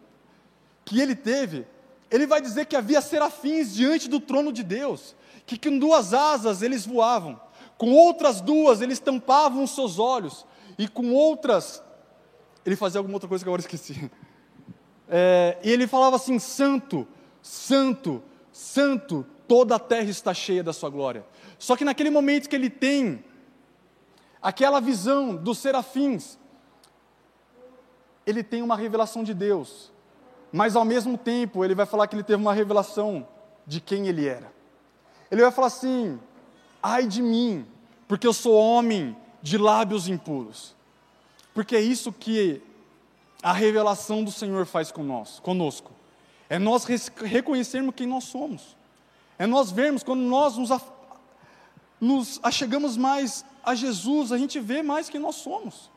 que 0.85 1.01
ele 1.01 1.15
teve. 1.15 1.67
Ele 2.11 2.27
vai 2.27 2.41
dizer 2.41 2.67
que 2.67 2.77
havia 2.77 3.01
serafins 3.01 3.75
diante 3.75 4.09
do 4.09 4.21
trono 4.21 4.53
de 4.53 4.63
Deus, 4.63 5.17
que 5.45 5.59
com 5.59 5.79
duas 5.79 6.15
asas 6.15 6.63
eles 6.63 6.87
voavam, 6.87 7.41
com 7.77 7.93
outras 7.93 8.41
duas 8.41 8.81
eles 8.81 9.01
tampavam 9.01 9.65
os 9.65 9.75
seus 9.75 9.99
olhos, 9.99 10.47
e 10.79 10.87
com 10.87 11.13
outras, 11.13 11.83
ele 12.65 12.77
fazia 12.77 12.99
alguma 12.99 13.17
outra 13.17 13.29
coisa 13.29 13.45
que 13.45 13.49
agora 13.49 13.63
esqueci. 13.63 14.11
É, 15.09 15.57
e 15.63 15.71
ele 15.71 15.87
falava 15.87 16.17
assim: 16.17 16.39
Santo, 16.39 17.07
Santo, 17.47 18.21
Santo, 18.53 19.25
toda 19.47 19.77
a 19.77 19.79
terra 19.79 20.11
está 20.11 20.35
cheia 20.35 20.65
da 20.65 20.73
sua 20.73 20.91
glória. 20.91 21.25
Só 21.61 21.77
que 21.77 21.85
naquele 21.85 22.11
momento 22.11 22.49
que 22.49 22.57
ele 22.57 22.69
tem 22.69 23.25
aquela 24.43 24.81
visão 24.81 25.37
dos 25.37 25.59
serafins, 25.59 26.37
ele 28.27 28.43
tem 28.43 28.63
uma 28.63 28.75
revelação 28.77 29.23
de 29.23 29.33
Deus, 29.33 29.93
mas 30.51 30.75
ao 30.75 30.85
mesmo 30.85 31.17
tempo 31.17 31.65
ele 31.65 31.73
vai 31.73 31.87
falar 31.87 32.09
que 32.09 32.17
ele 32.17 32.25
teve 32.25 32.43
uma 32.43 32.53
revelação 32.53 33.25
de 33.65 33.81
quem 33.81 34.09
ele 34.09 34.27
era. 34.27 34.53
Ele 35.31 35.43
vai 35.43 35.53
falar 35.53 35.69
assim: 35.69 36.19
ai 36.83 37.07
de 37.07 37.23
mim, 37.23 37.65
porque 38.09 38.27
eu 38.27 38.33
sou 38.33 38.55
homem 38.55 39.17
de 39.41 39.57
lábios 39.57 40.09
impuros. 40.09 40.75
Porque 41.55 41.77
é 41.77 41.81
isso 41.81 42.13
que 42.13 42.61
a 43.41 43.53
revelação 43.53 44.25
do 44.25 44.33
Senhor 44.33 44.67
faz 44.67 44.91
conosco. 44.91 45.96
É 46.49 46.59
nós 46.59 46.85
reconhecermos 46.85 47.95
quem 47.95 48.07
nós 48.07 48.25
somos. 48.25 48.77
É 49.39 49.47
nós 49.47 49.71
vermos, 49.71 50.03
quando 50.03 50.21
nós 50.21 50.57
nos, 50.57 50.71
nos 52.01 52.41
achegamos 52.43 52.97
mais 52.97 53.45
a 53.65 53.75
Jesus, 53.75 54.33
a 54.33 54.39
gente 54.39 54.61
vê 54.61 54.83
mais 54.83 55.09
quem 55.09 55.21
nós 55.21 55.37
somos. 55.37 55.91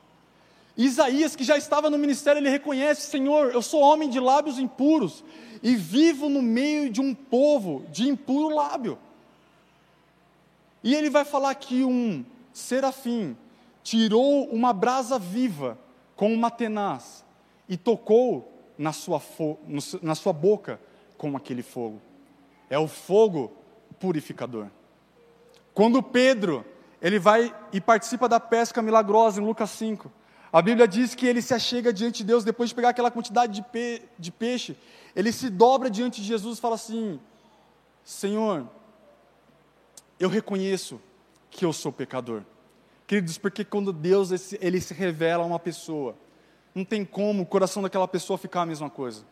Isaías, 0.76 1.36
que 1.36 1.44
já 1.44 1.58
estava 1.58 1.90
no 1.90 1.98
ministério, 1.98 2.40
ele 2.40 2.50
reconhece: 2.50 3.10
Senhor, 3.10 3.52
eu 3.54 3.62
sou 3.62 3.82
homem 3.82 4.10
de 4.10 4.20
lábios 4.20 4.58
impuros 4.58 5.24
e 5.62 5.76
vivo 5.76 6.30
no 6.30 6.42
meio 6.42 6.90
de 6.90 7.02
um 7.02 7.14
povo 7.14 7.86
de 7.92 8.08
impuro 8.08 8.56
lábio. 8.56 8.98
E 10.84 10.96
ele 10.96 11.10
vai 11.10 11.26
falar 11.26 11.54
que 11.56 11.84
um 11.84 12.26
serafim 12.54 13.36
tirou 13.84 14.46
uma 14.46 14.72
brasa 14.72 15.20
viva 15.20 15.78
com 16.16 16.34
uma 16.34 16.50
tenaz 16.50 17.26
e 17.68 17.76
tocou 17.76 18.59
na 18.80 18.94
sua, 18.94 19.22
na 20.02 20.16
sua 20.16 20.32
boca 20.32 20.80
com 21.18 21.36
aquele 21.36 21.62
fogo. 21.62 22.02
É 22.70 22.80
o 22.80 22.88
fogo 22.88 23.52
purificador. 24.00 24.68
Quando 25.74 26.02
Pedro 26.02 26.66
ele 27.02 27.20
vai 27.20 27.54
e 27.74 27.82
participa 27.82 28.30
da 28.30 28.40
pesca 28.40 28.82
milagrosa 28.82 29.42
em 29.42 29.46
Lucas 29.46 29.72
5, 29.72 30.10
a 30.52 30.62
Bíblia 30.62 30.88
diz 30.88 31.14
que 31.14 31.28
ele 31.28 31.42
se 31.42 31.54
achega 31.54 31.92
diante 31.92 32.20
de 32.20 32.24
Deus 32.24 32.46
depois 32.46 32.70
de 32.70 32.76
pegar 32.76 32.90
aquela 32.90 33.12
quantidade 33.12 33.54
de, 33.54 33.62
pe 33.62 34.02
de 34.18 34.32
peixe, 34.32 34.78
ele 35.14 35.34
se 35.34 35.50
dobra 35.50 35.90
diante 35.90 36.22
de 36.22 36.28
Jesus 36.28 36.58
e 36.58 36.62
fala 36.62 36.76
assim: 36.76 37.20
Senhor, 38.04 38.66
eu 40.18 40.30
reconheço 40.30 41.02
que 41.52 41.66
eu 41.66 41.74
sou 41.74 41.92
pecador. 41.92 42.44
Queridos, 43.06 43.38
porque 43.38 43.66
quando 43.66 43.92
Deus 43.92 44.54
ele 44.54 44.80
se 44.80 44.94
revela 44.94 45.44
a 45.44 45.48
uma 45.48 45.60
pessoa, 45.60 46.16
não 46.74 46.86
tem 46.86 47.04
como 47.04 47.44
o 47.44 47.46
coração 47.46 47.84
daquela 47.84 48.08
pessoa 48.08 48.38
ficar 48.38 48.62
a 48.62 48.66
mesma 48.66 48.90
coisa. 48.90 49.24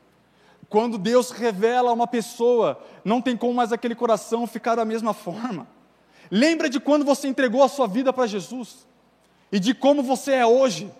Quando 0.69 0.97
Deus 0.97 1.31
revela 1.31 1.91
a 1.91 1.93
uma 1.93 2.07
pessoa, 2.07 2.81
não 3.05 3.21
tem 3.21 3.37
como 3.37 3.53
mais 3.53 3.71
aquele 3.71 3.95
coração 3.95 4.45
ficar 4.45 4.75
da 4.75 4.83
mesma 4.83 5.13
forma. 5.13 5.67
Lembra 6.29 6.69
de 6.69 6.79
quando 6.79 7.05
você 7.05 7.27
entregou 7.27 7.63
a 7.63 7.69
sua 7.69 7.87
vida 7.87 8.11
para 8.11 8.27
Jesus 8.27 8.85
e 9.51 9.59
de 9.59 9.73
como 9.73 10.03
você 10.03 10.33
é 10.33 10.45
hoje. 10.45 10.91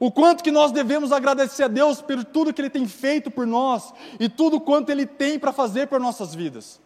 O 0.00 0.10
quanto 0.10 0.42
que 0.42 0.50
nós 0.50 0.72
devemos 0.72 1.12
agradecer 1.12 1.64
a 1.64 1.68
Deus 1.68 2.00
por 2.00 2.24
tudo 2.24 2.52
que 2.52 2.60
Ele 2.60 2.70
tem 2.70 2.86
feito 2.86 3.30
por 3.30 3.46
nós 3.46 3.92
e 4.18 4.28
tudo 4.28 4.60
quanto 4.60 4.90
Ele 4.90 5.06
tem 5.06 5.38
para 5.38 5.52
fazer 5.52 5.86
por 5.86 6.00
nossas 6.00 6.34
vidas. 6.34 6.80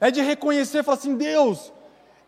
É 0.00 0.10
de 0.10 0.20
reconhecer 0.22 0.78
e 0.78 0.82
falar 0.82 0.96
assim: 0.96 1.16
Deus, 1.16 1.72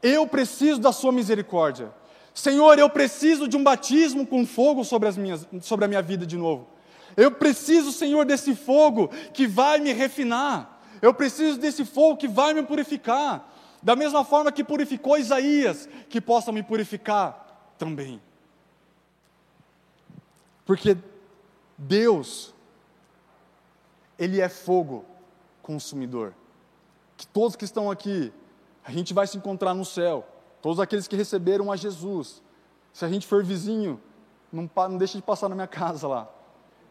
eu 0.02 0.26
preciso 0.26 0.80
da 0.80 0.92
Sua 0.92 1.10
misericórdia. 1.10 1.90
Senhor, 2.36 2.78
eu 2.78 2.90
preciso 2.90 3.48
de 3.48 3.56
um 3.56 3.64
batismo 3.64 4.26
com 4.26 4.44
fogo 4.44 4.84
sobre, 4.84 5.08
as 5.08 5.16
minhas, 5.16 5.48
sobre 5.62 5.86
a 5.86 5.88
minha 5.88 6.02
vida 6.02 6.26
de 6.26 6.36
novo. 6.36 6.68
Eu 7.16 7.30
preciso, 7.30 7.90
Senhor, 7.90 8.26
desse 8.26 8.54
fogo 8.54 9.08
que 9.32 9.46
vai 9.46 9.80
me 9.80 9.90
refinar. 9.94 10.82
Eu 11.00 11.14
preciso 11.14 11.58
desse 11.58 11.82
fogo 11.82 12.18
que 12.18 12.28
vai 12.28 12.52
me 12.52 12.62
purificar. 12.62 13.50
Da 13.82 13.96
mesma 13.96 14.22
forma 14.22 14.52
que 14.52 14.62
purificou 14.62 15.16
Isaías, 15.16 15.88
que 16.10 16.20
possa 16.20 16.52
me 16.52 16.62
purificar 16.62 17.72
também. 17.78 18.20
Porque 20.66 20.94
Deus, 21.78 22.52
Ele 24.18 24.42
é 24.42 24.48
fogo 24.50 25.06
consumidor. 25.62 26.34
Que 27.16 27.26
todos 27.26 27.56
que 27.56 27.64
estão 27.64 27.90
aqui, 27.90 28.30
a 28.84 28.92
gente 28.92 29.14
vai 29.14 29.26
se 29.26 29.38
encontrar 29.38 29.72
no 29.72 29.86
céu. 29.86 30.35
Todos 30.66 30.80
aqueles 30.80 31.06
que 31.06 31.14
receberam 31.14 31.70
a 31.70 31.76
Jesus. 31.76 32.42
Se 32.92 33.04
a 33.04 33.08
gente 33.08 33.24
for 33.24 33.44
vizinho, 33.44 34.00
não, 34.52 34.68
não 34.76 34.98
deixa 34.98 35.16
de 35.16 35.22
passar 35.22 35.48
na 35.48 35.54
minha 35.54 35.66
casa 35.68 36.08
lá. 36.08 36.28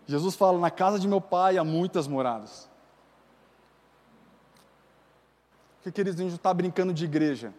Jesus 0.08 0.34
fala: 0.34 0.58
na 0.58 0.72
casa 0.72 0.98
de 0.98 1.06
meu 1.06 1.20
pai 1.20 1.58
há 1.58 1.64
muitas 1.66 2.08
moradas. 2.08 2.70
Que 5.84 5.92
queridos, 5.92 6.22
a 6.22 6.24
está 6.24 6.54
brincando 6.54 6.94
de 6.94 7.04
igreja. 7.04 7.54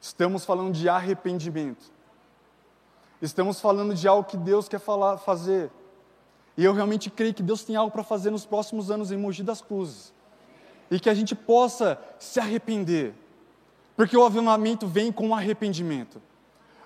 Estamos 0.00 0.44
falando 0.44 0.72
de 0.72 0.88
arrependimento. 0.88 1.90
Estamos 3.20 3.60
falando 3.60 3.96
de 3.96 4.06
algo 4.06 4.22
que 4.22 4.36
Deus 4.36 4.68
quer 4.68 4.78
falar, 4.78 5.18
fazer. 5.18 5.72
E 6.56 6.64
eu 6.64 6.72
realmente 6.72 7.10
creio 7.10 7.34
que 7.34 7.42
Deus 7.42 7.64
tem 7.64 7.74
algo 7.74 7.90
para 7.90 8.04
fazer 8.04 8.30
nos 8.30 8.46
próximos 8.46 8.88
anos 8.88 9.10
em 9.10 9.16
Mogi 9.16 9.42
das 9.42 9.60
Cruzes. 9.60 10.14
E 10.88 11.00
que 11.00 11.10
a 11.10 11.14
gente 11.14 11.34
possa 11.34 12.00
se 12.20 12.38
arrepender. 12.38 13.16
Porque 14.02 14.16
o 14.16 14.24
avivamento 14.24 14.84
vem 14.84 15.12
com 15.12 15.32
arrependimento. 15.32 16.20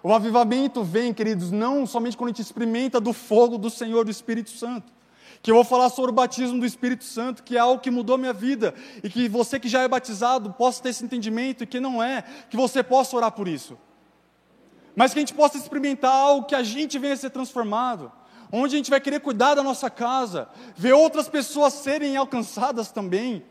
O 0.03 0.13
avivamento 0.13 0.85
vem, 0.85 1.15
queridos, 1.15 1.51
não 1.51 1.87
somente 1.87 2.15
quando 2.15 2.29
a 2.29 2.33
gente 2.33 2.43
experimenta 2.43 3.01
do 3.01 3.15
fogo 3.15 3.57
do 3.57 3.71
Senhor, 3.71 4.05
do 4.05 4.11
Espírito 4.11 4.51
Santo. 4.51 4.93
Que 5.41 5.51
eu 5.51 5.55
vou 5.55 5.65
falar 5.65 5.89
sobre 5.89 6.11
o 6.11 6.15
batismo 6.15 6.61
do 6.61 6.67
Espírito 6.67 7.05
Santo, 7.05 7.43
que 7.43 7.57
é 7.57 7.59
algo 7.59 7.81
que 7.81 7.91
mudou 7.91 8.19
minha 8.19 8.35
vida. 8.35 8.75
E 9.03 9.09
que 9.09 9.31
você 9.31 9.59
que 9.59 9.67
já 9.67 9.81
é 9.81 9.89
batizado 9.89 10.53
possa 10.53 10.83
ter 10.83 10.91
esse 10.91 11.03
entendimento, 11.07 11.65
e 11.65 11.67
que 11.67 11.81
não 11.81 12.03
é, 12.03 12.23
que 12.51 12.57
você 12.57 12.83
possa 12.83 13.17
orar 13.17 13.33
por 13.33 13.49
isso 13.49 13.79
mas 14.95 15.13
que 15.13 15.19
a 15.19 15.23
gente 15.23 15.35
possa 15.35 15.59
experimentar 15.59 16.11
algo 16.11 16.47
que 16.47 16.55
a 16.55 16.63
gente 16.63 16.99
venha 16.99 17.13
a 17.13 17.17
ser 17.19 17.29
transformado, 17.29 18.11
onde 18.51 18.75
a 18.75 18.79
gente 18.79 18.91
vai 18.91 18.99
querer 18.99 19.21
cuidar 19.21 19.55
da 19.55 19.63
nossa 19.63 19.91
casa, 19.91 20.49
ver 20.75 20.95
outras 20.95 21.29
pessoas 21.29 21.75
serem 21.75 22.17
alcançadas 22.17 22.91
também. 22.91 23.45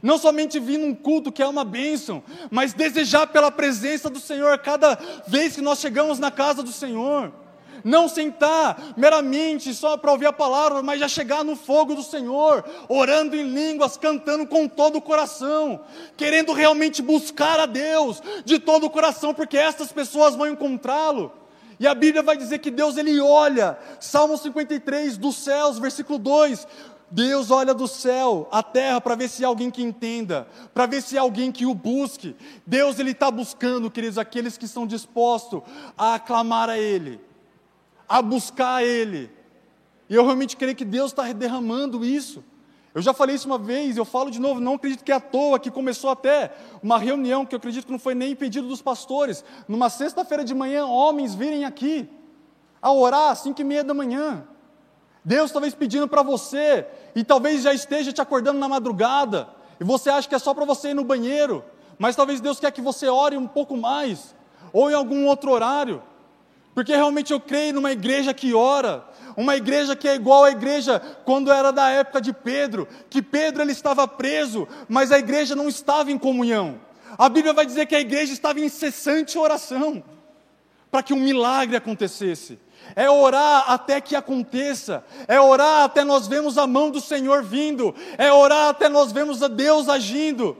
Não 0.00 0.18
somente 0.18 0.58
vir 0.58 0.78
num 0.78 0.94
culto 0.94 1.32
que 1.32 1.42
é 1.42 1.46
uma 1.46 1.64
bênção, 1.64 2.22
mas 2.50 2.72
desejar 2.72 3.26
pela 3.26 3.50
presença 3.50 4.08
do 4.08 4.20
Senhor 4.20 4.58
cada 4.58 4.98
vez 5.26 5.54
que 5.54 5.60
nós 5.60 5.80
chegamos 5.80 6.18
na 6.18 6.30
casa 6.30 6.62
do 6.62 6.72
Senhor. 6.72 7.32
Não 7.84 8.08
sentar 8.08 8.94
meramente 8.96 9.74
só 9.74 9.96
para 9.96 10.12
ouvir 10.12 10.26
a 10.26 10.32
palavra, 10.32 10.82
mas 10.82 11.00
já 11.00 11.08
chegar 11.08 11.44
no 11.44 11.56
fogo 11.56 11.94
do 11.94 12.02
Senhor, 12.02 12.64
orando 12.88 13.34
em 13.34 13.42
línguas, 13.42 13.96
cantando 13.96 14.46
com 14.46 14.68
todo 14.68 14.96
o 14.96 15.02
coração, 15.02 15.80
querendo 16.16 16.52
realmente 16.52 17.02
buscar 17.02 17.58
a 17.58 17.66
Deus 17.66 18.22
de 18.44 18.58
todo 18.58 18.86
o 18.86 18.90
coração, 18.90 19.34
porque 19.34 19.58
estas 19.58 19.90
pessoas 19.90 20.36
vão 20.36 20.46
encontrá-lo. 20.46 21.32
E 21.80 21.86
a 21.86 21.94
Bíblia 21.96 22.22
vai 22.22 22.36
dizer 22.36 22.58
que 22.58 22.70
Deus 22.70 22.96
ele 22.96 23.20
olha, 23.20 23.76
Salmo 23.98 24.38
53 24.38 25.16
dos 25.16 25.34
céus, 25.34 25.80
versículo 25.80 26.16
2, 26.16 26.64
Deus 27.12 27.50
olha 27.50 27.72
do 27.74 27.86
céu, 27.86 28.48
a 28.50 28.62
terra, 28.62 29.00
para 29.00 29.14
ver 29.14 29.28
se 29.28 29.44
há 29.44 29.48
alguém 29.48 29.70
que 29.70 29.82
entenda, 29.82 30.48
para 30.74 30.86
ver 30.86 31.02
se 31.02 31.16
há 31.16 31.20
alguém 31.20 31.52
que 31.52 31.66
o 31.66 31.74
busque. 31.74 32.34
Deus 32.66 32.98
ele 32.98 33.12
está 33.12 33.30
buscando, 33.30 33.90
queridos, 33.90 34.18
aqueles 34.18 34.58
que 34.58 34.64
estão 34.64 34.86
dispostos 34.86 35.62
a 35.96 36.14
aclamar 36.14 36.68
a 36.68 36.78
Ele 36.78 37.20
a 38.12 38.20
buscar 38.20 38.84
Ele. 38.84 39.30
E 40.06 40.14
eu 40.14 40.22
realmente 40.22 40.54
creio 40.54 40.76
que 40.76 40.84
Deus 40.84 41.12
está 41.12 41.32
derramando 41.32 42.04
isso. 42.04 42.44
Eu 42.94 43.00
já 43.00 43.14
falei 43.14 43.36
isso 43.36 43.46
uma 43.46 43.56
vez, 43.56 43.96
eu 43.96 44.04
falo 44.04 44.30
de 44.30 44.38
novo, 44.38 44.60
não 44.60 44.74
acredito 44.74 45.02
que 45.02 45.10
é 45.10 45.14
à 45.14 45.20
toa 45.20 45.58
que 45.58 45.70
começou 45.70 46.10
até 46.10 46.52
uma 46.82 46.98
reunião 46.98 47.46
que 47.46 47.54
eu 47.54 47.56
acredito 47.56 47.86
que 47.86 47.92
não 47.92 47.98
foi 47.98 48.14
nem 48.14 48.36
pedido 48.36 48.68
dos 48.68 48.82
pastores. 48.82 49.42
Numa 49.66 49.88
sexta-feira 49.88 50.44
de 50.44 50.54
manhã, 50.54 50.84
homens 50.84 51.34
virem 51.34 51.64
aqui 51.64 52.06
a 52.82 52.92
orar 52.92 53.30
às 53.30 53.38
cinco 53.38 53.62
e 53.62 53.64
meia 53.64 53.82
da 53.82 53.94
manhã. 53.94 54.46
Deus 55.24 55.52
talvez 55.52 55.74
pedindo 55.74 56.08
para 56.08 56.22
você, 56.22 56.86
e 57.14 57.22
talvez 57.22 57.62
já 57.62 57.72
esteja 57.72 58.12
te 58.12 58.20
acordando 58.20 58.58
na 58.58 58.68
madrugada, 58.68 59.48
e 59.78 59.84
você 59.84 60.10
acha 60.10 60.28
que 60.28 60.34
é 60.34 60.38
só 60.38 60.52
para 60.52 60.64
você 60.64 60.90
ir 60.90 60.94
no 60.94 61.04
banheiro, 61.04 61.64
mas 61.98 62.16
talvez 62.16 62.40
Deus 62.40 62.58
quer 62.58 62.72
que 62.72 62.80
você 62.80 63.08
ore 63.08 63.36
um 63.36 63.46
pouco 63.46 63.76
mais, 63.76 64.34
ou 64.72 64.90
em 64.90 64.94
algum 64.94 65.26
outro 65.26 65.50
horário. 65.50 66.02
Porque 66.74 66.94
realmente 66.94 67.32
eu 67.32 67.38
creio 67.38 67.74
numa 67.74 67.92
igreja 67.92 68.32
que 68.32 68.54
ora, 68.54 69.04
uma 69.36 69.56
igreja 69.56 69.94
que 69.94 70.08
é 70.08 70.14
igual 70.14 70.44
à 70.44 70.50
igreja 70.50 71.00
quando 71.24 71.52
era 71.52 71.70
da 71.70 71.88
época 71.90 72.20
de 72.20 72.32
Pedro, 72.32 72.88
que 73.10 73.20
Pedro 73.20 73.62
ele 73.62 73.72
estava 73.72 74.08
preso, 74.08 74.66
mas 74.88 75.12
a 75.12 75.18
igreja 75.18 75.54
não 75.54 75.68
estava 75.68 76.10
em 76.10 76.18
comunhão. 76.18 76.80
A 77.18 77.28
Bíblia 77.28 77.52
vai 77.52 77.66
dizer 77.66 77.86
que 77.86 77.94
a 77.94 78.00
igreja 78.00 78.32
estava 78.32 78.58
em 78.58 78.64
incessante 78.64 79.38
oração 79.38 80.02
para 80.90 81.02
que 81.02 81.12
um 81.12 81.20
milagre 81.20 81.76
acontecesse. 81.76 82.58
É 82.94 83.10
orar 83.10 83.70
até 83.70 84.00
que 84.00 84.14
aconteça, 84.14 85.04
é 85.26 85.40
orar 85.40 85.84
até 85.84 86.04
nós 86.04 86.26
vemos 86.26 86.58
a 86.58 86.66
mão 86.66 86.90
do 86.90 87.00
Senhor 87.00 87.42
vindo, 87.42 87.94
é 88.18 88.32
orar 88.32 88.68
até 88.68 88.88
nós 88.88 89.12
vemos 89.12 89.42
a 89.42 89.48
Deus 89.48 89.88
agindo. 89.88 90.56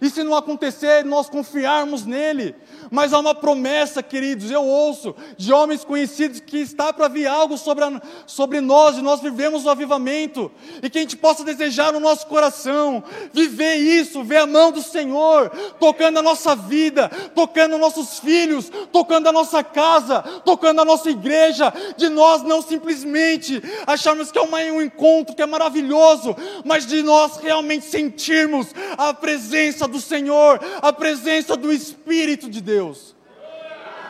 E 0.00 0.10
se 0.10 0.22
não 0.22 0.36
acontecer, 0.36 1.04
nós 1.04 1.30
confiarmos 1.30 2.04
nele, 2.04 2.54
mas 2.94 3.12
há 3.12 3.18
uma 3.18 3.34
promessa, 3.34 4.04
queridos, 4.04 4.52
eu 4.52 4.62
ouço 4.62 5.16
de 5.36 5.52
homens 5.52 5.82
conhecidos 5.82 6.38
que 6.38 6.58
está 6.58 6.92
para 6.92 7.08
vir 7.08 7.26
algo 7.26 7.58
sobre, 7.58 7.82
a, 7.82 8.00
sobre 8.24 8.60
nós, 8.60 8.96
e 8.96 9.02
nós 9.02 9.20
vivemos 9.20 9.64
o 9.64 9.70
avivamento, 9.70 10.48
e 10.80 10.88
que 10.88 10.98
a 10.98 11.00
gente 11.00 11.16
possa 11.16 11.42
desejar 11.42 11.92
no 11.92 11.98
nosso 11.98 12.24
coração, 12.28 13.02
viver 13.32 13.74
isso, 13.74 14.22
ver 14.22 14.36
a 14.36 14.46
mão 14.46 14.70
do 14.70 14.80
Senhor, 14.80 15.50
tocando 15.80 16.20
a 16.20 16.22
nossa 16.22 16.54
vida, 16.54 17.08
tocando 17.34 17.76
nossos 17.78 18.20
filhos, 18.20 18.70
tocando 18.92 19.28
a 19.28 19.32
nossa 19.32 19.64
casa, 19.64 20.22
tocando 20.44 20.80
a 20.80 20.84
nossa 20.84 21.10
igreja, 21.10 21.72
de 21.96 22.08
nós 22.08 22.44
não 22.44 22.62
simplesmente 22.62 23.60
acharmos 23.88 24.30
que 24.30 24.38
é 24.38 24.42
uma, 24.42 24.58
um 24.58 24.80
encontro 24.80 25.34
que 25.34 25.42
é 25.42 25.46
maravilhoso, 25.46 26.36
mas 26.64 26.86
de 26.86 27.02
nós 27.02 27.38
realmente 27.38 27.86
sentirmos 27.86 28.68
a 28.96 29.12
presença 29.12 29.88
do 29.88 30.00
Senhor, 30.00 30.60
a 30.80 30.92
presença 30.92 31.56
do 31.56 31.72
Espírito 31.72 32.48
de 32.48 32.60
Deus. 32.60 32.83
Deus. 32.84 33.16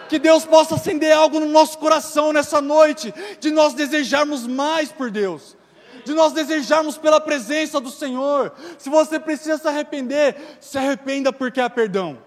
Que 0.09 0.19
Deus 0.19 0.45
possa 0.45 0.75
acender 0.75 1.13
algo 1.13 1.41
no 1.41 1.47
nosso 1.47 1.79
coração 1.79 2.33
nessa 2.33 2.61
noite, 2.61 3.13
de 3.41 3.51
nós 3.51 3.75
desejarmos 3.75 4.47
mais 4.47 4.93
por 4.93 5.11
Deus, 5.11 5.57
de 6.05 6.13
nós 6.13 6.33
desejarmos 6.33 6.99
pela 6.99 7.21
presença 7.21 7.81
do 7.81 7.91
Senhor. 7.91 8.53
Se 8.79 8.91
você 8.91 9.19
precisa 9.19 9.57
se 9.57 9.67
arrepender, 9.67 10.37
se 10.61 10.77
arrependa 10.77 11.33
porque 11.33 11.61
há 11.61 11.71
perdão. 11.71 12.19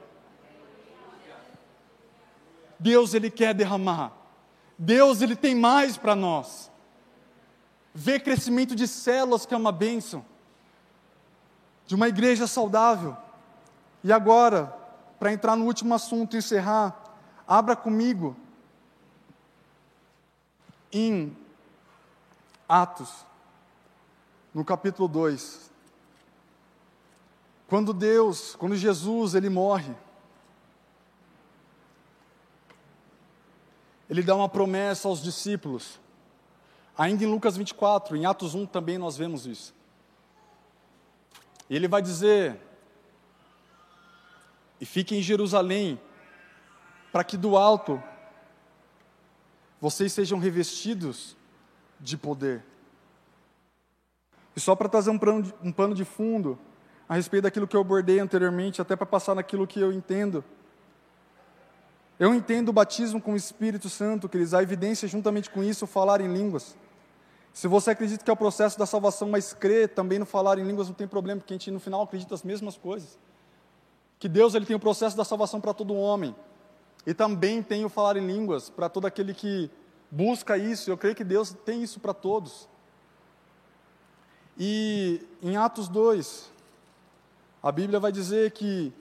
Deus 2.79 3.13
ele 3.13 3.29
quer 3.29 3.53
derramar. 3.53 4.11
Deus 4.77 5.21
ele 5.21 5.35
tem 5.35 5.55
mais 5.55 5.97
para 5.97 6.15
nós. 6.15 6.71
Ver 7.93 8.19
crescimento 8.19 8.75
de 8.75 8.87
células 8.87 9.45
que 9.45 9.53
é 9.53 9.57
uma 9.57 9.71
bênção. 9.71 10.23
De 11.85 11.95
uma 11.95 12.07
igreja 12.07 12.45
saudável. 12.45 13.17
E 14.03 14.11
agora, 14.11 14.76
para 15.19 15.33
entrar 15.33 15.55
no 15.55 15.65
último 15.65 15.93
assunto 15.93 16.35
e 16.35 16.39
encerrar, 16.39 17.07
Abra 17.47 17.77
comigo 17.77 18.35
em 20.91 21.35
Atos, 22.67 23.25
no 24.53 24.65
capítulo 24.65 25.07
2. 25.07 25.71
Quando 27.69 27.93
Deus, 27.93 28.53
quando 28.55 28.75
Jesus, 28.75 29.33
ele 29.33 29.49
morre, 29.49 29.95
ele 34.09 34.21
dá 34.21 34.35
uma 34.35 34.49
promessa 34.49 35.07
aos 35.07 35.21
discípulos. 35.23 35.99
Ainda 36.97 37.23
em 37.23 37.27
Lucas 37.27 37.55
24, 37.55 38.17
em 38.17 38.25
Atos 38.25 38.55
1 38.55 38.65
também 38.65 38.97
nós 38.97 39.15
vemos 39.15 39.45
isso. 39.45 39.73
E 41.69 41.75
ele 41.75 41.87
vai 41.87 42.01
dizer: 42.01 42.59
E 44.79 44.85
fiquem 44.85 45.19
em 45.19 45.21
Jerusalém, 45.21 45.99
para 47.11 47.23
que 47.23 47.37
do 47.37 47.57
alto 47.57 48.01
vocês 49.79 50.11
sejam 50.13 50.39
revestidos 50.39 51.35
de 51.99 52.17
poder. 52.17 52.63
E 54.55 54.59
só 54.59 54.75
para 54.75 54.89
trazer 54.89 55.09
um 55.09 55.17
pano, 55.17 55.43
de, 55.43 55.53
um 55.63 55.71
pano 55.71 55.93
de 55.93 56.03
fundo 56.03 56.57
a 57.07 57.15
respeito 57.15 57.43
daquilo 57.43 57.67
que 57.67 57.75
eu 57.75 57.81
abordei 57.81 58.19
anteriormente, 58.19 58.81
até 58.81 58.95
para 58.95 59.05
passar 59.05 59.35
naquilo 59.35 59.67
que 59.67 59.79
eu 59.79 59.91
entendo. 59.91 60.43
Eu 62.19 62.33
entendo 62.33 62.69
o 62.69 62.73
batismo 62.73 63.21
com 63.21 63.33
o 63.33 63.35
Espírito 63.35 63.87
Santo, 63.89 64.27
queridos, 64.27 64.53
a 64.53 64.63
evidência 64.63 65.07
juntamente 65.07 65.49
com 65.49 65.63
isso, 65.63 65.85
falar 65.85 66.21
em 66.21 66.33
línguas. 66.33 66.75
Se 67.53 67.67
você 67.67 67.91
acredita 67.91 68.23
que 68.23 68.29
é 68.29 68.33
o 68.33 68.37
processo 68.37 68.77
da 68.77 68.85
salvação, 68.85 69.29
mas 69.29 69.53
crê 69.53 69.87
também 69.87 70.19
no 70.19 70.25
falar 70.25 70.57
em 70.59 70.63
línguas, 70.63 70.87
não 70.87 70.95
tem 70.95 71.07
problema, 71.07 71.39
porque 71.39 71.53
a 71.53 71.57
gente 71.57 71.71
no 71.71 71.79
final 71.79 72.01
acredita 72.01 72.33
as 72.33 72.43
mesmas 72.43 72.77
coisas. 72.77 73.17
Que 74.19 74.27
Deus 74.27 74.55
ele 74.55 74.65
tem 74.65 74.75
o 74.75 74.79
processo 74.79 75.15
da 75.15 75.23
salvação 75.23 75.61
para 75.61 75.73
todo 75.73 75.95
homem. 75.95 76.35
E 77.05 77.13
também 77.13 77.63
tem 77.63 77.85
o 77.85 77.89
falar 77.89 78.17
em 78.17 78.25
línguas 78.25 78.69
para 78.69 78.89
todo 78.89 79.05
aquele 79.05 79.33
que 79.33 79.69
busca 80.11 80.57
isso. 80.57 80.89
Eu 80.89 80.97
creio 80.97 81.15
que 81.15 81.23
Deus 81.23 81.55
tem 81.65 81.83
isso 81.83 81.99
para 81.99 82.13
todos. 82.13 82.67
E 84.57 85.21
em 85.41 85.55
Atos 85.55 85.87
2, 85.87 86.51
a 87.61 87.71
Bíblia 87.71 87.99
vai 87.99 88.11
dizer 88.11 88.51
que 88.51 88.91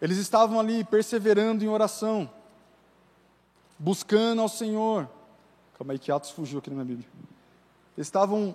eles 0.00 0.18
estavam 0.18 0.60
ali 0.60 0.84
perseverando 0.84 1.64
em 1.64 1.68
oração, 1.68 2.30
buscando 3.78 4.42
ao 4.42 4.48
Senhor. 4.48 5.08
Calma 5.78 5.94
aí, 5.94 5.98
que 5.98 6.12
Atos 6.12 6.30
fugiu 6.30 6.58
aqui 6.58 6.68
na 6.68 6.76
minha 6.76 6.86
Bíblia. 6.86 7.08
Eles 7.96 8.06
estavam 8.06 8.54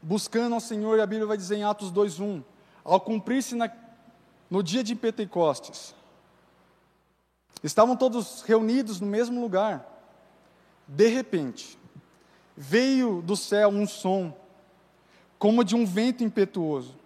buscando 0.00 0.54
ao 0.54 0.60
Senhor, 0.60 0.96
e 0.96 1.00
a 1.00 1.06
Bíblia 1.06 1.26
vai 1.26 1.36
dizer 1.36 1.56
em 1.56 1.64
Atos 1.64 1.90
2:1, 1.90 2.42
ao 2.84 3.00
cumprir-se 3.00 3.56
no 4.50 4.62
dia 4.62 4.82
de 4.82 4.94
Pentecostes, 4.94 5.94
estavam 7.62 7.96
todos 7.96 8.42
reunidos 8.42 9.00
no 9.00 9.06
mesmo 9.06 9.40
lugar. 9.40 9.86
De 10.86 11.08
repente, 11.08 11.78
veio 12.56 13.20
do 13.22 13.36
céu 13.36 13.68
um 13.68 13.86
som, 13.86 14.36
como 15.38 15.62
de 15.62 15.76
um 15.76 15.84
vento 15.84 16.24
impetuoso, 16.24 16.96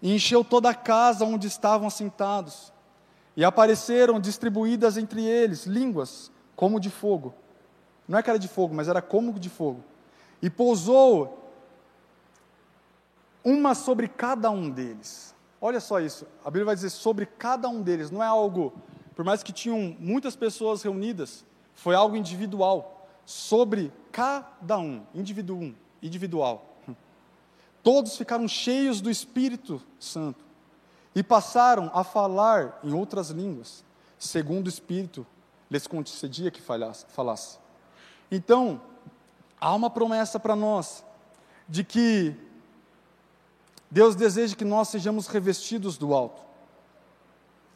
e 0.00 0.14
encheu 0.14 0.44
toda 0.44 0.70
a 0.70 0.74
casa 0.74 1.24
onde 1.24 1.46
estavam 1.46 1.86
assentados. 1.86 2.72
E 3.36 3.44
apareceram 3.44 4.20
distribuídas 4.20 4.96
entre 4.96 5.24
eles 5.24 5.64
línguas 5.64 6.30
como 6.54 6.78
de 6.78 6.90
fogo. 6.90 7.34
Não 8.06 8.18
é 8.18 8.22
que 8.22 8.28
era 8.28 8.38
de 8.38 8.48
fogo, 8.48 8.74
mas 8.74 8.88
era 8.88 9.00
como 9.00 9.38
de 9.38 9.48
fogo. 9.48 9.82
E 10.42 10.50
pousou 10.50 11.50
uma 13.44 13.74
sobre 13.74 14.06
cada 14.06 14.50
um 14.50 14.68
deles. 14.68 15.31
Olha 15.64 15.78
só 15.78 16.00
isso. 16.00 16.26
A 16.44 16.50
Bíblia 16.50 16.64
vai 16.64 16.74
dizer 16.74 16.90
sobre 16.90 17.24
cada 17.24 17.68
um 17.68 17.80
deles. 17.80 18.10
Não 18.10 18.20
é 18.20 18.26
algo, 18.26 18.72
por 19.14 19.24
mais 19.24 19.44
que 19.44 19.52
tinham 19.52 19.96
muitas 20.00 20.34
pessoas 20.34 20.82
reunidas, 20.82 21.44
foi 21.72 21.94
algo 21.94 22.16
individual. 22.16 23.08
Sobre 23.24 23.92
cada 24.10 24.76
um, 24.76 25.06
indivíduo, 25.14 25.72
individual. 26.02 26.66
Todos 27.80 28.16
ficaram 28.16 28.48
cheios 28.48 29.00
do 29.00 29.08
Espírito 29.08 29.80
Santo 30.00 30.44
e 31.14 31.22
passaram 31.22 31.92
a 31.94 32.02
falar 32.02 32.80
em 32.82 32.92
outras 32.92 33.30
línguas, 33.30 33.84
segundo 34.18 34.66
o 34.66 34.68
Espírito 34.68 35.24
lhes 35.70 35.86
concedia 35.86 36.50
que 36.50 36.60
falasse. 36.60 37.58
Então, 38.30 38.80
há 39.60 39.72
uma 39.72 39.90
promessa 39.90 40.40
para 40.40 40.56
nós 40.56 41.04
de 41.68 41.84
que 41.84 42.34
Deus 43.92 44.16
deseja 44.16 44.56
que 44.56 44.64
nós 44.64 44.88
sejamos 44.88 45.26
revestidos 45.26 45.98
do 45.98 46.14
alto. 46.14 46.40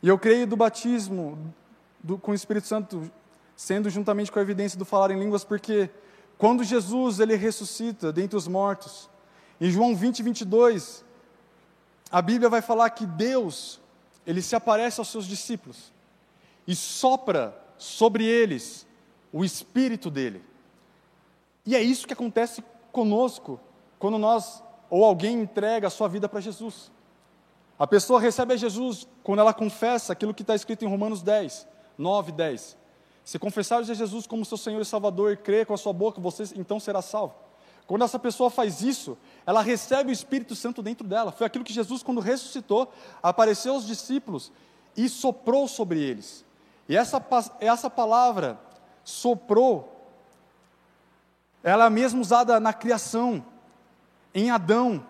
E 0.03 0.09
eu 0.09 0.19
creio 0.19 0.47
do 0.47 0.57
batismo 0.57 1.55
do, 2.03 2.17
com 2.17 2.31
o 2.31 2.35
Espírito 2.35 2.67
Santo 2.67 3.13
sendo 3.55 3.91
juntamente 3.91 4.33
com 4.33 4.39
a 4.39 4.43
evidência 4.43 4.79
do 4.79 4.87
falar 4.87 5.11
em 5.11 5.19
línguas, 5.19 5.45
porque 5.45 5.91
quando 6.39 6.65
Jesus 6.65 7.21
ele 7.21 7.37
ressuscita 7.37 8.11
dentre 8.15 8.35
os 8.35 8.49
mortos, 8.49 9.11
em 9.61 9.71
João 9.71 9.95
20, 9.95 10.23
22, 10.23 11.05
a 12.11 12.23
Bíblia 12.23 12.49
vai 12.49 12.63
falar 12.63 12.89
que 12.89 13.05
Deus, 13.05 13.79
ele 14.27 14.41
se 14.41 14.57
aparece 14.57 14.99
aos 14.99 15.09
seus 15.09 15.27
discípulos 15.27 15.93
e 16.67 16.75
sopra 16.75 17.55
sobre 17.77 18.25
eles 18.25 18.87
o 19.31 19.45
espírito 19.45 20.11
dele. 20.11 20.43
E 21.67 21.77
é 21.77 21.83
isso 21.83 22.07
que 22.07 22.15
acontece 22.15 22.65
conosco 22.91 23.61
quando 23.99 24.17
nós 24.17 24.63
ou 24.89 25.05
alguém 25.05 25.41
entrega 25.41 25.87
a 25.87 25.91
sua 25.91 26.09
vida 26.09 26.29
para 26.29 26.41
Jesus. 26.41 26.91
A 27.79 27.87
pessoa 27.87 28.21
recebe 28.21 28.55
a 28.55 28.57
Jesus 28.57 29.07
quando 29.23 29.41
ela 29.41 29.53
confessa 29.53 30.13
aquilo 30.13 30.33
que 30.33 30.43
está 30.43 30.55
escrito 30.55 30.85
em 30.85 30.89
Romanos 30.89 31.23
10, 31.23 31.67
9, 31.99 32.33
10. 32.33 32.77
Se 33.25 33.39
confessares 33.39 33.91
a 33.91 33.95
Jesus 33.95 34.27
como 34.27 34.45
seu 34.45 34.57
Senhor 34.57 34.81
e 34.81 34.85
Salvador 34.85 35.33
e 35.33 35.37
crer 35.37 35.67
com 35.67 35.75
a 35.75 35.77
sua 35.77 35.93
boca, 35.93 36.21
você 36.21 36.45
então 36.57 36.79
será 36.79 37.03
salvo. 37.03 37.35
Quando 37.87 38.05
essa 38.05 38.19
pessoa 38.19 38.51
faz 38.51 38.83
isso, 38.83 39.17
ela 39.47 39.63
recebe 39.63 40.11
o 40.11 40.13
Espírito 40.13 40.57
Santo 40.57 40.83
dentro 40.83 41.07
dela. 41.07 41.31
Foi 41.31 41.47
aquilo 41.47 41.65
que 41.65 41.73
Jesus, 41.73 42.03
quando 42.03 42.21
ressuscitou, 42.21 42.93
apareceu 43.23 43.75
aos 43.75 43.87
discípulos 43.87 44.51
e 44.97 45.09
soprou 45.09 45.69
sobre 45.69 46.01
eles. 46.01 46.45
E 46.89 46.97
essa, 46.97 47.25
essa 47.61 47.91
palavra, 47.91 48.59
soprou, 49.05 49.93
ela 51.63 51.87
é 51.87 51.91
mesmo 51.91 52.21
usada 52.21 52.59
na 52.59 52.73
criação, 52.73 53.45
em 54.39 54.51
Adão, 54.51 55.03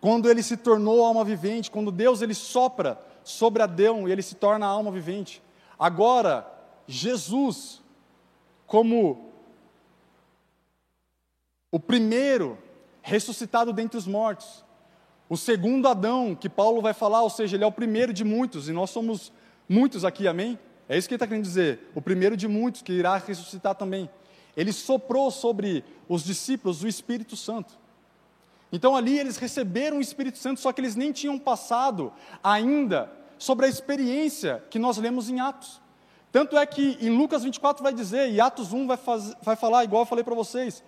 quando 0.00 0.30
ele 0.30 0.42
se 0.42 0.56
tornou 0.56 1.04
alma 1.04 1.22
vivente, 1.22 1.70
quando 1.70 1.92
Deus 1.92 2.22
ele 2.22 2.32
sopra 2.32 2.98
sobre 3.22 3.62
Adão 3.62 4.08
e 4.08 4.12
ele 4.12 4.22
se 4.22 4.34
torna 4.34 4.64
alma 4.64 4.90
vivente. 4.90 5.42
Agora, 5.78 6.50
Jesus, 6.86 7.82
como 8.66 9.30
o 11.70 11.78
primeiro 11.78 12.56
ressuscitado 13.02 13.74
dentre 13.74 13.98
os 13.98 14.06
mortos. 14.06 14.64
O 15.28 15.36
segundo 15.36 15.86
Adão, 15.86 16.34
que 16.34 16.48
Paulo 16.48 16.80
vai 16.80 16.94
falar, 16.94 17.22
ou 17.22 17.30
seja, 17.30 17.56
ele 17.56 17.64
é 17.64 17.66
o 17.66 17.72
primeiro 17.72 18.12
de 18.12 18.24
muitos, 18.24 18.70
e 18.70 18.72
nós 18.72 18.88
somos 18.88 19.30
muitos 19.68 20.02
aqui, 20.02 20.26
amém? 20.26 20.58
É 20.88 20.96
isso 20.96 21.06
que 21.06 21.12
ele 21.12 21.16
está 21.16 21.26
querendo 21.26 21.44
dizer. 21.44 21.90
O 21.94 22.00
primeiro 22.00 22.38
de 22.38 22.48
muitos, 22.48 22.80
que 22.80 22.92
irá 22.92 23.18
ressuscitar 23.18 23.74
também. 23.74 24.08
Ele 24.56 24.72
soprou 24.72 25.30
sobre 25.30 25.84
os 26.08 26.24
discípulos 26.24 26.82
o 26.82 26.88
Espírito 26.88 27.36
Santo. 27.36 27.81
Então 28.72 28.96
ali 28.96 29.18
eles 29.18 29.36
receberam 29.36 29.98
o 29.98 30.00
Espírito 30.00 30.38
Santo, 30.38 30.58
só 30.58 30.72
que 30.72 30.80
eles 30.80 30.96
nem 30.96 31.12
tinham 31.12 31.38
passado 31.38 32.10
ainda 32.42 33.12
sobre 33.38 33.66
a 33.66 33.68
experiência 33.68 34.64
que 34.70 34.78
nós 34.78 34.96
lemos 34.96 35.28
em 35.28 35.38
Atos. 35.38 35.80
Tanto 36.32 36.56
é 36.56 36.64
que 36.64 36.96
em 36.98 37.10
Lucas 37.10 37.42
24 37.44 37.82
vai 37.82 37.92
dizer, 37.92 38.30
e 38.30 38.40
Atos 38.40 38.72
1 38.72 38.86
vai, 38.86 38.96
faz, 38.96 39.36
vai 39.42 39.54
falar, 39.54 39.84
igual 39.84 40.02
eu 40.02 40.06
falei 40.06 40.24
para 40.24 40.34
vocês, 40.34 40.82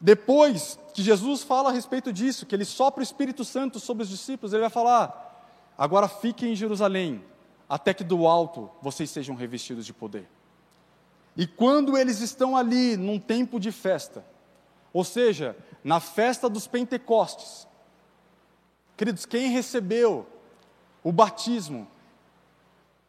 depois 0.00 0.78
que 0.94 1.02
Jesus 1.02 1.42
fala 1.42 1.70
a 1.70 1.72
respeito 1.72 2.12
disso, 2.12 2.46
que 2.46 2.54
ele 2.54 2.64
sopra 2.64 3.00
o 3.00 3.02
Espírito 3.02 3.44
Santo 3.44 3.80
sobre 3.80 4.04
os 4.04 4.08
discípulos, 4.08 4.52
ele 4.52 4.60
vai 4.60 4.70
falar: 4.70 5.48
agora 5.76 6.06
fiquem 6.08 6.52
em 6.52 6.56
Jerusalém, 6.56 7.24
até 7.68 7.92
que 7.94 8.04
do 8.04 8.26
alto 8.26 8.70
vocês 8.80 9.10
sejam 9.10 9.34
revestidos 9.34 9.86
de 9.86 9.92
poder. 9.92 10.28
E 11.36 11.46
quando 11.46 11.96
eles 11.96 12.20
estão 12.20 12.56
ali 12.56 12.96
num 12.96 13.18
tempo 13.18 13.58
de 13.58 13.72
festa, 13.72 14.24
ou 14.92 15.04
seja, 15.04 15.56
na 15.82 16.00
festa 16.00 16.48
dos 16.48 16.66
Pentecostes, 16.66 17.66
queridos, 18.96 19.26
quem 19.26 19.50
recebeu 19.50 20.26
o 21.02 21.10
batismo, 21.10 21.88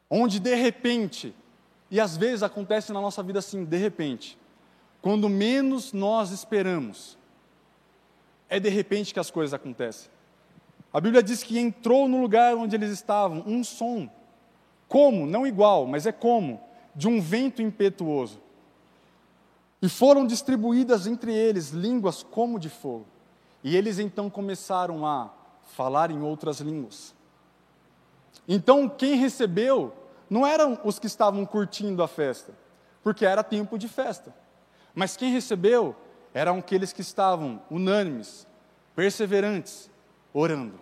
onde 0.09 0.39
de 0.39 0.55
repente, 0.55 1.35
e 1.89 1.99
às 1.99 2.17
vezes 2.17 2.43
acontece 2.43 2.91
na 2.91 3.01
nossa 3.01 3.21
vida 3.21 3.39
assim, 3.39 3.63
de 3.63 3.77
repente, 3.77 4.37
quando 5.01 5.29
menos 5.29 5.93
nós 5.93 6.31
esperamos, 6.31 7.17
é 8.49 8.59
de 8.59 8.69
repente 8.69 9.13
que 9.13 9.19
as 9.19 9.31
coisas 9.31 9.53
acontecem. 9.53 10.11
A 10.93 11.01
Bíblia 11.01 11.23
diz 11.23 11.41
que 11.41 11.57
entrou 11.57 12.07
no 12.07 12.21
lugar 12.21 12.55
onde 12.55 12.75
eles 12.75 12.91
estavam 12.91 13.43
um 13.47 13.63
som, 13.63 14.09
como, 14.87 15.25
não 15.25 15.47
igual, 15.47 15.87
mas 15.87 16.05
é 16.05 16.11
como, 16.11 16.61
de 16.95 17.07
um 17.07 17.19
vento 17.19 17.63
impetuoso. 17.63 18.42
E 19.83 19.89
foram 19.89 20.25
distribuídas 20.25 21.05
entre 21.07 21.33
eles 21.33 21.71
línguas 21.71 22.23
como 22.23 22.57
de 22.57 22.69
fogo. 22.69 23.05
E 23.61 23.75
eles 23.75 23.99
então 23.99 24.29
começaram 24.29 25.05
a 25.05 25.29
falar 25.75 26.09
em 26.09 26.21
outras 26.21 26.61
línguas. 26.61 27.13
Então, 28.47 28.87
quem 28.87 29.15
recebeu 29.15 29.93
não 30.29 30.47
eram 30.47 30.79
os 30.85 30.99
que 30.99 31.07
estavam 31.07 31.45
curtindo 31.45 32.01
a 32.01 32.07
festa, 32.07 32.53
porque 33.03 33.25
era 33.25 33.43
tempo 33.43 33.77
de 33.77 33.89
festa. 33.89 34.33
Mas 34.95 35.17
quem 35.17 35.33
recebeu 35.33 35.93
eram 36.33 36.59
aqueles 36.59 36.93
que 36.93 37.01
estavam 37.01 37.61
unânimes, 37.69 38.47
perseverantes, 38.95 39.91
orando. 40.33 40.79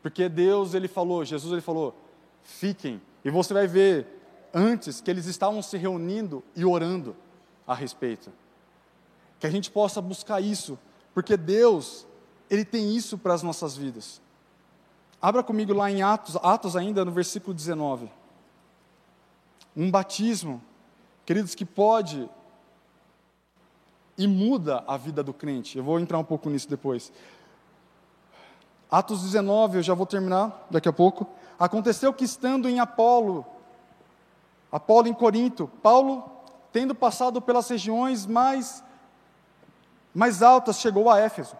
Porque 0.00 0.28
Deus, 0.28 0.74
ele 0.74 0.86
falou, 0.86 1.24
Jesus, 1.24 1.52
ele 1.52 1.60
falou: 1.60 1.92
fiquem. 2.40 3.02
E 3.24 3.30
você 3.30 3.52
vai 3.52 3.66
ver 3.66 4.06
antes 4.54 5.00
que 5.00 5.10
eles 5.10 5.26
estavam 5.26 5.60
se 5.60 5.76
reunindo 5.76 6.40
e 6.54 6.64
orando 6.64 7.16
a 7.66 7.74
respeito. 7.74 8.30
Que 9.44 9.48
a 9.48 9.50
gente 9.50 9.70
possa 9.70 10.00
buscar 10.00 10.40
isso, 10.40 10.78
porque 11.12 11.36
Deus, 11.36 12.06
ele 12.48 12.64
tem 12.64 12.96
isso 12.96 13.18
para 13.18 13.34
as 13.34 13.42
nossas 13.42 13.76
vidas. 13.76 14.18
Abra 15.20 15.42
comigo 15.42 15.74
lá 15.74 15.90
em 15.90 16.00
Atos, 16.00 16.34
Atos 16.36 16.74
ainda 16.74 17.04
no 17.04 17.12
versículo 17.12 17.52
19. 17.52 18.10
Um 19.76 19.90
batismo, 19.90 20.62
queridos, 21.26 21.54
que 21.54 21.66
pode 21.66 22.26
e 24.16 24.26
muda 24.26 24.82
a 24.86 24.96
vida 24.96 25.22
do 25.22 25.34
crente. 25.34 25.76
Eu 25.76 25.84
vou 25.84 26.00
entrar 26.00 26.18
um 26.18 26.24
pouco 26.24 26.48
nisso 26.48 26.66
depois. 26.66 27.12
Atos 28.90 29.20
19, 29.24 29.76
eu 29.76 29.82
já 29.82 29.92
vou 29.92 30.06
terminar 30.06 30.66
daqui 30.70 30.88
a 30.88 30.92
pouco. 30.94 31.28
Aconteceu 31.58 32.14
que 32.14 32.24
estando 32.24 32.66
em 32.66 32.80
Apolo, 32.80 33.44
Apolo 34.72 35.06
em 35.06 35.12
Corinto, 35.12 35.70
Paulo, 35.82 36.24
tendo 36.72 36.94
passado 36.94 37.42
pelas 37.42 37.68
regiões 37.68 38.24
mais, 38.24 38.82
mais 40.14 40.42
altas, 40.42 40.78
chegou 40.78 41.10
a 41.10 41.18
Éfeso. 41.18 41.56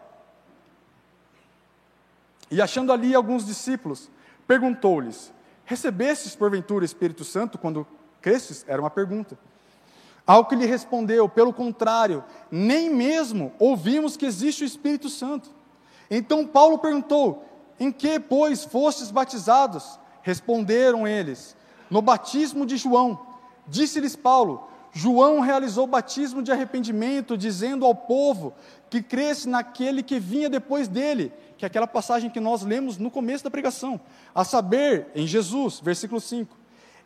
E 2.51 2.63
achando 2.63 2.93
ali 2.93 3.15
alguns 3.15 3.45
discípulos, 3.45 4.09
perguntou-lhes: 4.47 5.33
Recebestes 5.65 6.37
porventura 6.37 6.85
Espírito 6.85 7.25
Santo 7.25 7.59
quando 7.59 7.87
cresces? 8.23 8.65
Era 8.69 8.81
uma 8.81 8.91
pergunta. 8.91 9.37
Ao 10.27 10.45
que 10.45 10.55
lhe 10.55 10.67
respondeu: 10.67 11.29
Pelo 11.29 11.53
contrário, 11.53 12.23
nem 12.51 12.89
mesmo 12.89 13.53
ouvimos 13.59 14.17
que 14.17 14.27
existe 14.27 14.63
o 14.63 14.67
Espírito 14.67 15.09
Santo. 15.09 15.51
Então 16.11 16.47
Paulo 16.47 16.79
perguntou: 16.79 17.45
Em 17.81 17.91
que, 17.91 18.21
pois, 18.21 18.65
fostes 18.65 19.11
batizados? 19.11 19.99
Responderam 20.23 21.09
eles: 21.09 21.57
No 21.91 22.01
batismo 22.01 22.65
de 22.65 22.77
João. 22.77 23.19
Disse-lhes 23.67 24.15
Paulo: 24.15 24.69
João 24.97 25.41
realizou 25.41 25.89
batismo 25.89 26.41
de 26.41 26.53
arrependimento, 26.53 27.37
dizendo 27.37 27.85
ao 27.85 27.97
povo 27.97 28.55
que 28.89 29.03
cresce 29.03 29.49
naquele 29.49 30.05
que 30.05 30.21
vinha 30.21 30.49
depois 30.49 30.87
dele, 30.87 31.33
que 31.59 31.65
é 31.65 31.67
aquela 31.67 31.87
passagem 31.87 32.31
que 32.31 32.39
nós 32.39 32.63
lemos 32.63 32.97
no 32.97 33.11
começo 33.11 33.43
da 33.43 33.51
pregação, 33.51 34.01
a 34.33 34.45
saber, 34.45 35.09
em 35.13 35.27
Jesus, 35.27 35.81
versículo 35.81 36.21
5. 36.21 36.57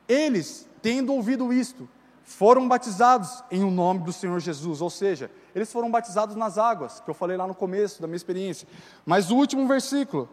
Eles, 0.06 0.68
tendo 0.82 1.14
ouvido 1.14 1.50
isto, 1.50 1.88
foram 2.22 2.68
batizados 2.68 3.42
em 3.50 3.64
o 3.64 3.70
nome 3.70 4.00
do 4.00 4.12
Senhor 4.12 4.38
Jesus, 4.38 4.82
ou 4.82 4.90
seja, 4.90 5.30
eles 5.54 5.72
foram 5.72 5.90
batizados 5.90 6.36
nas 6.36 6.58
águas, 6.58 7.00
que 7.00 7.08
eu 7.08 7.14
falei 7.14 7.38
lá 7.38 7.46
no 7.46 7.54
começo 7.54 8.02
da 8.02 8.06
minha 8.06 8.16
experiência. 8.16 8.68
Mas 9.06 9.30
o 9.30 9.36
último 9.36 9.66
versículo, 9.66 10.28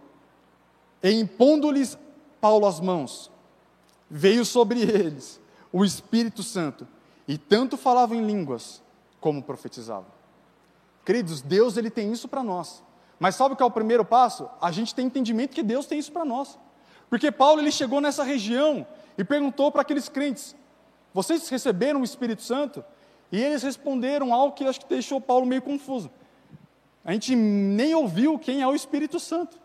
e 1.01 1.09
impondo-lhes 1.09 1.97
Paulo 2.41 2.67
as 2.67 2.81
mãos, 2.81 3.31
veio 4.09 4.43
sobre 4.43 4.81
eles 4.81 5.39
o 5.71 5.85
Espírito 5.85 6.43
Santo, 6.43 6.85
e 7.27 7.37
tanto 7.37 7.77
falavam 7.77 8.17
em 8.17 8.25
línguas 8.25 8.81
como 9.19 9.41
profetizavam. 9.41 10.05
Queridos, 11.03 11.41
Deus 11.41 11.77
ele 11.77 11.89
tem 11.89 12.11
isso 12.11 12.27
para 12.27 12.43
nós. 12.43 12.83
Mas 13.19 13.35
sabe 13.35 13.53
o 13.53 13.57
que 13.57 13.63
é 13.63 13.65
o 13.65 13.71
primeiro 13.71 14.03
passo? 14.03 14.49
A 14.61 14.71
gente 14.71 14.93
tem 14.93 15.05
entendimento 15.05 15.53
que 15.53 15.63
Deus 15.63 15.85
tem 15.85 15.97
isso 15.97 16.11
para 16.11 16.25
nós. 16.25 16.59
Porque 17.09 17.31
Paulo 17.31 17.61
ele 17.61 17.71
chegou 17.71 18.01
nessa 18.01 18.23
região 18.23 18.85
e 19.17 19.23
perguntou 19.23 19.71
para 19.71 19.81
aqueles 19.81 20.09
crentes: 20.09 20.55
vocês 21.13 21.47
receberam 21.49 22.01
o 22.01 22.03
Espírito 22.03 22.41
Santo? 22.41 22.83
E 23.31 23.41
eles 23.41 23.63
responderam 23.63 24.33
algo 24.33 24.55
que 24.55 24.65
acho 24.65 24.81
que 24.81 24.87
deixou 24.87 25.19
Paulo 25.19 25.45
meio 25.45 25.61
confuso. 25.61 26.11
A 27.03 27.13
gente 27.13 27.35
nem 27.35 27.93
ouviu 27.93 28.37
quem 28.37 28.61
é 28.61 28.67
o 28.67 28.75
Espírito 28.75 29.19
Santo. 29.19 29.57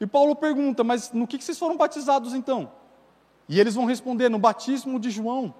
E 0.00 0.06
Paulo 0.06 0.34
pergunta: 0.34 0.82
Mas 0.82 1.12
no 1.12 1.26
que 1.26 1.40
vocês 1.40 1.58
foram 1.58 1.76
batizados 1.76 2.34
então? 2.34 2.72
E 3.48 3.60
eles 3.60 3.74
vão 3.74 3.84
responder: 3.84 4.28
No 4.28 4.38
batismo 4.38 4.98
de 4.98 5.10
João. 5.10 5.54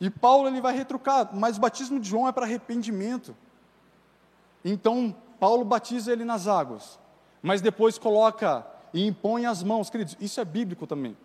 E 0.00 0.08
Paulo 0.08 0.48
ele 0.48 0.60
vai 0.60 0.74
retrucar: 0.74 1.30
Mas 1.32 1.56
o 1.56 1.60
batismo 1.60 2.00
de 2.00 2.08
João 2.08 2.26
é 2.26 2.32
para 2.32 2.46
arrependimento. 2.46 3.36
Então 4.64 5.14
Paulo 5.38 5.64
batiza 5.64 6.12
ele 6.12 6.24
nas 6.24 6.46
águas, 6.46 6.98
mas 7.42 7.60
depois 7.60 7.98
coloca 7.98 8.66
e 8.92 9.06
impõe 9.06 9.46
as 9.46 9.62
mãos, 9.62 9.90
queridos. 9.90 10.16
Isso 10.20 10.40
é 10.40 10.44
bíblico 10.44 10.86
também. 10.86 11.16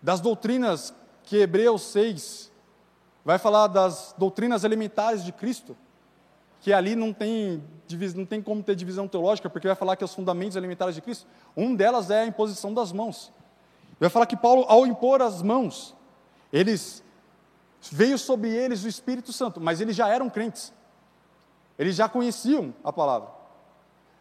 Das 0.00 0.20
doutrinas 0.20 0.94
que 1.24 1.36
Hebreus 1.36 1.82
6 1.82 2.50
vai 3.24 3.38
falar 3.38 3.68
das 3.68 4.14
doutrinas 4.18 4.64
elementares 4.64 5.24
de 5.24 5.32
Cristo, 5.32 5.76
que 6.60 6.72
ali 6.72 6.96
não 6.96 7.12
tem, 7.12 7.62
não 8.14 8.26
tem 8.26 8.42
como 8.42 8.62
ter 8.62 8.74
divisão 8.74 9.06
teológica, 9.06 9.48
porque 9.48 9.66
vai 9.66 9.76
falar 9.76 9.96
que 9.96 10.04
os 10.04 10.14
fundamentos 10.14 10.56
elementares 10.56 10.94
de 10.94 11.00
Cristo, 11.00 11.26
um 11.56 11.74
delas 11.74 12.10
é 12.10 12.22
a 12.22 12.26
imposição 12.26 12.74
das 12.74 12.92
mãos. 12.92 13.32
Vai 14.00 14.10
falar 14.10 14.26
que 14.26 14.36
Paulo, 14.36 14.64
ao 14.68 14.86
impor 14.86 15.22
as 15.22 15.42
mãos, 15.42 15.94
eles 16.52 17.01
veio 17.90 18.18
sobre 18.18 18.48
eles 18.48 18.84
o 18.84 18.88
Espírito 18.88 19.32
Santo, 19.32 19.60
mas 19.60 19.80
eles 19.80 19.96
já 19.96 20.08
eram 20.08 20.30
crentes. 20.30 20.72
Eles 21.78 21.96
já 21.96 22.08
conheciam 22.08 22.74
a 22.84 22.92
palavra. 22.92 23.30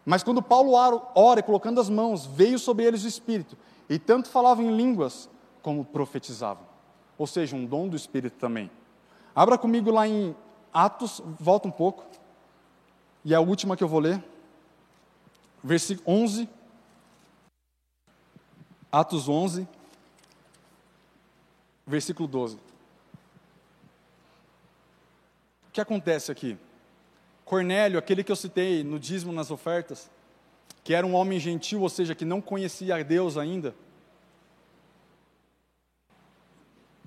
Mas 0.05 0.23
quando 0.23 0.41
Paulo 0.41 0.73
ora, 1.15 1.43
colocando 1.43 1.79
as 1.79 1.89
mãos, 1.89 2.25
veio 2.25 2.57
sobre 2.57 2.85
eles 2.85 3.03
o 3.03 3.07
Espírito, 3.07 3.57
e 3.89 3.99
tanto 3.99 4.29
falavam 4.29 4.65
em 4.65 4.75
línguas 4.75 5.29
como 5.61 5.85
profetizavam 5.85 6.71
ou 7.21 7.27
seja, 7.27 7.55
um 7.55 7.67
dom 7.67 7.87
do 7.87 7.95
Espírito 7.95 8.35
também. 8.39 8.71
Abra 9.35 9.55
comigo 9.55 9.91
lá 9.91 10.07
em 10.07 10.35
Atos, 10.73 11.21
volta 11.39 11.67
um 11.67 11.71
pouco, 11.71 12.03
e 13.23 13.35
a 13.35 13.39
última 13.39 13.77
que 13.77 13.83
eu 13.83 13.87
vou 13.87 13.99
ler, 13.99 14.23
versículo 15.63 16.17
11, 16.17 16.49
Atos 18.91 19.29
11, 19.29 19.67
versículo 21.85 22.27
12. 22.27 22.57
O 25.71 25.73
que 25.73 25.79
acontece 25.79 26.29
aqui? 26.29 26.57
Cornélio, 27.45 27.97
aquele 27.97 28.25
que 28.25 28.31
eu 28.31 28.35
citei 28.35 28.83
no 28.83 28.99
dízimo 28.99 29.31
nas 29.31 29.49
ofertas, 29.49 30.11
que 30.83 30.93
era 30.93 31.07
um 31.07 31.15
homem 31.15 31.39
gentil, 31.39 31.79
ou 31.79 31.87
seja, 31.87 32.13
que 32.13 32.25
não 32.25 32.41
conhecia 32.41 32.97
a 32.97 33.03
Deus 33.03 33.37
ainda, 33.37 33.73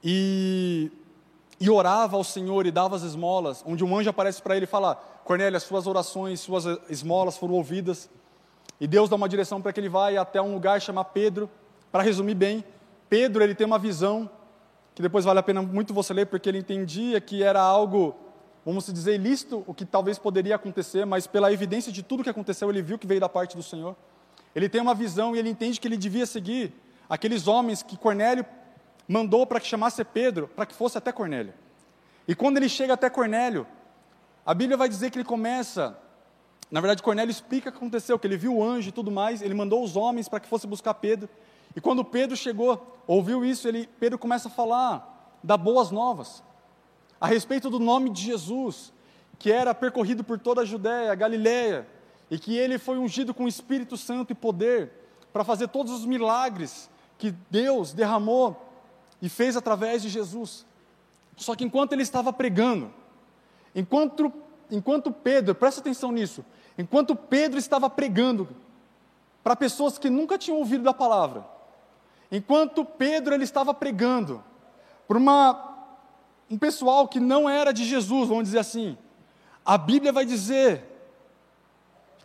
e, 0.03 0.91
e 1.61 1.69
orava 1.69 2.17
ao 2.17 2.25
Senhor 2.25 2.65
e 2.65 2.71
dava 2.71 2.97
as 2.97 3.03
esmolas, 3.03 3.63
onde 3.67 3.85
um 3.85 3.95
anjo 3.95 4.09
aparece 4.09 4.41
para 4.41 4.57
ele 4.57 4.65
e 4.65 4.67
fala: 4.67 4.95
Cornélio, 5.25 5.59
as 5.59 5.63
suas 5.63 5.87
orações, 5.87 6.41
suas 6.41 6.65
esmolas 6.89 7.37
foram 7.37 7.53
ouvidas. 7.53 8.09
E 8.81 8.87
Deus 8.87 9.11
dá 9.11 9.17
uma 9.17 9.29
direção 9.29 9.61
para 9.61 9.75
que 9.75 9.81
ele 9.81 9.91
vá 9.91 10.09
até 10.19 10.41
um 10.41 10.55
lugar 10.55 10.81
chamado 10.81 11.11
Pedro. 11.13 11.51
Para 11.93 12.03
resumir 12.03 12.35
bem, 12.35 12.65
Pedro 13.11 13.43
ele 13.43 13.55
tem 13.55 13.67
uma 13.67 13.79
visão 13.79 14.29
que 14.95 15.03
depois 15.03 15.25
vale 15.25 15.39
a 15.39 15.43
pena 15.43 15.61
muito 15.61 15.93
você 15.93 16.15
ler, 16.15 16.27
porque 16.27 16.49
ele 16.49 16.59
entendia 16.59 17.21
que 17.21 17.43
era 17.43 17.61
algo, 17.61 18.15
vamos 18.65 18.87
dizer, 18.87 19.15
ilícito, 19.15 19.63
o 19.67 19.75
que 19.75 19.85
talvez 19.85 20.19
poderia 20.19 20.55
acontecer, 20.55 21.05
mas 21.05 21.27
pela 21.27 21.53
evidência 21.53 21.93
de 21.93 22.03
tudo 22.03 22.23
que 22.23 22.31
aconteceu, 22.31 22.71
ele 22.71 22.81
viu 22.83 22.99
que 22.99 23.07
veio 23.07 23.21
da 23.21 23.29
parte 23.29 23.57
do 23.57 23.63
Senhor. 23.63 23.95
Ele 24.55 24.69
tem 24.69 24.81
uma 24.81 24.95
visão 24.95 25.35
e 25.35 25.39
ele 25.39 25.51
entende 25.51 25.81
que 25.81 25.87
ele 25.87 25.97
devia 25.97 26.25
seguir 26.25 26.73
aqueles 27.09 27.47
homens 27.47 27.83
que 27.83 27.97
Cornélio 27.97 28.47
mandou 29.07 29.47
para 29.47 29.61
que 29.61 29.67
chamasse 29.67 30.03
Pedro, 30.05 30.49
para 30.49 30.65
que 30.65 30.75
fosse 30.75 30.97
até 30.97 31.13
Cornélio. 31.13 31.53
E 32.27 32.35
quando 32.35 32.57
ele 32.57 32.69
chega 32.69 32.95
até 32.95 33.11
Cornélio, 33.11 33.67
a 34.47 34.55
Bíblia 34.55 34.77
vai 34.77 34.89
dizer 34.89 35.11
que 35.11 35.19
ele 35.19 35.25
começa. 35.25 35.99
Na 36.71 36.81
verdade, 36.81 37.03
Cornélio 37.03 37.31
explica 37.31 37.69
o 37.69 37.73
que 37.73 37.79
aconteceu, 37.79 38.19
que 38.19 38.27
ele 38.27 38.37
viu 38.37 38.57
o 38.57 38.65
anjo 38.65 38.89
e 38.89 38.93
tudo 38.93 39.11
mais, 39.11 39.43
ele 39.43 39.55
mandou 39.55 39.83
os 39.83 39.97
homens 39.97 40.29
para 40.29 40.41
que 40.41 40.49
fosse 40.49 40.67
buscar 40.67 40.95
Pedro. 40.95 41.29
E 41.77 41.81
quando 41.81 42.05
Pedro 42.05 42.37
chegou, 42.37 42.99
ouviu 43.07 43.45
isso, 43.45 43.69
ele, 43.69 43.87
Pedro 43.99 44.19
começa 44.19 44.49
a 44.49 44.51
falar 44.51 45.39
da 45.43 45.57
boas 45.57 45.91
novas, 45.91 46.43
a 47.21 47.27
respeito 47.27 47.71
do 47.71 47.79
nome 47.79 48.11
de 48.11 48.23
Jesus, 48.23 48.93
que 49.39 49.51
era 49.51 49.75
percorrido 49.75 50.23
por 50.23 50.39
toda 50.39 50.63
a 50.63 50.65
Judéia, 50.65 51.15
Galiléia, 51.15 51.87
e 52.31 52.39
que 52.39 52.57
ele 52.57 52.79
foi 52.79 52.99
ungido 52.99 53.33
com 53.35 53.45
o 53.45 53.49
Espírito 53.49 53.97
Santo 53.97 54.33
e 54.33 54.35
poder 54.35 54.91
para 55.33 55.45
fazer 55.45 55.69
todos 55.69 55.93
os 55.93 56.05
milagres 56.07 56.89
que 57.19 57.33
Deus 57.51 57.93
derramou 57.93 58.71
e 59.21 59.29
fez 59.29 59.57
através 59.57 60.03
de 60.03 60.09
Jesus. 60.09 60.67
Só 61.37 61.55
que 61.55 61.65
enquanto 61.65 61.93
ele 61.93 62.03
estava 62.03 62.33
pregando, 62.33 62.93
enquanto, 63.75 64.33
enquanto 64.71 65.11
Pedro, 65.11 65.55
presta 65.55 65.81
atenção 65.81 66.13
nisso, 66.13 66.45
enquanto 66.79 67.17
Pedro 67.17 67.59
estava 67.59 67.91
pregando 67.91 68.49
para 69.43 69.57
pessoas 69.57 69.99
que 69.99 70.09
nunca 70.09 70.39
tinham 70.39 70.59
ouvido 70.59 70.85
da 70.85 70.95
palavra, 70.95 71.45
enquanto 72.31 72.85
Pedro 72.85 73.35
ele 73.35 73.45
estava 73.45 73.75
pregando 73.75 74.43
para 75.07 75.19
uma, 75.19 75.74
um 76.55 76.59
pessoal 76.59 77.09
que 77.09 77.19
não 77.19 77.51
era 77.51 77.73
de 77.73 77.85
Jesus, 77.85 78.29
vamos 78.29 78.45
dizer 78.45 78.61
assim, 78.61 78.97
a 79.67 79.77
Bíblia 79.77 80.13
vai 80.13 80.25
dizer 80.25 80.85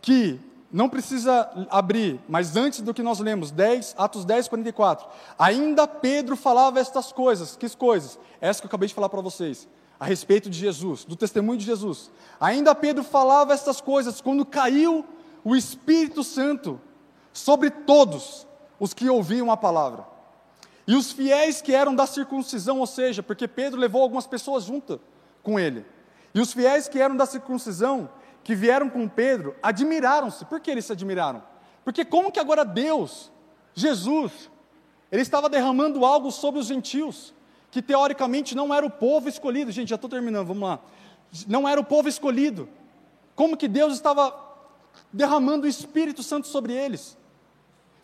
que 0.00 0.38
não 0.70 0.88
precisa 0.88 1.50
abrir, 1.68 2.20
mas 2.28 2.54
antes 2.54 2.80
do 2.80 2.94
que 2.94 3.02
nós 3.02 3.18
lemos, 3.18 3.50
10, 3.50 3.96
Atos 3.98 4.24
10, 4.24 4.46
44. 4.46 5.08
Ainda 5.36 5.88
Pedro 5.88 6.36
falava 6.36 6.78
estas 6.78 7.10
coisas. 7.10 7.56
Que 7.56 7.68
coisas? 7.76 8.20
Essa 8.40 8.60
que 8.60 8.66
eu 8.66 8.68
acabei 8.68 8.86
de 8.86 8.94
falar 8.94 9.08
para 9.08 9.20
vocês, 9.20 9.66
a 9.98 10.04
respeito 10.04 10.48
de 10.48 10.56
Jesus, 10.56 11.04
do 11.04 11.16
testemunho 11.16 11.58
de 11.58 11.66
Jesus. 11.66 12.08
Ainda 12.38 12.72
Pedro 12.72 13.02
falava 13.02 13.52
estas 13.52 13.80
coisas 13.80 14.20
quando 14.20 14.46
caiu 14.46 15.04
o 15.42 15.56
Espírito 15.56 16.22
Santo 16.22 16.80
sobre 17.32 17.68
todos 17.68 18.46
os 18.78 18.94
que 18.94 19.10
ouviam 19.10 19.50
a 19.50 19.56
palavra. 19.56 20.09
E 20.86 20.94
os 20.94 21.12
fiéis 21.12 21.60
que 21.60 21.74
eram 21.74 21.94
da 21.94 22.06
circuncisão, 22.06 22.80
ou 22.80 22.86
seja, 22.86 23.22
porque 23.22 23.46
Pedro 23.46 23.78
levou 23.78 24.02
algumas 24.02 24.26
pessoas 24.26 24.64
junto 24.64 25.00
com 25.42 25.58
ele. 25.58 25.84
E 26.34 26.40
os 26.40 26.52
fiéis 26.52 26.88
que 26.88 26.98
eram 26.98 27.16
da 27.16 27.26
circuncisão 27.26 28.10
que 28.42 28.54
vieram 28.54 28.88
com 28.88 29.08
Pedro 29.08 29.54
admiraram-se. 29.62 30.44
Por 30.44 30.60
que 30.60 30.70
eles 30.70 30.84
se 30.84 30.92
admiraram? 30.92 31.42
Porque 31.84 32.04
como 32.04 32.32
que 32.32 32.40
agora 32.40 32.64
Deus, 32.64 33.30
Jesus, 33.74 34.50
ele 35.10 35.22
estava 35.22 35.48
derramando 35.48 36.04
algo 36.04 36.30
sobre 36.30 36.60
os 36.60 36.66
gentios, 36.66 37.34
que 37.70 37.82
teoricamente 37.82 38.54
não 38.54 38.74
era 38.74 38.84
o 38.84 38.90
povo 38.90 39.28
escolhido. 39.28 39.70
Gente, 39.70 39.90
já 39.90 39.94
estou 39.94 40.10
terminando, 40.10 40.46
vamos 40.46 40.68
lá. 40.68 40.80
Não 41.46 41.68
era 41.68 41.80
o 41.80 41.84
povo 41.84 42.08
escolhido. 42.08 42.68
Como 43.34 43.56
que 43.56 43.68
Deus 43.68 43.94
estava 43.94 44.34
derramando 45.12 45.66
o 45.66 45.68
Espírito 45.68 46.22
Santo 46.22 46.48
sobre 46.48 46.72
eles? 46.72 47.16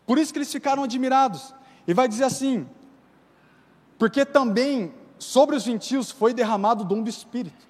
Por 0.07 0.19
isso 0.19 0.33
que 0.33 0.39
eles 0.39 0.53
ficaram 0.53 0.85
admirados. 0.85 1.53
E 1.87 1.95
vai 1.95 2.09
dizer 2.09 2.25
assim: 2.25 2.67
porque 3.99 4.25
também 4.25 4.93
sobre 5.19 5.57
os 5.57 5.63
gentios 5.63 6.11
foi 6.11 6.35
derramado 6.35 6.83
o 6.83 6.87
dom 6.87 7.03
do 7.03 7.09
Espírito, 7.09 7.67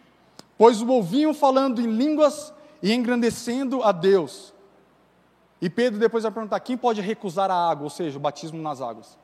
pois 0.59 0.83
o 0.83 0.89
ouviam 0.89 1.33
falando 1.33 1.81
em 1.81 1.87
línguas 1.87 2.53
e 2.83 2.93
engrandecendo 2.93 3.83
a 3.83 3.93
Deus. 3.93 4.53
E 5.61 5.71
Pedro 5.71 5.99
depois 5.99 6.25
vai 6.25 6.33
perguntar: 6.33 6.61
quem 6.61 6.77
pode 6.77 7.01
recusar 7.01 7.51
a 7.51 7.71
água, 7.71 7.85
ou 7.85 7.91
seja, 7.91 8.17
o 8.17 8.21
batismo 8.21 8.61
nas 8.61 8.81
águas? 8.81 9.19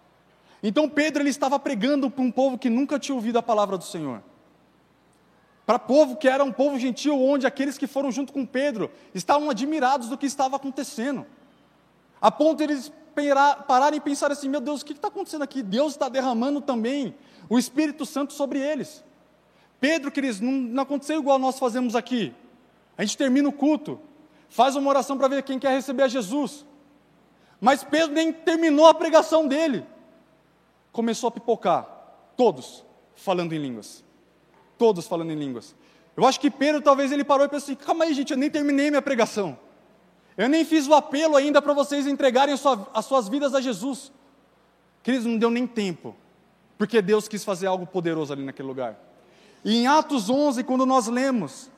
Então 0.63 0.89
Pedro 0.89 1.23
ele 1.23 1.31
estava 1.31 1.59
pregando 1.59 2.09
para 2.09 2.23
um 2.23 2.31
povo 2.31 2.57
que 2.57 2.71
nunca 2.71 2.99
tinha 2.99 3.15
ouvido 3.15 3.39
a 3.39 3.43
palavra 3.43 3.77
do 3.77 3.85
Senhor. 3.85 4.23
Para 5.67 5.79
povo 5.79 6.17
que 6.17 6.29
era 6.29 6.43
um 6.43 6.53
povo 6.53 6.79
gentil, 6.79 7.21
onde 7.21 7.47
aqueles 7.47 7.79
que 7.79 7.87
foram 7.87 8.11
junto 8.11 8.33
com 8.33 8.45
Pedro 8.47 8.91
estavam 9.15 9.51
admirados 9.51 10.09
do 10.09 10.19
que 10.19 10.27
estava 10.27 10.57
acontecendo. 10.57 11.27
A 12.21 12.31
ponto 12.31 12.59
de 12.59 12.65
eles 12.65 12.93
pararem 13.67 13.99
e 13.99 14.01
pensar 14.01 14.31
assim: 14.31 14.49
meu 14.49 14.61
Deus, 14.61 14.83
o 14.83 14.85
que 14.85 14.93
está 14.93 15.09
acontecendo 15.09 15.43
aqui? 15.43 15.63
Deus 15.63 15.93
está 15.93 16.09
derramando 16.09 16.61
também 16.61 17.15
o 17.49 17.59
Espírito 17.59 18.07
Santo 18.07 18.33
sobre 18.33 18.59
eles. 18.59 19.05
Pedro, 19.81 20.11
queridos, 20.11 20.41
não, 20.41 20.53
não 20.53 20.83
aconteceu 20.83 21.19
igual 21.19 21.39
nós 21.39 21.59
fazemos 21.59 21.97
aqui. 21.97 22.33
A 22.97 23.05
gente 23.05 23.17
termina 23.17 23.49
o 23.49 23.53
culto, 23.53 24.01
faz 24.49 24.77
uma 24.77 24.89
oração 24.89 25.19
para 25.19 25.29
ver 25.29 25.43
quem 25.43 25.59
quer 25.59 25.71
receber 25.71 26.05
a 26.05 26.09
Jesus. 26.09 26.65
Mas 27.61 27.85
Pedro 27.85 28.13
nem 28.13 28.33
terminou 28.33 28.87
a 28.87 28.95
pregação 28.95 29.47
dele. 29.47 29.85
Começou 30.91 31.29
a 31.29 31.31
pipocar, 31.31 31.87
todos 32.37 32.85
falando 33.15 33.53
em 33.53 33.59
línguas. 33.59 34.05
Todos 34.77 35.07
falando 35.07 35.31
em 35.31 35.37
línguas. 35.37 35.75
Eu 36.17 36.27
acho 36.27 36.39
que 36.39 36.51
Pedro 36.51 36.83
talvez 36.83 37.11
ele 37.13 37.25
parou 37.25 37.47
e 37.47 37.49
pensou 37.49 37.73
assim: 37.73 37.75
calma 37.75 38.05
aí, 38.05 38.15
gente, 38.15 38.33
eu 38.33 38.37
nem 38.37 38.51
terminei 38.51 38.91
minha 38.91 39.03
pregação. 39.03 39.59
Eu 40.37 40.49
nem 40.49 40.65
fiz 40.65 40.87
o 40.87 40.95
apelo 40.95 41.37
ainda 41.37 41.61
para 41.61 41.73
vocês 41.73 42.07
entregarem 42.07 42.55
as 42.95 43.05
suas 43.05 43.29
vidas 43.29 43.55
a 43.55 43.61
Jesus. 43.61 44.13
Queridos, 45.03 45.27
não 45.27 45.37
deu 45.37 45.51
nem 45.51 45.67
tempo, 45.67 46.15
porque 46.79 47.03
Deus 47.03 47.29
quis 47.29 47.45
fazer 47.45 47.67
algo 47.67 47.87
poderoso 47.87 48.33
ali 48.33 48.45
naquele 48.45 48.69
lugar. 48.69 48.99
E 49.65 49.77
em 49.77 49.87
Atos 49.87 50.31
11, 50.31 50.65
quando 50.65 50.87
nós 50.87 51.07
lemos, 51.07 51.71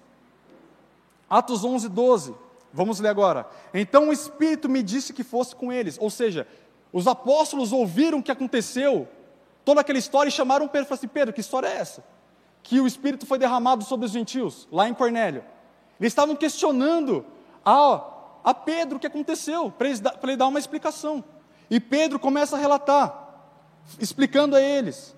Atos 1.29 1.65
11, 1.65 1.89
12. 1.89 2.35
Vamos 2.73 2.99
ler 2.99 3.09
agora. 3.09 3.47
Então 3.73 4.09
o 4.09 4.13
Espírito 4.13 4.69
me 4.69 4.83
disse 4.83 5.13
que 5.13 5.23
fosse 5.23 5.55
com 5.55 5.73
eles. 5.73 5.97
Ou 6.01 6.11
seja, 6.11 6.47
os 6.93 7.07
apóstolos 7.07 7.73
ouviram 7.73 8.19
o 8.19 8.23
que 8.23 8.33
aconteceu, 8.33 9.09
toda 9.65 9.81
aquela 9.81 9.99
história, 9.99 10.29
e 10.29 10.33
chamaram 10.33 10.67
Pedro 10.69 10.87
e 10.87 10.89
falaram 10.89 11.01
assim: 11.01 11.09
Pedro, 11.09 11.35
que 11.35 11.41
história 11.41 11.69
é 11.69 11.77
essa? 11.77 12.05
Que 12.63 12.81
o 12.81 12.87
Espírito 12.87 13.27
foi 13.27 13.39
derramado 13.39 13.85
sobre 13.85 14.07
os 14.07 14.13
gentios, 14.13 14.69
lá 14.71 14.89
em 14.89 14.95
Cornélio. 14.95 15.45
Eles 16.01 16.13
estavam 16.13 16.35
questionando 16.35 17.25
a, 17.65 18.14
a 18.45 18.53
Pedro 18.53 18.99
o 18.99 19.01
que 19.01 19.07
aconteceu, 19.07 19.71
para 19.71 19.89
ele, 19.89 19.99
ele 20.23 20.37
dar 20.37 20.47
uma 20.47 20.59
explicação. 20.59 21.25
E 21.71 21.81
Pedro 21.81 22.19
começa 22.19 22.57
a 22.57 22.59
relatar, 22.59 23.49
explicando 23.99 24.55
a 24.55 24.61
eles. 24.61 25.17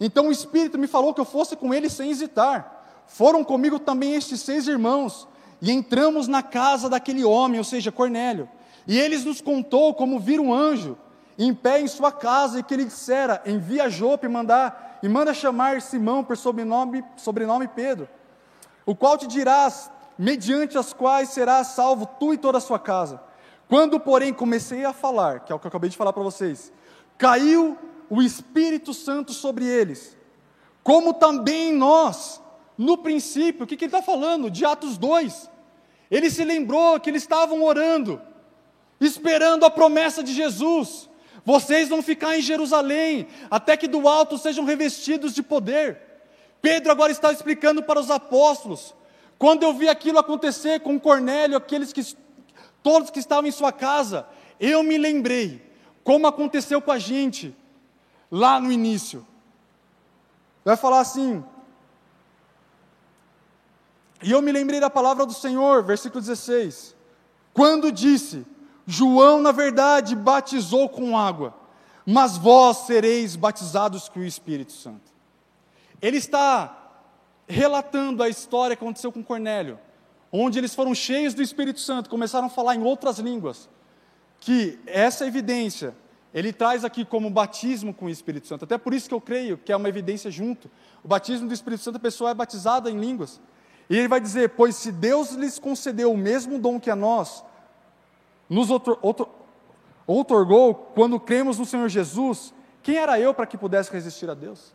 Então 0.00 0.28
o 0.28 0.32
Espírito 0.32 0.78
me 0.78 0.86
falou 0.86 1.12
que 1.12 1.20
eu 1.20 1.24
fosse 1.24 1.56
com 1.56 1.74
eles 1.74 1.92
sem 1.92 2.10
hesitar. 2.10 3.04
Foram 3.08 3.42
comigo 3.42 3.80
também 3.80 4.14
estes 4.14 4.40
seis 4.40 4.68
irmãos 4.68 5.26
e 5.60 5.72
entramos 5.72 6.28
na 6.28 6.42
casa 6.42 6.88
daquele 6.88 7.24
homem, 7.24 7.58
ou 7.58 7.64
seja, 7.64 7.90
Cornélio. 7.90 8.48
E 8.86 8.98
eles 8.98 9.24
nos 9.24 9.40
contou 9.40 9.92
como 9.92 10.20
viram 10.20 10.46
um 10.46 10.54
anjo 10.54 10.96
em 11.38 11.54
pé 11.54 11.80
em 11.80 11.88
sua 11.88 12.12
casa 12.12 12.60
e 12.60 12.62
que 12.62 12.74
ele 12.74 12.84
dissera: 12.84 13.42
envia 13.44 13.88
Jope 13.88 14.28
mandar 14.28 14.98
e 15.02 15.08
manda 15.08 15.34
chamar 15.34 15.82
Simão 15.82 16.22
por 16.22 16.36
sobrenome, 16.36 17.04
sobrenome 17.16 17.68
Pedro, 17.68 18.08
o 18.86 18.94
qual 18.94 19.18
te 19.18 19.26
dirás, 19.26 19.90
mediante 20.18 20.76
as 20.76 20.92
quais 20.92 21.28
serás 21.28 21.68
salvo 21.68 22.06
tu 22.18 22.34
e 22.34 22.38
toda 22.38 22.58
a 22.58 22.60
sua 22.60 22.78
casa. 22.78 23.22
Quando, 23.68 24.00
porém, 24.00 24.32
comecei 24.32 24.84
a 24.84 24.92
falar, 24.92 25.40
que 25.40 25.52
é 25.52 25.54
o 25.54 25.58
que 25.58 25.66
eu 25.66 25.68
acabei 25.68 25.90
de 25.90 25.96
falar 25.96 26.12
para 26.12 26.22
vocês, 26.22 26.72
caiu 27.16 27.78
o 28.10 28.22
Espírito 28.22 28.92
Santo 28.94 29.32
sobre 29.32 29.66
eles, 29.66 30.16
como 30.82 31.14
também 31.14 31.72
nós 31.72 32.40
no 32.78 32.96
princípio, 32.96 33.64
o 33.64 33.66
que, 33.66 33.76
que 33.76 33.84
ele 33.84 33.94
está 33.94 34.00
falando? 34.00 34.50
De 34.50 34.64
Atos 34.64 34.96
2. 34.96 35.50
Ele 36.10 36.30
se 36.30 36.44
lembrou 36.44 36.98
que 37.00 37.10
eles 37.10 37.22
estavam 37.22 37.62
orando, 37.62 38.22
esperando 39.00 39.64
a 39.64 39.70
promessa 39.70 40.22
de 40.22 40.32
Jesus. 40.32 41.10
Vocês 41.44 41.88
vão 41.88 42.02
ficar 42.02 42.38
em 42.38 42.40
Jerusalém, 42.40 43.26
até 43.50 43.76
que 43.76 43.88
do 43.88 44.08
alto 44.08 44.38
sejam 44.38 44.64
revestidos 44.64 45.34
de 45.34 45.42
poder. 45.42 46.00
Pedro 46.62 46.92
agora 46.92 47.10
está 47.10 47.32
explicando 47.32 47.82
para 47.82 48.00
os 48.00 48.10
apóstolos. 48.10 48.94
Quando 49.38 49.62
eu 49.62 49.72
vi 49.72 49.88
aquilo 49.88 50.18
acontecer 50.18 50.80
com 50.80 50.98
Cornélio, 50.98 51.56
aqueles 51.56 51.92
que 51.92 52.02
todos 52.82 53.10
que 53.10 53.20
estavam 53.20 53.46
em 53.46 53.52
sua 53.52 53.72
casa, 53.72 54.26
eu 54.58 54.82
me 54.82 54.98
lembrei 54.98 55.64
como 56.02 56.26
aconteceu 56.26 56.80
com 56.80 56.90
a 56.90 56.98
gente 56.98 57.54
lá 58.30 58.58
no 58.60 58.72
início. 58.72 59.26
Vai 60.64 60.76
falar 60.76 61.00
assim: 61.00 61.44
e 64.22 64.32
eu 64.32 64.42
me 64.42 64.50
lembrei 64.50 64.80
da 64.80 64.90
palavra 64.90 65.24
do 65.24 65.32
Senhor, 65.32 65.82
versículo 65.84 66.20
16, 66.20 66.96
quando 67.54 67.92
disse: 67.92 68.44
João, 68.86 69.40
na 69.40 69.52
verdade, 69.52 70.16
batizou 70.16 70.88
com 70.88 71.16
água, 71.16 71.54
mas 72.04 72.36
vós 72.36 72.78
sereis 72.78 73.36
batizados 73.36 74.08
com 74.08 74.20
o 74.20 74.24
Espírito 74.24 74.72
Santo. 74.72 75.12
Ele 76.02 76.16
está 76.16 76.77
relatando 77.48 78.22
a 78.22 78.28
história 78.28 78.76
que 78.76 78.84
aconteceu 78.84 79.10
com 79.10 79.24
Cornélio, 79.24 79.78
onde 80.30 80.58
eles 80.58 80.74
foram 80.74 80.94
cheios 80.94 81.32
do 81.32 81.42
Espírito 81.42 81.80
Santo, 81.80 82.10
começaram 82.10 82.46
a 82.46 82.50
falar 82.50 82.74
em 82.74 82.82
outras 82.82 83.18
línguas, 83.18 83.68
que 84.38 84.78
essa 84.86 85.26
evidência 85.26 85.94
ele 86.32 86.52
traz 86.52 86.84
aqui 86.84 87.04
como 87.04 87.30
batismo 87.30 87.94
com 87.94 88.04
o 88.04 88.10
Espírito 88.10 88.46
Santo. 88.46 88.64
Até 88.64 88.76
por 88.76 88.92
isso 88.92 89.08
que 89.08 89.14
eu 89.14 89.20
creio 89.20 89.56
que 89.56 89.72
é 89.72 89.76
uma 89.76 89.88
evidência 89.88 90.30
junto. 90.30 90.70
O 91.02 91.08
batismo 91.08 91.48
do 91.48 91.54
Espírito 91.54 91.82
Santo, 91.82 91.96
a 91.96 92.00
pessoa 92.00 92.30
é 92.30 92.34
batizada 92.34 92.90
em 92.90 93.00
línguas. 93.00 93.40
E 93.88 93.96
ele 93.96 94.08
vai 94.08 94.20
dizer: 94.20 94.50
Pois 94.50 94.76
se 94.76 94.92
Deus 94.92 95.30
lhes 95.30 95.58
concedeu 95.58 96.12
o 96.12 96.18
mesmo 96.18 96.58
dom 96.58 96.78
que 96.78 96.90
a 96.90 96.96
nós, 96.96 97.42
nos 98.48 98.68
outorgou 100.06 100.74
quando 100.94 101.18
cremos 101.18 101.58
no 101.58 101.64
Senhor 101.64 101.88
Jesus, 101.88 102.52
quem 102.82 102.96
era 102.96 103.18
eu 103.18 103.32
para 103.32 103.46
que 103.46 103.56
pudesse 103.56 103.90
resistir 103.90 104.28
a 104.28 104.34
Deus? 104.34 104.74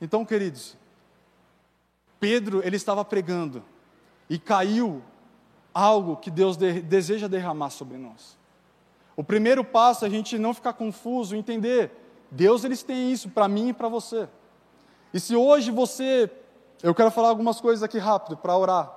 Então, 0.00 0.24
queridos, 0.24 0.76
Pedro, 2.20 2.60
ele 2.64 2.76
estava 2.76 3.04
pregando 3.04 3.64
e 4.28 4.38
caiu 4.38 5.02
algo 5.74 6.16
que 6.16 6.30
Deus 6.30 6.56
de, 6.56 6.80
deseja 6.80 7.26
derramar 7.26 7.70
sobre 7.70 7.96
nós. 7.96 8.38
O 9.16 9.24
primeiro 9.24 9.64
passo 9.64 10.04
é 10.04 10.08
a 10.08 10.10
gente 10.10 10.38
não 10.38 10.54
ficar 10.54 10.74
confuso, 10.74 11.34
entender, 11.34 11.90
Deus 12.30 12.62
eles 12.62 12.82
tem 12.82 13.10
isso 13.10 13.28
para 13.30 13.48
mim 13.48 13.70
e 13.70 13.72
para 13.72 13.88
você. 13.88 14.28
E 15.12 15.18
se 15.18 15.34
hoje 15.34 15.70
você 15.70 16.30
eu 16.82 16.94
quero 16.94 17.10
falar 17.10 17.28
algumas 17.28 17.60
coisas 17.60 17.82
aqui 17.82 17.98
rápido 17.98 18.36
para 18.36 18.56
orar. 18.56 18.90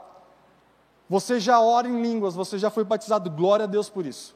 Você 1.09 1.39
já 1.39 1.59
ora 1.59 1.88
em 1.88 2.01
línguas, 2.01 2.34
você 2.34 2.57
já 2.57 2.69
foi 2.69 2.84
batizado, 2.84 3.30
glória 3.30 3.65
a 3.65 3.67
Deus 3.67 3.89
por 3.89 4.05
isso. 4.05 4.36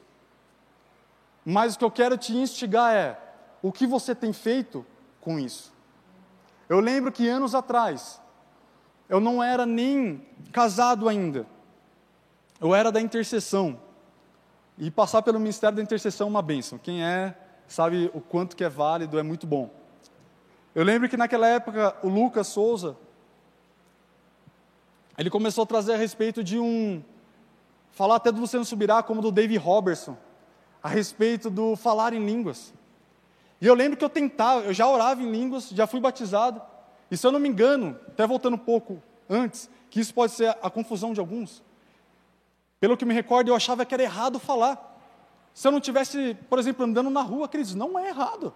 Mas 1.44 1.74
o 1.74 1.78
que 1.78 1.84
eu 1.84 1.90
quero 1.90 2.18
te 2.18 2.36
instigar 2.36 2.94
é: 2.94 3.18
o 3.62 3.72
que 3.72 3.86
você 3.86 4.14
tem 4.14 4.32
feito 4.32 4.84
com 5.20 5.38
isso? 5.38 5.72
Eu 6.68 6.80
lembro 6.80 7.10
que 7.10 7.26
anos 7.26 7.54
atrás, 7.54 8.20
eu 9.08 9.20
não 9.20 9.42
era 9.42 9.64
nem 9.64 10.26
casado 10.52 11.08
ainda, 11.08 11.46
eu 12.60 12.74
era 12.74 12.92
da 12.92 13.00
intercessão. 13.00 13.80
E 14.76 14.90
passar 14.90 15.22
pelo 15.22 15.40
ministério 15.40 15.76
da 15.76 15.82
intercessão 15.82 16.28
é 16.28 16.30
uma 16.30 16.42
bênção. 16.42 16.78
Quem 16.78 17.04
é, 17.04 17.36
sabe 17.66 18.10
o 18.14 18.20
quanto 18.20 18.54
que 18.54 18.62
é 18.62 18.68
válido, 18.68 19.18
é 19.18 19.22
muito 19.24 19.44
bom. 19.46 19.70
Eu 20.72 20.84
lembro 20.84 21.08
que 21.08 21.16
naquela 21.16 21.48
época 21.48 21.96
o 22.02 22.08
Lucas 22.08 22.46
Souza, 22.46 22.96
ele 25.16 25.30
começou 25.30 25.64
a 25.64 25.66
trazer 25.66 25.94
a 25.94 25.96
respeito 25.96 26.44
de 26.44 26.58
um 26.60 27.02
falar 27.90 28.16
até 28.16 28.30
do 28.30 28.40
Luciano 28.40 28.64
Subirá, 28.64 29.02
como 29.02 29.20
do 29.20 29.32
David 29.32 29.58
Robertson, 29.58 30.16
a 30.80 30.88
respeito 30.88 31.50
do 31.50 31.74
falar 31.74 32.12
em 32.12 32.24
línguas. 32.24 32.72
E 33.60 33.66
eu 33.66 33.74
lembro 33.74 33.98
que 33.98 34.04
eu 34.04 34.08
tentava, 34.08 34.60
eu 34.60 34.72
já 34.72 34.86
orava 34.86 35.20
em 35.20 35.28
línguas, 35.28 35.70
já 35.70 35.88
fui 35.88 35.98
batizado, 35.98 36.62
e 37.10 37.16
se 37.16 37.26
eu 37.26 37.32
não 37.32 37.40
me 37.40 37.48
engano, 37.48 37.98
até 38.06 38.26
voltando 38.26 38.54
um 38.54 38.58
pouco 38.58 39.02
antes, 39.28 39.70
que 39.90 40.00
isso 40.00 40.12
pode 40.12 40.32
ser 40.32 40.56
a 40.62 40.70
confusão 40.70 41.12
de 41.12 41.20
alguns. 41.20 41.62
Pelo 42.80 42.96
que 42.96 43.04
me 43.04 43.14
recordo, 43.14 43.48
eu 43.48 43.54
achava 43.54 43.84
que 43.84 43.94
era 43.94 44.02
errado 44.02 44.38
falar. 44.38 44.84
Se 45.54 45.66
eu 45.66 45.72
não 45.72 45.80
tivesse, 45.80 46.36
por 46.48 46.58
exemplo, 46.58 46.84
andando 46.84 47.10
na 47.10 47.22
rua, 47.22 47.48
queridos, 47.48 47.74
não 47.74 47.98
é 47.98 48.08
errado. 48.08 48.54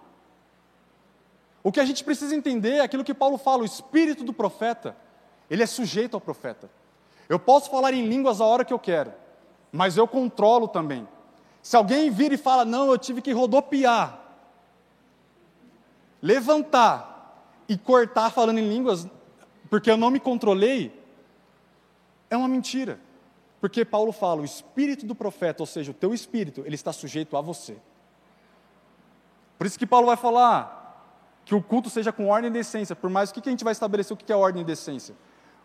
O 1.63 1.71
que 1.71 1.79
a 1.79 1.85
gente 1.85 2.03
precisa 2.03 2.35
entender 2.35 2.75
é 2.75 2.81
aquilo 2.81 3.03
que 3.03 3.13
Paulo 3.13 3.37
fala, 3.37 3.63
o 3.63 3.65
espírito 3.65 4.23
do 4.23 4.33
profeta, 4.33 4.95
ele 5.49 5.63
é 5.63 5.65
sujeito 5.65 6.13
ao 6.13 6.21
profeta. 6.21 6.69
Eu 7.27 7.39
posso 7.39 7.69
falar 7.69 7.93
em 7.93 8.05
línguas 8.05 8.39
a 8.39 8.45
hora 8.45 8.65
que 8.65 8.73
eu 8.73 8.79
quero, 8.79 9.13
mas 9.71 9.97
eu 9.97 10.07
controlo 10.07 10.67
também. 10.67 11.07
Se 11.61 11.75
alguém 11.75 12.11
vir 12.11 12.33
e 12.33 12.37
fala, 12.37 12.65
não, 12.65 12.91
eu 12.91 12.97
tive 12.97 13.21
que 13.21 13.31
rodopiar, 13.31 14.19
levantar 16.21 17.12
e 17.67 17.77
cortar 17.77 18.29
falando 18.31 18.57
em 18.59 18.67
línguas, 18.67 19.07
porque 19.69 19.89
eu 19.89 19.97
não 19.97 20.11
me 20.11 20.19
controlei, 20.19 20.93
é 22.29 22.37
uma 22.37 22.47
mentira. 22.47 22.99
Porque 23.61 23.85
Paulo 23.85 24.11
fala, 24.11 24.41
o 24.41 24.45
espírito 24.45 25.05
do 25.05 25.15
profeta, 25.15 25.63
ou 25.63 25.67
seja, 25.67 25.91
o 25.91 25.93
teu 25.93 26.13
espírito, 26.13 26.63
ele 26.65 26.75
está 26.75 26.91
sujeito 26.91 27.37
a 27.37 27.41
você. 27.41 27.77
Por 29.57 29.65
isso 29.65 29.79
que 29.79 29.85
Paulo 29.85 30.07
vai 30.07 30.17
falar 30.17 30.81
que 31.45 31.55
o 31.55 31.61
culto 31.61 31.89
seja 31.89 32.11
com 32.11 32.27
ordem 32.27 32.49
e 32.49 32.53
decência. 32.53 32.95
Por 32.95 33.09
mais, 33.09 33.29
o 33.29 33.33
que, 33.33 33.47
a 33.47 33.51
gente 33.51 33.63
vai 33.63 33.71
estabelecer 33.71 34.13
o 34.13 34.17
que 34.17 34.31
é 34.31 34.35
ordem 34.35 34.61
e 34.61 34.65
decência? 34.65 35.15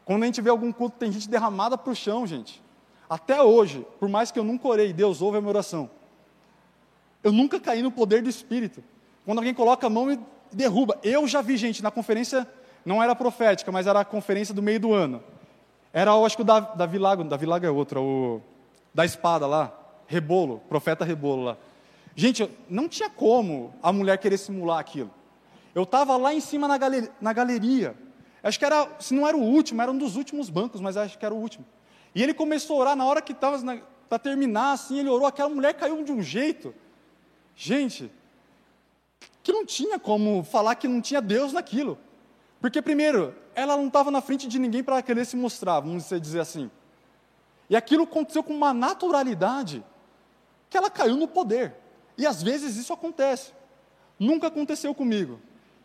Quando 0.04 0.22
a 0.22 0.26
gente 0.26 0.40
vê 0.40 0.50
algum 0.50 0.72
culto, 0.72 0.96
tem 0.96 1.10
gente 1.10 1.28
derramada 1.28 1.76
para 1.76 1.90
o 1.92 1.94
chão, 1.96 2.26
gente. 2.26 2.62
Até 3.10 3.42
hoje, 3.42 3.86
por 3.98 4.08
mais 4.08 4.30
que 4.30 4.38
eu 4.38 4.44
nunca 4.44 4.68
orei, 4.68 4.92
Deus 4.92 5.20
ouve 5.20 5.38
a 5.38 5.40
minha 5.40 5.50
oração. 5.50 5.90
Eu 7.22 7.32
nunca 7.32 7.58
caí 7.58 7.82
no 7.82 7.90
poder 7.90 8.22
do 8.22 8.28
Espírito. 8.28 8.82
Quando 9.24 9.38
alguém 9.38 9.54
coloca 9.54 9.86
a 9.86 9.90
mão 9.90 10.10
e 10.12 10.18
derruba. 10.52 10.98
Eu 11.02 11.26
já 11.26 11.40
vi 11.42 11.56
gente 11.56 11.82
na 11.82 11.90
conferência, 11.90 12.46
não 12.84 13.02
era 13.02 13.14
profética, 13.14 13.70
mas 13.72 13.86
era 13.86 14.00
a 14.00 14.04
conferência 14.04 14.54
do 14.54 14.62
meio 14.62 14.80
do 14.80 14.92
ano. 14.92 15.22
Era, 15.92 16.12
eu 16.12 16.24
acho 16.24 16.36
que 16.36 16.42
o 16.42 16.44
Davi 16.44 16.98
Lago, 16.98 17.24
Davi 17.24 17.46
Lago 17.46 17.66
é 17.66 17.70
outro, 17.70 18.02
o 18.02 18.42
da 18.94 19.04
espada 19.04 19.46
lá, 19.46 19.72
Rebolo, 20.06 20.60
profeta 20.68 21.04
Rebolo 21.04 21.44
lá. 21.44 21.56
Gente, 22.14 22.50
não 22.68 22.88
tinha 22.88 23.08
como 23.08 23.72
a 23.82 23.92
mulher 23.92 24.18
querer 24.18 24.38
simular 24.38 24.78
aquilo. 24.78 25.10
Eu 25.74 25.84
estava 25.84 26.16
lá 26.16 26.34
em 26.34 26.40
cima 26.40 26.66
na, 26.66 26.76
na 27.20 27.32
galeria. 27.32 27.94
Acho 28.42 28.58
que 28.58 28.64
era, 28.64 28.88
se 28.98 29.14
não 29.14 29.26
era 29.26 29.36
o 29.36 29.42
último, 29.42 29.80
era 29.80 29.90
um 29.90 29.96
dos 29.96 30.16
últimos 30.16 30.50
bancos, 30.50 30.80
mas 30.80 30.96
acho 30.96 31.18
que 31.18 31.24
era 31.24 31.34
o 31.34 31.38
último. 31.38 31.64
E 32.14 32.22
ele 32.22 32.34
começou 32.34 32.76
a 32.76 32.80
orar, 32.80 32.96
na 32.96 33.04
hora 33.04 33.22
que 33.22 33.32
estava 33.32 33.58
para 34.08 34.18
terminar, 34.18 34.72
assim, 34.72 34.98
ele 34.98 35.08
orou, 35.08 35.26
aquela 35.26 35.48
mulher 35.48 35.74
caiu 35.74 36.02
de 36.02 36.10
um 36.10 36.22
jeito. 36.22 36.74
Gente, 37.54 38.10
que 39.42 39.52
não 39.52 39.64
tinha 39.64 39.98
como 39.98 40.42
falar 40.44 40.74
que 40.74 40.86
não 40.86 41.00
tinha 41.00 41.20
Deus 41.20 41.52
naquilo. 41.52 41.98
Porque, 42.60 42.82
primeiro, 42.82 43.34
ela 43.54 43.76
não 43.76 43.86
estava 43.86 44.10
na 44.10 44.20
frente 44.20 44.46
de 44.46 44.58
ninguém 44.58 44.82
para 44.82 45.00
querer 45.02 45.24
se 45.24 45.36
mostrar, 45.36 45.80
vamos 45.80 46.08
dizer 46.08 46.40
assim. 46.40 46.70
E 47.70 47.76
aquilo 47.76 48.04
aconteceu 48.04 48.42
com 48.42 48.52
uma 48.52 48.74
naturalidade 48.74 49.84
que 50.68 50.76
ela 50.76 50.90
caiu 50.90 51.16
no 51.16 51.28
poder. 51.28 51.74
E 52.16 52.26
às 52.26 52.42
vezes 52.42 52.76
isso 52.76 52.92
acontece. 52.92 53.52
Nunca 54.18 54.48
aconteceu 54.48 54.94
comigo. 54.94 55.40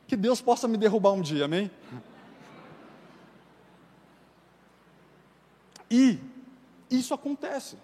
Que 0.07 0.15
Deus 0.15 0.41
possa 0.41 0.67
me 0.67 0.77
derrubar 0.77 1.11
um 1.11 1.21
dia, 1.21 1.45
amém? 1.45 1.71
E 5.89 6.19
isso 6.89 7.13
acontece. 7.13 7.77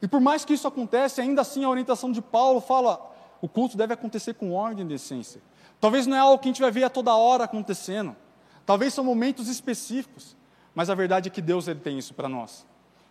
E 0.00 0.08
por 0.08 0.20
mais 0.20 0.44
que 0.44 0.54
isso 0.54 0.66
acontece, 0.66 1.20
ainda 1.20 1.42
assim 1.42 1.64
a 1.64 1.68
orientação 1.68 2.10
de 2.10 2.22
Paulo 2.22 2.60
fala: 2.60 3.13
o 3.44 3.48
culto 3.48 3.76
deve 3.76 3.92
acontecer 3.92 4.32
com 4.32 4.52
ordem 4.52 4.86
e 4.86 4.88
decência. 4.88 5.38
Talvez 5.78 6.06
não 6.06 6.16
é 6.16 6.20
algo 6.20 6.38
que 6.38 6.48
a 6.48 6.50
gente 6.50 6.62
vai 6.62 6.70
ver 6.70 6.84
a 6.84 6.88
toda 6.88 7.14
hora 7.14 7.44
acontecendo. 7.44 8.16
Talvez 8.64 8.94
são 8.94 9.04
momentos 9.04 9.48
específicos. 9.48 10.34
Mas 10.74 10.88
a 10.88 10.94
verdade 10.94 11.28
é 11.28 11.30
que 11.30 11.42
Deus 11.42 11.68
ele 11.68 11.80
tem 11.80 11.98
isso 11.98 12.14
para 12.14 12.26
nós. 12.26 12.66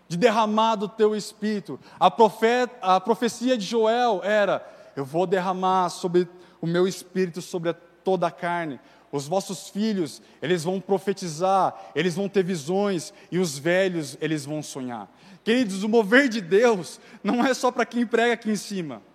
De 0.07 0.17
derramar 0.17 0.75
do 0.75 0.87
teu 0.87 1.15
espírito. 1.15 1.79
A, 1.99 2.09
profeta, 2.09 2.75
a 2.81 2.99
profecia 2.99 3.55
de 3.55 3.63
Joel 3.63 4.21
era: 4.23 4.67
Eu 4.95 5.05
vou 5.05 5.27
derramar 5.27 5.89
sobre 5.89 6.27
o 6.59 6.65
meu 6.65 6.87
espírito 6.87 7.39
sobre 7.39 7.71
toda 8.03 8.25
a 8.25 8.31
carne. 8.31 8.79
Os 9.11 9.27
vossos 9.27 9.69
filhos, 9.69 10.19
eles 10.41 10.63
vão 10.63 10.81
profetizar, 10.81 11.75
eles 11.93 12.15
vão 12.15 12.27
ter 12.27 12.43
visões, 12.43 13.13
e 13.31 13.37
os 13.37 13.59
velhos, 13.59 14.17
eles 14.19 14.45
vão 14.45 14.63
sonhar. 14.63 15.07
Queridos, 15.43 15.83
o 15.83 15.89
mover 15.89 16.27
de 16.27 16.41
Deus 16.41 16.99
não 17.23 17.45
é 17.45 17.53
só 17.53 17.71
para 17.71 17.85
quem 17.85 18.07
prega 18.07 18.33
aqui 18.33 18.49
em 18.49 18.55
cima. 18.55 19.12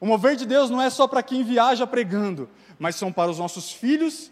O 0.00 0.06
mover 0.06 0.36
de 0.36 0.46
Deus 0.46 0.70
não 0.70 0.80
é 0.80 0.90
só 0.90 1.06
para 1.06 1.22
quem 1.22 1.42
viaja 1.42 1.86
pregando, 1.86 2.48
mas 2.78 2.96
são 2.96 3.12
para 3.12 3.30
os 3.30 3.38
nossos 3.38 3.72
filhos, 3.72 4.30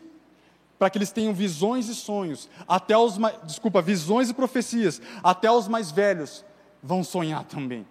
para 0.79 0.91
que 0.91 0.99
eles 0.99 1.13
tenham 1.13 1.33
visões 1.33 1.89
e 1.89 1.95
sonhos, 1.95 2.49
até 2.67 2.97
os 2.97 3.17
desculpa, 3.45 3.81
visões 3.81 4.29
e 4.29 4.35
profecias, 4.35 5.01
até 5.23 5.51
os 5.51 5.69
mais 5.69 5.91
velhos 5.91 6.45
vão 6.83 7.03
sonhar 7.03 7.45
também. 7.45 7.87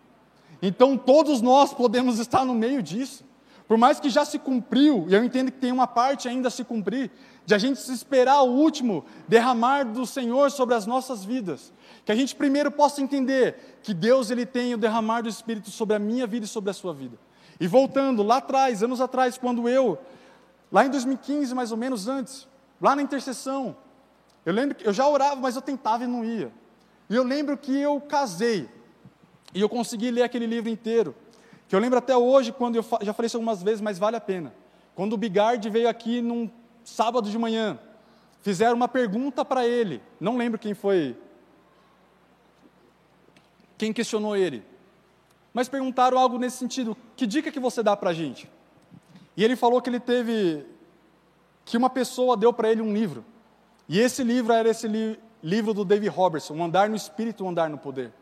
Então 0.61 0.97
todos 0.97 1.41
nós 1.41 1.73
podemos 1.73 2.19
estar 2.19 2.45
no 2.45 2.53
meio 2.53 2.81
disso. 2.81 3.25
Por 3.67 3.77
mais 3.77 3.99
que 3.99 4.09
já 4.09 4.25
se 4.25 4.37
cumpriu, 4.37 5.05
e 5.09 5.13
eu 5.13 5.23
entendo 5.23 5.51
que 5.51 5.57
tem 5.57 5.71
uma 5.71 5.87
parte 5.87 6.27
ainda 6.27 6.49
a 6.49 6.51
se 6.51 6.63
cumprir, 6.63 7.09
de 7.45 7.55
a 7.55 7.57
gente 7.57 7.79
se 7.79 7.93
esperar 7.93 8.41
o 8.43 8.51
último 8.51 9.05
derramar 9.27 9.83
do 9.83 10.05
Senhor 10.05 10.51
sobre 10.51 10.75
as 10.75 10.85
nossas 10.85 11.23
vidas. 11.23 11.73
Que 12.05 12.11
a 12.11 12.15
gente 12.15 12.35
primeiro 12.35 12.69
possa 12.69 13.01
entender 13.01 13.79
que 13.81 13.93
Deus 13.93 14.29
ele 14.29 14.45
tem 14.45 14.73
o 14.73 14.77
derramar 14.77 15.21
do 15.21 15.29
Espírito 15.29 15.71
sobre 15.71 15.95
a 15.95 15.99
minha 15.99 16.27
vida 16.27 16.45
e 16.45 16.49
sobre 16.49 16.69
a 16.69 16.73
sua 16.73 16.93
vida. 16.93 17.17
E 17.63 17.67
voltando 17.67 18.23
lá 18.23 18.39
atrás, 18.39 18.83
anos 18.83 18.99
atrás, 18.99 19.37
quando 19.37 19.69
eu, 19.69 19.97
lá 20.69 20.85
em 20.85 20.89
2015 20.89 21.55
mais 21.55 21.71
ou 21.71 21.77
menos 21.77 22.09
antes, 22.09 22.45
lá 22.81 22.93
na 22.93 23.01
intercessão, 23.01 23.73
eu 24.45 24.51
lembro 24.51 24.75
que 24.75 24.85
eu 24.85 24.91
já 24.91 25.07
orava, 25.07 25.37
mas 25.37 25.55
eu 25.55 25.61
tentava 25.61 26.03
e 26.03 26.07
não 26.07 26.25
ia. 26.25 26.51
E 27.09 27.15
eu 27.15 27.23
lembro 27.23 27.57
que 27.57 27.73
eu 27.79 28.01
casei, 28.01 28.69
e 29.53 29.61
eu 29.61 29.69
consegui 29.69 30.11
ler 30.11 30.23
aquele 30.23 30.45
livro 30.45 30.69
inteiro. 30.69 31.15
Que 31.69 31.73
eu 31.73 31.79
lembro 31.79 31.97
até 31.99 32.17
hoje, 32.17 32.51
quando 32.51 32.75
eu 32.75 32.85
já 33.01 33.13
falei 33.13 33.27
isso 33.27 33.37
algumas 33.37 33.63
vezes, 33.63 33.79
mas 33.79 33.97
vale 33.97 34.17
a 34.17 34.21
pena. 34.21 34.53
Quando 34.93 35.13
o 35.13 35.17
Bigard 35.17 35.69
veio 35.69 35.87
aqui 35.87 36.21
num 36.21 36.51
sábado 36.83 37.29
de 37.29 37.39
manhã, 37.39 37.79
fizeram 38.41 38.75
uma 38.75 38.89
pergunta 38.89 39.45
para 39.45 39.65
ele, 39.65 40.03
não 40.19 40.35
lembro 40.35 40.59
quem 40.59 40.73
foi, 40.73 41.15
quem 43.77 43.93
questionou 43.93 44.35
ele, 44.35 44.65
mas 45.53 45.69
perguntaram 45.69 46.17
algo 46.17 46.37
nesse 46.37 46.57
sentido: 46.57 46.97
que 47.15 47.27
dica 47.27 47.51
que 47.51 47.59
você 47.59 47.83
dá 47.83 47.95
para 47.95 48.09
a 48.09 48.13
gente? 48.13 48.49
E 49.35 49.43
ele 49.43 49.55
falou 49.55 49.81
que 49.81 49.89
ele 49.89 49.99
teve, 49.99 50.65
que 51.65 51.77
uma 51.77 51.89
pessoa 51.89 52.35
deu 52.37 52.51
para 52.51 52.71
ele 52.71 52.81
um 52.81 52.93
livro, 52.93 53.23
e 53.87 53.99
esse 53.99 54.23
livro 54.23 54.53
era 54.53 54.69
esse 54.69 54.87
li 54.87 55.19
livro 55.41 55.73
do 55.73 55.83
David 55.83 56.09
Robertson, 56.09 56.53
Um 56.53 56.63
Andar 56.63 56.89
no 56.89 56.95
Espírito, 56.95 57.43
Um 57.43 57.49
Andar 57.49 57.69
no 57.69 57.77
Poder. 57.77 58.13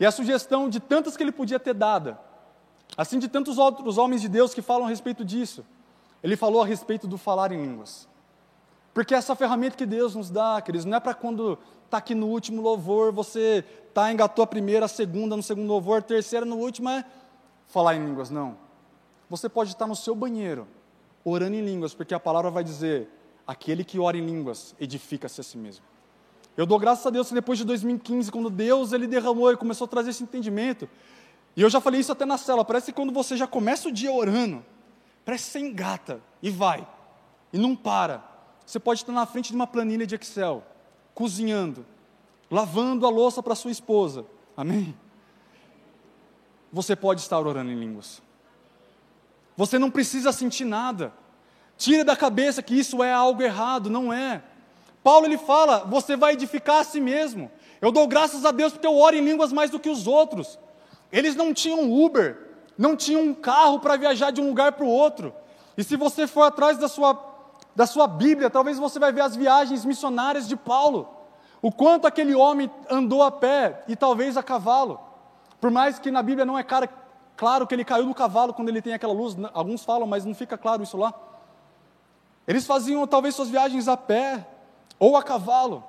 E 0.00 0.06
a 0.06 0.10
sugestão 0.10 0.66
de 0.66 0.80
tantas 0.80 1.14
que 1.14 1.22
ele 1.22 1.32
podia 1.32 1.60
ter 1.60 1.74
dado, 1.74 2.16
Assim 2.96 3.18
de 3.18 3.28
tantos 3.28 3.58
outros 3.58 3.98
homens 3.98 4.20
de 4.20 4.28
Deus 4.28 4.54
que 4.54 4.62
falam 4.62 4.86
a 4.86 4.88
respeito 4.88 5.24
disso. 5.24 5.64
Ele 6.22 6.36
falou 6.36 6.62
a 6.62 6.66
respeito 6.66 7.06
do 7.06 7.18
falar 7.18 7.52
em 7.52 7.60
línguas. 7.60 8.08
Porque 8.94 9.14
essa 9.14 9.36
ferramenta 9.36 9.76
que 9.76 9.86
Deus 9.86 10.14
nos 10.14 10.30
dá, 10.30 10.60
queridos, 10.60 10.84
não 10.84 10.96
é 10.96 11.00
para 11.00 11.14
quando 11.14 11.58
está 11.88 11.96
aqui 11.96 12.14
no 12.14 12.26
último 12.26 12.60
louvor, 12.60 13.10
você 13.12 13.64
tá, 13.94 14.12
engatou 14.12 14.42
a 14.42 14.46
primeira, 14.46 14.84
a 14.84 14.88
segunda 14.88 15.34
no 15.34 15.42
segundo 15.42 15.68
louvor, 15.68 15.98
a 15.98 16.02
terceira 16.02 16.44
no 16.44 16.56
último 16.56 16.88
é 16.90 17.04
falar 17.66 17.96
em 17.96 18.04
línguas, 18.04 18.30
não. 18.30 18.56
Você 19.28 19.48
pode 19.48 19.70
estar 19.70 19.86
no 19.86 19.96
seu 19.96 20.14
banheiro, 20.14 20.68
orando 21.24 21.56
em 21.56 21.62
línguas, 21.62 21.94
porque 21.94 22.14
a 22.14 22.20
palavra 22.20 22.50
vai 22.50 22.62
dizer: 22.62 23.08
aquele 23.46 23.84
que 23.84 23.98
ora 23.98 24.16
em 24.16 24.24
línguas 24.24 24.74
edifica-se 24.78 25.40
a 25.40 25.44
si 25.44 25.56
mesmo. 25.56 25.84
Eu 26.56 26.66
dou 26.66 26.78
graças 26.78 27.06
a 27.06 27.10
Deus 27.10 27.28
que 27.28 27.34
depois 27.34 27.58
de 27.58 27.64
2015, 27.64 28.30
quando 28.30 28.50
Deus 28.50 28.92
ele 28.92 29.06
derramou 29.06 29.50
e 29.50 29.56
começou 29.56 29.86
a 29.86 29.88
trazer 29.88 30.10
esse 30.10 30.22
entendimento, 30.22 30.88
e 31.56 31.62
eu 31.62 31.70
já 31.70 31.80
falei 31.80 32.00
isso 32.00 32.12
até 32.12 32.26
na 32.26 32.36
cela, 32.36 32.64
parece 32.64 32.86
que 32.86 32.92
quando 32.92 33.12
você 33.12 33.36
já 33.36 33.46
começa 33.46 33.88
o 33.88 33.92
dia 33.92 34.12
orando, 34.12 34.64
parece 35.24 35.46
que 35.46 35.50
você 35.52 35.58
engata 35.60 36.20
e 36.42 36.50
vai, 36.50 36.86
e 37.52 37.58
não 37.58 37.74
para. 37.74 38.22
Você 38.66 38.78
pode 38.78 39.00
estar 39.00 39.12
na 39.12 39.24
frente 39.24 39.48
de 39.48 39.54
uma 39.54 39.66
planilha 39.66 40.06
de 40.06 40.14
Excel, 40.14 40.62
cozinhando, 41.18 41.84
lavando 42.48 43.04
a 43.04 43.10
louça 43.10 43.42
para 43.42 43.56
sua 43.56 43.72
esposa, 43.72 44.24
amém? 44.56 44.94
Você 46.72 46.94
pode 46.94 47.20
estar 47.22 47.40
orando 47.40 47.72
em 47.72 47.74
línguas. 47.74 48.22
Você 49.56 49.80
não 49.80 49.90
precisa 49.90 50.30
sentir 50.30 50.64
nada. 50.64 51.12
Tira 51.76 52.04
da 52.04 52.14
cabeça 52.14 52.62
que 52.62 52.78
isso 52.78 53.02
é 53.02 53.12
algo 53.12 53.42
errado, 53.42 53.90
não 53.90 54.12
é. 54.12 54.44
Paulo 55.02 55.26
ele 55.26 55.36
fala: 55.38 55.80
você 55.80 56.16
vai 56.16 56.34
edificar 56.34 56.82
a 56.82 56.84
si 56.84 57.00
mesmo. 57.00 57.50
Eu 57.80 57.90
dou 57.90 58.06
graças 58.06 58.44
a 58.44 58.52
Deus 58.52 58.72
porque 58.72 58.86
eu 58.86 58.96
oro 58.96 59.16
em 59.16 59.24
línguas 59.24 59.52
mais 59.52 59.72
do 59.72 59.80
que 59.80 59.90
os 59.90 60.06
outros. 60.06 60.56
Eles 61.10 61.34
não 61.34 61.52
tinham 61.52 61.92
Uber, 61.92 62.38
não 62.78 62.94
tinham 62.94 63.22
um 63.22 63.34
carro 63.34 63.80
para 63.80 63.96
viajar 63.96 64.30
de 64.30 64.40
um 64.40 64.46
lugar 64.50 64.70
para 64.70 64.84
o 64.84 64.88
outro. 64.88 65.34
E 65.76 65.82
se 65.82 65.96
você 65.96 66.28
for 66.28 66.42
atrás 66.42 66.78
da 66.78 66.86
sua, 66.86 67.12
da 67.78 67.86
sua 67.86 68.08
Bíblia, 68.08 68.50
talvez 68.50 68.76
você 68.76 68.98
vai 68.98 69.12
ver 69.12 69.20
as 69.20 69.36
viagens 69.36 69.84
missionárias 69.84 70.48
de 70.48 70.56
Paulo. 70.56 71.08
O 71.62 71.70
quanto 71.70 72.08
aquele 72.08 72.34
homem 72.34 72.68
andou 72.90 73.22
a 73.22 73.30
pé 73.30 73.84
e 73.86 73.94
talvez 73.94 74.36
a 74.36 74.42
cavalo. 74.42 74.98
Por 75.60 75.70
mais 75.70 75.96
que 75.96 76.10
na 76.10 76.20
Bíblia 76.20 76.44
não 76.44 76.58
é 76.58 76.64
claro 76.64 77.68
que 77.68 77.74
ele 77.76 77.84
caiu 77.84 78.04
do 78.04 78.14
cavalo 78.16 78.52
quando 78.52 78.68
ele 78.68 78.82
tem 78.82 78.94
aquela 78.94 79.12
luz, 79.12 79.36
alguns 79.54 79.84
falam, 79.84 80.08
mas 80.08 80.24
não 80.24 80.34
fica 80.34 80.58
claro 80.58 80.82
isso 80.82 80.96
lá. 80.96 81.14
Eles 82.48 82.66
faziam 82.66 83.06
talvez 83.06 83.36
suas 83.36 83.48
viagens 83.48 83.86
a 83.86 83.96
pé 83.96 84.44
ou 84.98 85.16
a 85.16 85.22
cavalo. 85.22 85.84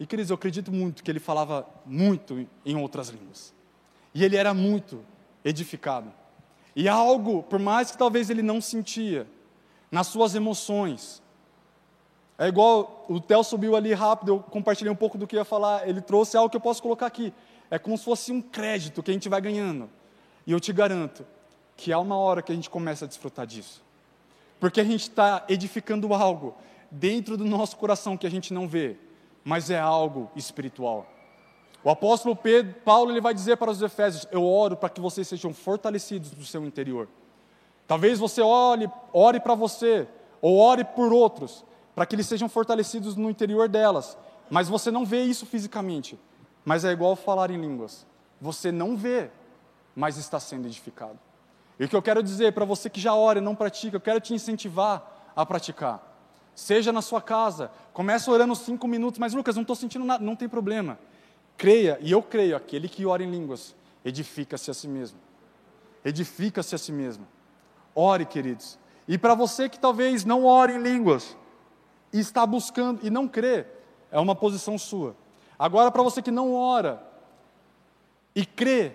E 0.00 0.06
queridos, 0.06 0.30
eu 0.30 0.34
acredito 0.34 0.72
muito 0.72 1.00
que 1.00 1.12
ele 1.12 1.20
falava 1.20 1.64
muito 1.86 2.44
em 2.66 2.76
outras 2.76 3.08
línguas. 3.08 3.54
E 4.12 4.24
ele 4.24 4.36
era 4.36 4.52
muito 4.52 5.04
edificado. 5.44 6.12
E 6.74 6.88
algo, 6.88 7.44
por 7.44 7.60
mais 7.60 7.92
que 7.92 7.96
talvez 7.96 8.30
ele 8.30 8.42
não 8.42 8.60
sentia, 8.60 9.28
nas 9.90 10.06
suas 10.06 10.34
emoções. 10.34 11.22
É 12.38 12.46
igual, 12.48 13.04
o 13.08 13.20
Theo 13.20 13.44
subiu 13.44 13.76
ali 13.76 13.92
rápido, 13.92 14.32
eu 14.32 14.40
compartilhei 14.40 14.90
um 14.90 14.96
pouco 14.96 15.18
do 15.18 15.26
que 15.26 15.36
ia 15.36 15.44
falar, 15.44 15.86
ele 15.88 16.00
trouxe 16.00 16.36
algo 16.36 16.48
que 16.48 16.56
eu 16.56 16.60
posso 16.60 16.82
colocar 16.82 17.06
aqui. 17.06 17.34
É 17.70 17.78
como 17.78 17.96
se 17.98 18.04
fosse 18.04 18.32
um 18.32 18.40
crédito 18.40 19.02
que 19.02 19.10
a 19.10 19.14
gente 19.14 19.28
vai 19.28 19.40
ganhando. 19.40 19.90
E 20.46 20.52
eu 20.52 20.58
te 20.58 20.72
garanto 20.72 21.24
que 21.76 21.92
há 21.92 21.98
uma 21.98 22.16
hora 22.16 22.42
que 22.42 22.50
a 22.50 22.54
gente 22.54 22.70
começa 22.70 23.04
a 23.04 23.08
desfrutar 23.08 23.46
disso. 23.46 23.82
Porque 24.58 24.80
a 24.80 24.84
gente 24.84 25.02
está 25.02 25.44
edificando 25.48 26.12
algo 26.12 26.54
dentro 26.90 27.36
do 27.36 27.44
nosso 27.44 27.76
coração 27.76 28.16
que 28.16 28.26
a 28.26 28.30
gente 28.30 28.52
não 28.52 28.66
vê, 28.66 28.96
mas 29.44 29.70
é 29.70 29.78
algo 29.78 30.30
espiritual. 30.34 31.06
O 31.82 31.88
apóstolo 31.88 32.36
Pedro, 32.36 32.74
Paulo, 32.84 33.10
ele 33.10 33.20
vai 33.20 33.32
dizer 33.32 33.56
para 33.56 33.70
os 33.70 33.80
Efésios: 33.80 34.26
Eu 34.30 34.44
oro 34.44 34.76
para 34.76 34.90
que 34.90 35.00
vocês 35.00 35.26
sejam 35.26 35.54
fortalecidos 35.54 36.32
no 36.32 36.44
seu 36.44 36.64
interior. 36.64 37.08
Talvez 37.90 38.20
você 38.20 38.40
ore, 38.40 38.88
ore 39.12 39.40
para 39.40 39.56
você, 39.56 40.06
ou 40.40 40.58
ore 40.58 40.84
por 40.84 41.12
outros, 41.12 41.64
para 41.92 42.06
que 42.06 42.14
eles 42.14 42.28
sejam 42.28 42.48
fortalecidos 42.48 43.16
no 43.16 43.28
interior 43.28 43.68
delas, 43.68 44.16
mas 44.48 44.68
você 44.68 44.92
não 44.92 45.04
vê 45.04 45.24
isso 45.24 45.44
fisicamente. 45.44 46.16
Mas 46.64 46.84
é 46.84 46.92
igual 46.92 47.16
falar 47.16 47.50
em 47.50 47.60
línguas: 47.60 48.06
você 48.40 48.70
não 48.70 48.96
vê, 48.96 49.28
mas 49.92 50.16
está 50.18 50.38
sendo 50.38 50.68
edificado. 50.68 51.18
E 51.80 51.84
o 51.84 51.88
que 51.88 51.96
eu 51.96 52.00
quero 52.00 52.22
dizer 52.22 52.52
para 52.52 52.64
você 52.64 52.88
que 52.88 53.00
já 53.00 53.12
ora 53.12 53.40
e 53.40 53.42
não 53.42 53.56
pratica, 53.56 53.96
eu 53.96 54.00
quero 54.00 54.20
te 54.20 54.32
incentivar 54.32 55.32
a 55.34 55.44
praticar. 55.44 56.00
Seja 56.54 56.92
na 56.92 57.02
sua 57.02 57.20
casa, 57.20 57.72
começa 57.92 58.30
orando 58.30 58.54
cinco 58.54 58.86
minutos, 58.86 59.18
mas 59.18 59.34
Lucas, 59.34 59.56
não 59.56 59.62
estou 59.62 59.74
sentindo 59.74 60.04
nada, 60.04 60.22
não 60.24 60.36
tem 60.36 60.48
problema. 60.48 60.96
Creia, 61.56 61.98
e 62.00 62.12
eu 62.12 62.22
creio, 62.22 62.54
aquele 62.54 62.88
que 62.88 63.04
ora 63.04 63.24
em 63.24 63.28
línguas, 63.32 63.74
edifica-se 64.04 64.70
a 64.70 64.74
si 64.74 64.86
mesmo. 64.86 65.18
Edifica-se 66.04 66.72
a 66.72 66.78
si 66.78 66.92
mesmo. 66.92 67.26
Ore, 67.94 68.24
queridos. 68.24 68.78
E 69.06 69.18
para 69.18 69.34
você 69.34 69.68
que 69.68 69.78
talvez 69.78 70.24
não 70.24 70.44
ore 70.44 70.74
em 70.74 70.82
línguas, 70.82 71.36
e 72.12 72.18
está 72.18 72.44
buscando 72.44 73.00
e 73.04 73.10
não 73.10 73.28
crê, 73.28 73.66
é 74.10 74.18
uma 74.18 74.34
posição 74.34 74.76
sua. 74.76 75.14
Agora, 75.58 75.90
para 75.90 76.02
você 76.02 76.20
que 76.20 76.30
não 76.30 76.54
ora 76.54 77.02
e 78.34 78.44
crê, 78.44 78.94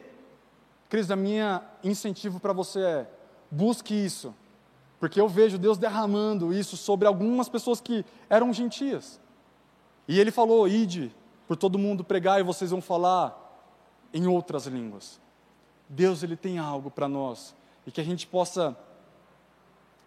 Cris, 0.89 1.09
a 1.11 1.15
minha 1.15 1.63
incentivo 1.83 2.39
para 2.39 2.53
você 2.53 2.79
é: 2.79 3.09
busque 3.49 3.93
isso, 3.93 4.33
porque 4.99 5.19
eu 5.19 5.27
vejo 5.27 5.57
Deus 5.57 5.77
derramando 5.77 6.53
isso 6.53 6.75
sobre 6.75 7.07
algumas 7.07 7.47
pessoas 7.49 7.79
que 7.79 8.05
eram 8.29 8.51
gentias. 8.53 9.19
E 10.07 10.19
Ele 10.19 10.31
falou: 10.31 10.67
ide 10.67 11.13
por 11.47 11.55
todo 11.55 11.79
mundo 11.79 12.03
pregar 12.03 12.39
e 12.39 12.43
vocês 12.43 12.71
vão 12.71 12.81
falar 12.81 13.41
em 14.13 14.27
outras 14.27 14.65
línguas. 14.65 15.19
Deus 15.87 16.23
ele 16.23 16.35
tem 16.35 16.57
algo 16.57 16.89
para 16.89 17.07
nós 17.07 17.53
e 17.85 17.91
que 17.91 18.01
a 18.01 18.03
gente 18.03 18.25
possa 18.25 18.77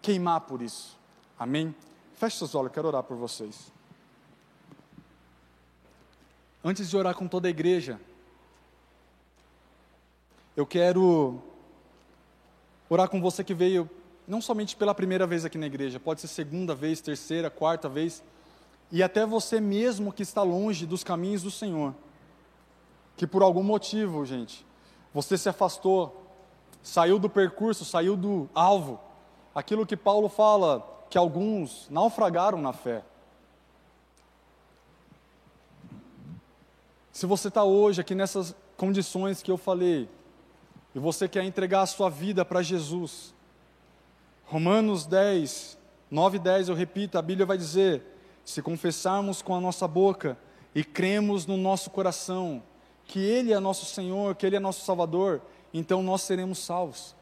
queimar 0.01 0.41
por 0.41 0.61
isso. 0.61 0.97
Amém? 1.37 1.73
Feche 2.15 2.37
seus 2.37 2.55
olhos, 2.55 2.71
quero 2.71 2.87
orar 2.87 3.03
por 3.03 3.17
vocês. 3.17 3.71
Antes 6.63 6.89
de 6.89 6.97
orar 6.97 7.15
com 7.15 7.27
toda 7.27 7.47
a 7.47 7.51
igreja, 7.51 7.99
eu 10.55 10.65
quero 10.65 11.41
orar 12.89 13.07
com 13.07 13.21
você 13.21 13.43
que 13.43 13.53
veio 13.53 13.89
não 14.27 14.41
somente 14.41 14.75
pela 14.75 14.93
primeira 14.93 15.25
vez 15.25 15.45
aqui 15.45 15.57
na 15.57 15.65
igreja, 15.65 15.99
pode 15.99 16.21
ser 16.21 16.27
segunda 16.27 16.75
vez, 16.75 16.99
terceira, 16.99 17.49
quarta 17.49 17.87
vez 17.87 18.21
e 18.91 19.03
até 19.03 19.25
você 19.25 19.61
mesmo 19.61 20.11
que 20.11 20.23
está 20.23 20.41
longe 20.41 20.85
dos 20.85 21.03
caminhos 21.03 21.43
do 21.43 21.51
Senhor, 21.51 21.93
que 23.15 23.27
por 23.27 23.43
algum 23.43 23.63
motivo, 23.63 24.25
gente, 24.25 24.65
você 25.13 25.37
se 25.37 25.47
afastou, 25.47 26.18
saiu 26.81 27.19
do 27.19 27.29
percurso, 27.29 27.85
saiu 27.85 28.15
do 28.15 28.49
alvo, 28.53 28.99
aquilo 29.53 29.85
que 29.85 29.97
Paulo 29.97 30.29
fala, 30.29 31.05
que 31.09 31.17
alguns 31.17 31.87
naufragaram 31.89 32.61
na 32.61 32.73
fé. 32.73 33.03
Se 37.11 37.25
você 37.25 37.49
está 37.49 37.63
hoje 37.63 37.99
aqui 37.99 38.15
nessas 38.15 38.55
condições 38.77 39.43
que 39.43 39.51
eu 39.51 39.57
falei, 39.57 40.09
e 40.95 40.99
você 40.99 41.27
quer 41.27 41.43
entregar 41.43 41.81
a 41.81 41.85
sua 41.85 42.09
vida 42.09 42.45
para 42.45 42.61
Jesus, 42.61 43.33
Romanos 44.45 45.05
10, 45.05 45.77
9 46.09 46.37
e 46.37 46.39
10, 46.39 46.69
eu 46.69 46.75
repito, 46.75 47.17
a 47.17 47.21
Bíblia 47.21 47.45
vai 47.45 47.57
dizer: 47.57 48.03
se 48.43 48.61
confessarmos 48.61 49.41
com 49.41 49.53
a 49.53 49.61
nossa 49.61 49.87
boca 49.87 50.37
e 50.73 50.83
cremos 50.83 51.45
no 51.45 51.57
nosso 51.57 51.89
coração 51.89 52.63
que 53.05 53.19
Ele 53.19 53.51
é 53.51 53.59
nosso 53.59 53.85
Senhor, 53.85 54.35
que 54.35 54.45
Ele 54.45 54.55
é 54.55 54.59
nosso 54.59 54.85
Salvador, 54.85 55.41
então 55.73 56.01
nós 56.01 56.21
seremos 56.21 56.59
salvos. 56.59 57.15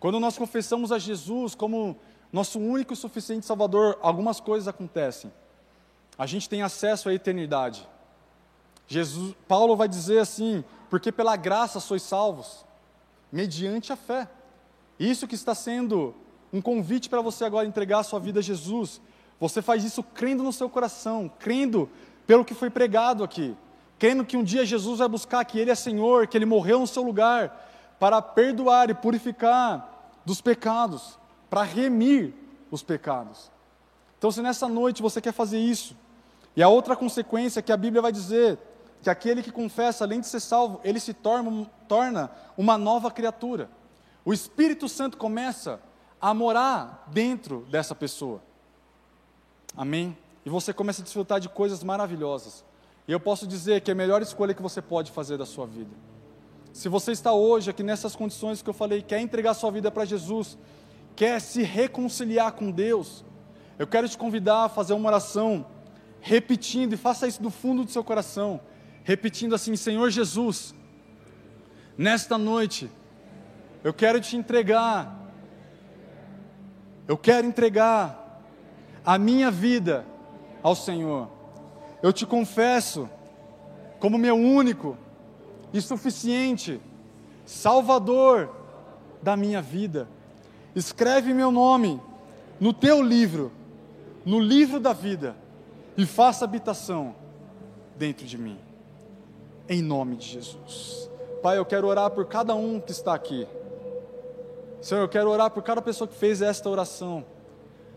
Quando 0.00 0.20
nós 0.20 0.38
confessamos 0.38 0.92
a 0.92 0.98
Jesus 0.98 1.54
como 1.54 1.96
nosso 2.32 2.58
único 2.58 2.92
e 2.92 2.96
suficiente 2.96 3.46
Salvador, 3.46 3.98
algumas 4.00 4.38
coisas 4.40 4.68
acontecem. 4.68 5.32
A 6.16 6.26
gente 6.26 6.48
tem 6.48 6.62
acesso 6.62 7.08
à 7.08 7.14
eternidade. 7.14 7.88
Jesus, 8.86 9.34
Paulo 9.46 9.76
vai 9.76 9.88
dizer 9.88 10.18
assim: 10.18 10.64
porque 10.90 11.10
pela 11.10 11.36
graça 11.36 11.80
sois 11.80 12.02
salvos, 12.02 12.64
mediante 13.32 13.92
a 13.92 13.96
fé. 13.96 14.28
Isso 14.98 15.26
que 15.28 15.34
está 15.34 15.54
sendo 15.54 16.14
um 16.52 16.60
convite 16.60 17.08
para 17.08 17.20
você 17.20 17.44
agora 17.44 17.66
entregar 17.66 18.00
a 18.00 18.02
sua 18.02 18.18
vida 18.18 18.40
a 18.40 18.42
Jesus, 18.42 19.00
você 19.38 19.60
faz 19.62 19.84
isso 19.84 20.02
crendo 20.02 20.42
no 20.42 20.52
seu 20.52 20.68
coração, 20.68 21.30
crendo 21.38 21.88
pelo 22.26 22.44
que 22.44 22.54
foi 22.54 22.70
pregado 22.70 23.22
aqui, 23.22 23.56
crendo 23.98 24.24
que 24.24 24.36
um 24.36 24.42
dia 24.42 24.64
Jesus 24.64 24.98
vai 24.98 25.08
buscar 25.08 25.44
que 25.44 25.58
Ele 25.58 25.70
é 25.70 25.74
Senhor, 25.74 26.26
que 26.26 26.36
Ele 26.36 26.46
morreu 26.46 26.80
no 26.80 26.86
seu 26.86 27.02
lugar 27.02 27.67
para 27.98 28.20
perdoar 28.22 28.90
e 28.90 28.94
purificar 28.94 30.12
dos 30.24 30.40
pecados, 30.40 31.18
para 31.48 31.62
remir 31.62 32.34
os 32.70 32.82
pecados. 32.82 33.50
Então, 34.18 34.30
se 34.30 34.42
nessa 34.42 34.68
noite 34.68 35.02
você 35.02 35.20
quer 35.20 35.32
fazer 35.32 35.58
isso, 35.58 35.96
e 36.56 36.62
a 36.62 36.68
outra 36.68 36.96
consequência 36.96 37.62
que 37.62 37.72
a 37.72 37.76
Bíblia 37.76 38.02
vai 38.02 38.12
dizer, 38.12 38.58
que 39.02 39.08
aquele 39.08 39.42
que 39.42 39.52
confessa, 39.52 40.04
além 40.04 40.20
de 40.20 40.26
ser 40.26 40.40
salvo, 40.40 40.80
ele 40.82 40.98
se 40.98 41.14
torna, 41.14 41.66
torna 41.86 42.30
uma 42.56 42.76
nova 42.76 43.10
criatura. 43.10 43.70
O 44.24 44.32
Espírito 44.32 44.88
Santo 44.88 45.16
começa 45.16 45.80
a 46.20 46.34
morar 46.34 47.04
dentro 47.08 47.64
dessa 47.70 47.94
pessoa. 47.94 48.42
Amém? 49.76 50.16
E 50.44 50.50
você 50.50 50.72
começa 50.72 51.00
a 51.00 51.04
desfrutar 51.04 51.38
de 51.38 51.48
coisas 51.48 51.84
maravilhosas. 51.84 52.64
E 53.06 53.12
eu 53.12 53.20
posso 53.20 53.46
dizer 53.46 53.80
que 53.80 53.90
é 53.90 53.92
a 53.92 53.96
melhor 53.96 54.20
escolha 54.20 54.52
que 54.52 54.62
você 54.62 54.82
pode 54.82 55.12
fazer 55.12 55.38
da 55.38 55.46
sua 55.46 55.66
vida. 55.66 55.90
Se 56.72 56.88
você 56.88 57.12
está 57.12 57.32
hoje 57.32 57.70
aqui 57.70 57.82
nessas 57.82 58.14
condições 58.14 58.62
que 58.62 58.70
eu 58.70 58.74
falei, 58.74 59.02
quer 59.02 59.20
entregar 59.20 59.54
sua 59.54 59.70
vida 59.70 59.90
para 59.90 60.04
Jesus, 60.04 60.56
quer 61.16 61.40
se 61.40 61.62
reconciliar 61.62 62.52
com 62.52 62.70
Deus, 62.70 63.24
eu 63.78 63.86
quero 63.86 64.08
te 64.08 64.16
convidar 64.16 64.64
a 64.64 64.68
fazer 64.68 64.92
uma 64.92 65.08
oração 65.08 65.66
repetindo, 66.20 66.92
e 66.92 66.96
faça 66.96 67.26
isso 67.26 67.42
do 67.42 67.50
fundo 67.50 67.84
do 67.84 67.90
seu 67.90 68.02
coração, 68.04 68.60
repetindo 69.04 69.54
assim: 69.54 69.76
Senhor 69.76 70.10
Jesus, 70.10 70.74
nesta 71.96 72.36
noite, 72.36 72.90
eu 73.82 73.94
quero 73.94 74.20
te 74.20 74.36
entregar, 74.36 75.16
eu 77.06 77.16
quero 77.16 77.46
entregar 77.46 78.42
a 79.04 79.16
minha 79.16 79.50
vida 79.50 80.04
ao 80.62 80.74
Senhor. 80.74 81.30
Eu 82.02 82.12
te 82.12 82.26
confesso 82.26 83.08
como 83.98 84.18
meu 84.18 84.36
único 84.36 84.96
e 85.72 85.80
suficiente 85.80 86.80
Salvador 87.44 88.50
da 89.22 89.36
minha 89.36 89.62
vida. 89.62 90.08
Escreve 90.74 91.32
meu 91.32 91.50
nome 91.50 92.00
no 92.60 92.72
teu 92.72 93.02
livro, 93.02 93.50
no 94.24 94.38
livro 94.38 94.78
da 94.78 94.92
vida, 94.92 95.34
e 95.96 96.04
faça 96.04 96.44
habitação 96.44 97.14
dentro 97.96 98.26
de 98.26 98.36
mim. 98.36 98.58
Em 99.68 99.82
nome 99.82 100.16
de 100.16 100.26
Jesus. 100.26 101.10
Pai, 101.42 101.58
eu 101.58 101.64
quero 101.64 101.86
orar 101.86 102.10
por 102.10 102.26
cada 102.26 102.54
um 102.54 102.80
que 102.80 102.92
está 102.92 103.14
aqui. 103.14 103.46
Senhor, 104.80 105.00
eu 105.00 105.08
quero 105.08 105.30
orar 105.30 105.50
por 105.50 105.62
cada 105.62 105.82
pessoa 105.82 106.06
que 106.06 106.14
fez 106.14 106.42
esta 106.42 106.68
oração 106.68 107.24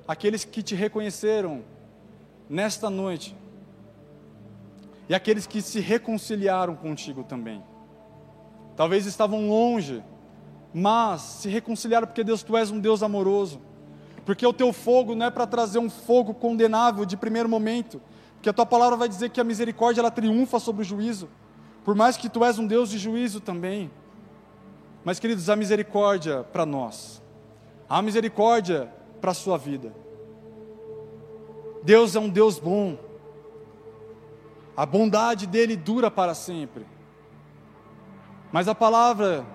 aqueles 0.08 0.44
que 0.44 0.62
te 0.62 0.76
reconheceram 0.76 1.64
nesta 2.50 2.90
noite 2.90 3.36
e 5.12 5.14
aqueles 5.14 5.46
que 5.46 5.62
se 5.62 5.82
reconciliaram 5.82 6.74
contigo 6.74 7.22
também. 7.22 7.62
Talvez 8.78 9.06
estavam 9.06 9.50
longe, 9.50 10.02
mas 10.74 11.20
se 11.20 11.50
reconciliaram 11.50 12.08
porque 12.08 12.24
Deus, 12.24 12.44
tu 12.44 12.56
és 12.56 12.72
um 12.72 12.80
Deus 12.80 13.04
amoroso. 13.04 13.60
Porque 14.26 14.48
o 14.48 14.54
teu 14.54 14.72
fogo 14.72 15.14
não 15.14 15.26
é 15.26 15.30
para 15.30 15.46
trazer 15.46 15.80
um 15.80 15.90
fogo 15.90 16.34
condenável 16.34 17.04
de 17.04 17.18
primeiro 17.18 17.50
momento, 17.50 18.02
Porque 18.36 18.48
a 18.48 18.54
tua 18.54 18.66
palavra 18.66 18.96
vai 18.96 19.10
dizer 19.10 19.32
que 19.32 19.42
a 19.42 19.44
misericórdia 19.44 20.00
ela 20.00 20.10
triunfa 20.10 20.60
sobre 20.60 20.84
o 20.84 20.86
juízo. 20.86 21.28
Por 21.84 21.94
mais 21.94 22.16
que 22.16 22.30
tu 22.30 22.46
és 22.46 22.58
um 22.58 22.66
Deus 22.66 22.90
de 22.90 22.98
juízo 22.98 23.42
também. 23.42 23.92
Mas, 25.04 25.20
queridos, 25.20 25.50
a 25.50 25.58
misericórdia 25.58 26.42
para 26.54 26.66
nós. 26.66 27.22
A 27.90 28.02
misericórdia 28.02 28.90
para 29.20 29.32
a 29.32 29.34
sua 29.34 29.58
vida. 29.58 29.94
Deus 31.84 32.16
é 32.16 32.20
um 32.22 32.30
Deus 32.30 32.58
bom. 32.58 33.11
A 34.82 34.86
bondade 34.88 35.46
dele 35.46 35.76
dura 35.76 36.10
para 36.10 36.34
sempre. 36.34 36.88
Mas 38.52 38.68
a 38.68 38.74
palavra 38.74 39.46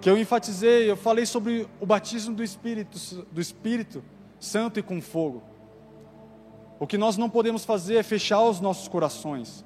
que 0.00 0.08
eu 0.08 0.16
enfatizei, 0.16 0.88
eu 0.88 0.96
falei 0.96 1.26
sobre 1.26 1.66
o 1.80 1.84
batismo 1.84 2.32
do 2.36 2.40
Espírito, 2.40 2.96
do 3.32 3.40
Espírito 3.40 4.04
Santo 4.38 4.78
e 4.78 4.82
com 4.84 5.02
fogo. 5.02 5.42
O 6.78 6.86
que 6.86 6.96
nós 6.96 7.16
não 7.16 7.28
podemos 7.28 7.64
fazer 7.64 7.96
é 7.96 8.04
fechar 8.04 8.44
os 8.44 8.60
nossos 8.60 8.86
corações. 8.86 9.64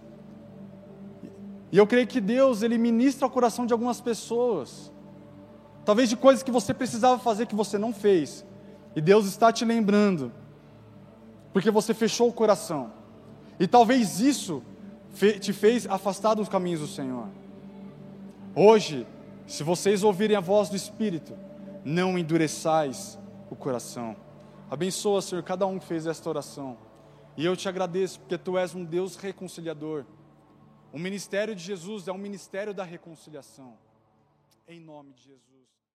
E 1.70 1.76
eu 1.76 1.86
creio 1.86 2.06
que 2.06 2.18
Deus, 2.18 2.62
Ele 2.62 2.78
ministra 2.78 3.26
o 3.26 3.30
coração 3.30 3.66
de 3.66 3.74
algumas 3.74 4.00
pessoas. 4.00 4.90
Talvez 5.84 6.08
de 6.08 6.16
coisas 6.16 6.42
que 6.42 6.50
você 6.50 6.72
precisava 6.72 7.18
fazer 7.18 7.44
que 7.44 7.54
você 7.54 7.76
não 7.76 7.92
fez. 7.92 8.42
E 8.96 9.02
Deus 9.02 9.26
está 9.26 9.52
te 9.52 9.66
lembrando. 9.66 10.32
Porque 11.52 11.70
você 11.70 11.92
fechou 11.92 12.26
o 12.30 12.32
coração. 12.32 12.90
E 13.60 13.66
talvez 13.66 14.18
isso 14.18 14.62
te 15.40 15.52
fez 15.52 15.86
afastar 15.86 16.34
dos 16.34 16.48
caminhos 16.48 16.80
do 16.80 16.86
Senhor. 16.86 17.28
Hoje, 18.54 19.06
se 19.46 19.62
vocês 19.62 20.02
ouvirem 20.02 20.36
a 20.36 20.40
voz 20.40 20.68
do 20.68 20.76
Espírito, 20.76 21.36
não 21.84 22.18
endureçais 22.18 23.18
o 23.50 23.56
coração. 23.56 24.16
Abençoa, 24.70 25.22
Senhor, 25.22 25.42
cada 25.42 25.66
um 25.66 25.78
que 25.78 25.86
fez 25.86 26.06
esta 26.06 26.28
oração. 26.28 26.76
E 27.36 27.44
eu 27.44 27.56
te 27.56 27.68
agradeço, 27.68 28.20
porque 28.20 28.36
tu 28.36 28.58
és 28.58 28.74
um 28.74 28.84
Deus 28.84 29.16
reconciliador. 29.16 30.04
O 30.92 30.98
ministério 30.98 31.54
de 31.54 31.62
Jesus 31.62 32.08
é 32.08 32.12
um 32.12 32.18
ministério 32.18 32.74
da 32.74 32.84
reconciliação. 32.84 33.78
Em 34.66 34.80
nome 34.80 35.12
de 35.12 35.22
Jesus. 35.22 35.57